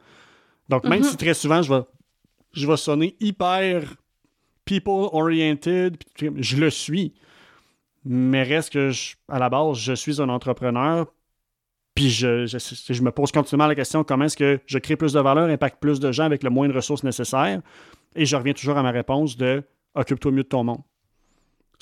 Donc, 0.68 0.84
même 0.84 1.03
si 1.03 1.12
mhm. 1.12 1.16
très 1.16 1.34
souvent, 1.34 1.62
je 1.62 1.74
vais, 1.74 1.82
je 2.53 2.66
vais 2.66 2.76
sonner 2.76 3.16
hyper 3.20 3.96
people-oriented, 4.64 5.96
je 6.36 6.57
le 6.57 6.70
suis, 6.70 7.12
mais 8.05 8.44
reste 8.44 8.72
que, 8.72 8.92
à 9.28 9.38
la 9.38 9.48
base, 9.48 9.78
je 9.78 9.92
suis 9.94 10.20
un 10.22 10.28
entrepreneur, 10.28 11.12
puis 11.95 12.09
je, 12.09 12.47
je, 12.47 13.03
me 13.03 13.11
pose 13.11 13.32
continuellement 13.32 13.68
la 13.68 13.74
question 13.74 14.05
comment 14.05 14.24
est-ce 14.24 14.36
que 14.36 14.61
je 14.66 14.78
crée 14.78 14.97
plus 14.97 15.12
de 15.12 15.20
valeur, 15.20 15.49
impacte 15.49 15.80
plus 15.80 16.01
de 16.01 16.12
gens 16.12 16.24
avec 16.24 16.43
le 16.43 16.51
moins 16.51 16.68
de 16.68 16.72
ressources 16.72 17.03
nécessaires? 17.03 17.61
Et 18.14 18.26
je 18.26 18.36
reviens 18.36 18.53
toujours 18.53 18.78
à 18.78 18.82
ma 18.82 18.91
réponse 18.91 19.36
de 19.36 19.62
occupe-toi 19.95 20.32
mieux 20.32 20.43
de 20.43 20.49
ton 20.49 20.64
monde. 20.64 20.82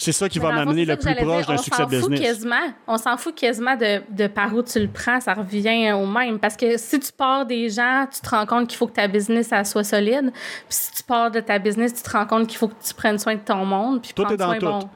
C'est 0.00 0.12
ça 0.12 0.28
qui 0.28 0.38
va 0.38 0.52
m'amener 0.52 0.84
le 0.84 0.96
plus 0.96 1.12
proche 1.16 1.46
d'un 1.46 1.56
succès 1.56 1.84
de 1.84 1.90
business. 1.90 2.20
Quasiment, 2.20 2.72
on 2.86 2.96
s'en 2.98 3.16
fout 3.16 3.34
quasiment 3.34 3.74
de, 3.74 4.00
de, 4.10 4.28
par 4.28 4.54
où 4.54 4.62
tu 4.62 4.78
le 4.78 4.86
prends, 4.86 5.20
ça 5.20 5.34
revient 5.34 5.90
au 5.90 6.06
même. 6.06 6.38
Parce 6.38 6.56
que 6.56 6.76
si 6.76 7.00
tu 7.00 7.10
pars 7.10 7.44
des 7.44 7.68
gens, 7.68 8.06
tu 8.10 8.20
te 8.20 8.30
rends 8.30 8.46
compte 8.46 8.68
qu'il 8.68 8.78
faut 8.78 8.86
que 8.86 8.92
ta 8.92 9.08
business 9.08 9.52
soit 9.64 9.82
solide. 9.82 10.30
Puis 10.32 10.78
si 10.78 10.92
tu 10.92 11.02
pars 11.02 11.32
de 11.32 11.40
ta 11.40 11.58
business, 11.58 11.92
tu 11.92 12.02
te 12.02 12.10
rends 12.10 12.26
compte 12.26 12.46
qu'il 12.46 12.58
faut 12.58 12.68
que 12.68 12.80
tu 12.80 12.94
prennes 12.94 13.18
soin 13.18 13.34
de 13.34 13.40
ton 13.40 13.64
monde. 13.64 14.00
Puis 14.00 14.12
tout 14.14 14.22
est 14.32 14.36
dans 14.36 14.54
tout. 14.54 14.66
Bon. 14.66 14.88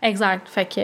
Exact. 0.00 0.48
Fait 0.48 0.64
que, 0.64 0.80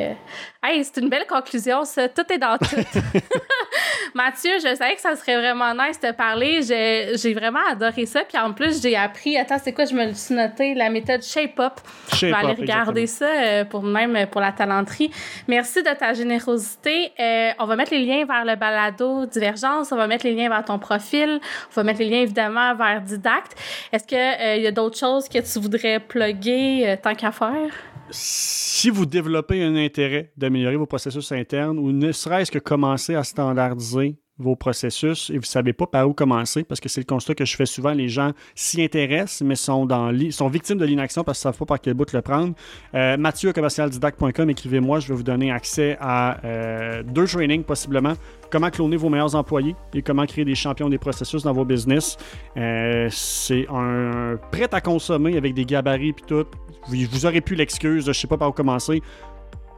hey, 0.66 0.84
c'est 0.84 1.00
une 1.00 1.08
belle 1.08 1.26
conclusion, 1.28 1.84
ça. 1.84 2.08
Tout 2.08 2.24
est 2.32 2.38
dans 2.38 2.58
tout. 2.58 2.74
Mathieu, 4.14 4.52
je 4.58 4.74
savais 4.74 4.96
que 4.96 5.00
ça 5.00 5.14
serait 5.14 5.36
vraiment 5.36 5.72
nice 5.72 6.00
de 6.00 6.10
parler. 6.10 6.62
J'ai 6.62 7.34
vraiment 7.34 7.64
adoré 7.70 8.06
ça. 8.06 8.22
Puis 8.24 8.36
en 8.36 8.52
plus, 8.52 8.82
j'ai 8.82 8.96
appris, 8.96 9.36
attends, 9.36 9.58
c'est 9.62 9.72
quoi, 9.72 9.84
je 9.84 9.94
me 9.94 10.12
suis 10.12 10.34
noté, 10.34 10.74
la 10.74 10.90
méthode 10.90 11.22
Shape 11.22 11.58
Up. 11.60 11.74
je 12.12 12.26
vais 12.26 12.32
aller 12.32 12.54
regarder 12.54 13.06
ça 13.06 13.26
euh, 13.26 13.64
pour 13.64 13.84
même 13.84 14.26
pour 14.26 14.40
la 14.40 14.50
talenterie. 14.50 15.12
Merci 15.46 15.82
de 15.82 15.90
ta 15.96 16.12
générosité. 16.12 17.12
Euh, 17.20 17.52
on 17.60 17.66
va 17.66 17.76
mettre 17.76 17.92
les 17.92 18.04
liens 18.04 18.24
vers 18.24 18.44
le 18.44 18.56
balado 18.56 19.26
Divergence. 19.26 19.92
On 19.92 19.96
va 19.96 20.08
mettre 20.08 20.26
les 20.26 20.34
liens 20.34 20.48
vers 20.48 20.64
ton 20.64 20.80
profil. 20.80 21.40
On 21.70 21.74
va 21.74 21.84
mettre 21.84 22.00
les 22.00 22.08
liens 22.08 22.22
évidemment 22.22 22.74
vers 22.74 23.00
Didacte. 23.00 23.56
Est-ce 23.92 24.04
qu'il 24.04 24.18
euh, 24.18 24.56
y 24.56 24.66
a 24.66 24.72
d'autres 24.72 24.98
choses 24.98 25.28
que 25.28 25.38
tu 25.38 25.60
voudrais 25.60 26.00
plugger 26.00 26.98
tant 27.00 27.14
qu'à 27.14 27.30
faire? 27.30 27.70
Si 28.11 28.90
vous 28.90 29.07
développez 29.07 29.62
un 29.62 29.76
intérêt 29.76 30.32
d'améliorer 30.36 30.76
vos 30.76 30.86
processus 30.86 31.32
internes 31.32 31.78
ou 31.78 31.92
ne 31.92 32.12
serait-ce 32.12 32.50
que 32.50 32.59
commencer 32.59 33.14
à 33.14 33.24
standardiser 33.24 34.16
vos 34.38 34.57
processus 34.57 35.30
et 35.30 35.34
vous 35.34 35.40
ne 35.40 35.44
savez 35.44 35.72
pas 35.72 35.86
par 35.86 36.09
où 36.09 36.12
commencer, 36.12 36.64
parce 36.64 36.80
que 36.80 36.88
c'est 36.88 37.00
le 37.00 37.07
constat 37.07 37.34
que 37.34 37.44
je 37.44 37.55
fais 37.55 37.66
souvent, 37.66 37.92
les 37.92 38.09
gens 38.09 38.32
s'y 38.55 38.82
intéressent, 38.82 39.42
mais 39.42 39.55
sont, 39.55 39.86
dans 39.86 40.12
sont 40.30 40.48
victimes 40.48 40.78
de 40.78 40.84
l'inaction 40.84 41.22
parce 41.22 41.40
qu'ils 41.40 41.48
ne 41.48 41.52
savent 41.52 41.59
pas 41.61 41.66
par 41.66 41.80
quel 41.80 41.94
bout 41.94 42.12
le 42.12 42.20
prendre. 42.20 42.55
Euh, 42.94 43.16
Mathieu, 43.16 43.50
écrivez-moi, 43.50 45.00
je 45.00 45.09
vais 45.09 45.14
vous 45.14 45.22
donner 45.22 45.52
accès 45.52 45.96
à 46.00 46.44
euh, 46.44 47.02
deux 47.05 47.26
trainings 47.26 47.62
possiblement, 47.62 48.14
comment 48.50 48.70
cloner 48.70 48.96
vos 48.96 49.09
meilleurs 49.09 49.36
employés 49.36 49.76
et 49.94 50.02
comment 50.02 50.26
créer 50.26 50.44
des 50.44 50.57
champions 50.57 50.88
des 50.88 50.98
processus 50.98 51.44
dans 51.44 51.52
vos 51.52 51.64
business. 51.64 52.16
Euh, 52.57 53.09
c'est 53.11 53.66
un 53.70 54.36
prêt 54.50 54.68
à 54.72 54.80
consommer 54.80 55.36
avec 55.36 55.55
des 55.55 55.64
gabarits 55.64 56.09
et 56.09 56.26
tout. 56.26 56.46
Vous, 56.87 57.26
aurez 57.26 57.41
plus 57.41 57.57
l'excuse 57.57 58.07
je 58.07 58.12
sais 58.12 58.26
pas 58.26 58.37
par 58.37 58.49
où 58.49 58.53
commencer. 58.53 59.03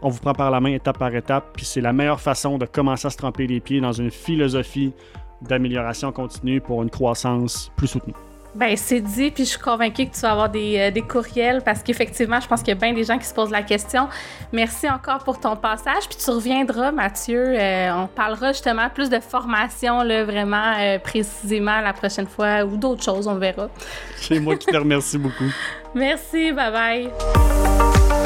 On 0.03 0.09
vous 0.09 0.21
prend 0.21 0.35
par 0.35 0.51
la 0.51 0.61
main 0.61 0.73
étape 0.73 0.99
par 0.99 1.15
étape, 1.15 1.53
puis 1.57 1.65
c'est 1.65 1.81
la 1.81 1.93
meilleure 1.93 2.21
façon 2.21 2.59
de 2.59 2.67
commencer 2.67 3.07
à 3.07 3.11
se 3.11 3.17
tremper 3.17 3.47
les 3.47 3.61
pieds 3.61 3.81
dans 3.81 3.93
une 3.93 4.11
philosophie 4.11 4.93
d'amélioration 5.43 6.13
continue 6.13 6.61
pour 6.61 6.83
une 6.83 6.91
croissance 6.91 7.73
plus 7.77 7.89
soutenue. 7.89 8.15
Ben, 8.57 8.75
c'est 8.75 9.01
dit, 9.01 9.31
puis 9.31 9.45
je 9.45 9.51
suis 9.51 9.59
convaincue 9.59 10.07
que 10.07 10.15
tu 10.15 10.21
vas 10.23 10.33
avoir 10.33 10.49
des, 10.49 10.79
euh, 10.79 10.91
des 10.91 11.03
courriels 11.03 11.61
parce 11.63 11.83
qu'effectivement, 11.83 12.41
je 12.41 12.49
pense 12.49 12.61
qu'il 12.61 12.69
y 12.69 12.73
a 12.73 12.81
bien 12.81 12.95
des 12.95 13.05
gens 13.05 13.19
qui 13.19 13.27
se 13.27 13.35
posent 13.35 13.51
la 13.51 13.63
question. 13.63 14.09
Merci 14.51 14.89
encore 14.89 15.19
pour 15.25 15.39
ton 15.39 15.57
passage, 15.57 16.09
puis 16.09 16.17
tu 16.17 16.31
reviendras, 16.31 16.91
Mathieu. 16.91 17.45
Euh, 17.49 17.93
on 17.93 18.07
parlera 18.07 18.53
justement 18.53 18.89
plus 18.89 19.11
de 19.11 19.21
formation, 19.21 20.03
là, 20.03 20.25
vraiment 20.25 20.73
euh, 20.79 20.99
précisément 20.99 21.83
la 21.83 21.93
prochaine 21.93 22.27
fois 22.27 22.65
ou 22.65 22.79
d'autres 22.79 23.03
choses, 23.03 23.29
on 23.29 23.35
verra. 23.35 23.69
C'est 24.17 24.41
moi 24.41 24.57
qui 24.57 24.67
te 24.67 24.77
remercie 24.77 25.19
beaucoup. 25.19 25.53
Merci, 25.95 26.51
bye 26.53 26.73
bye. 26.73 28.26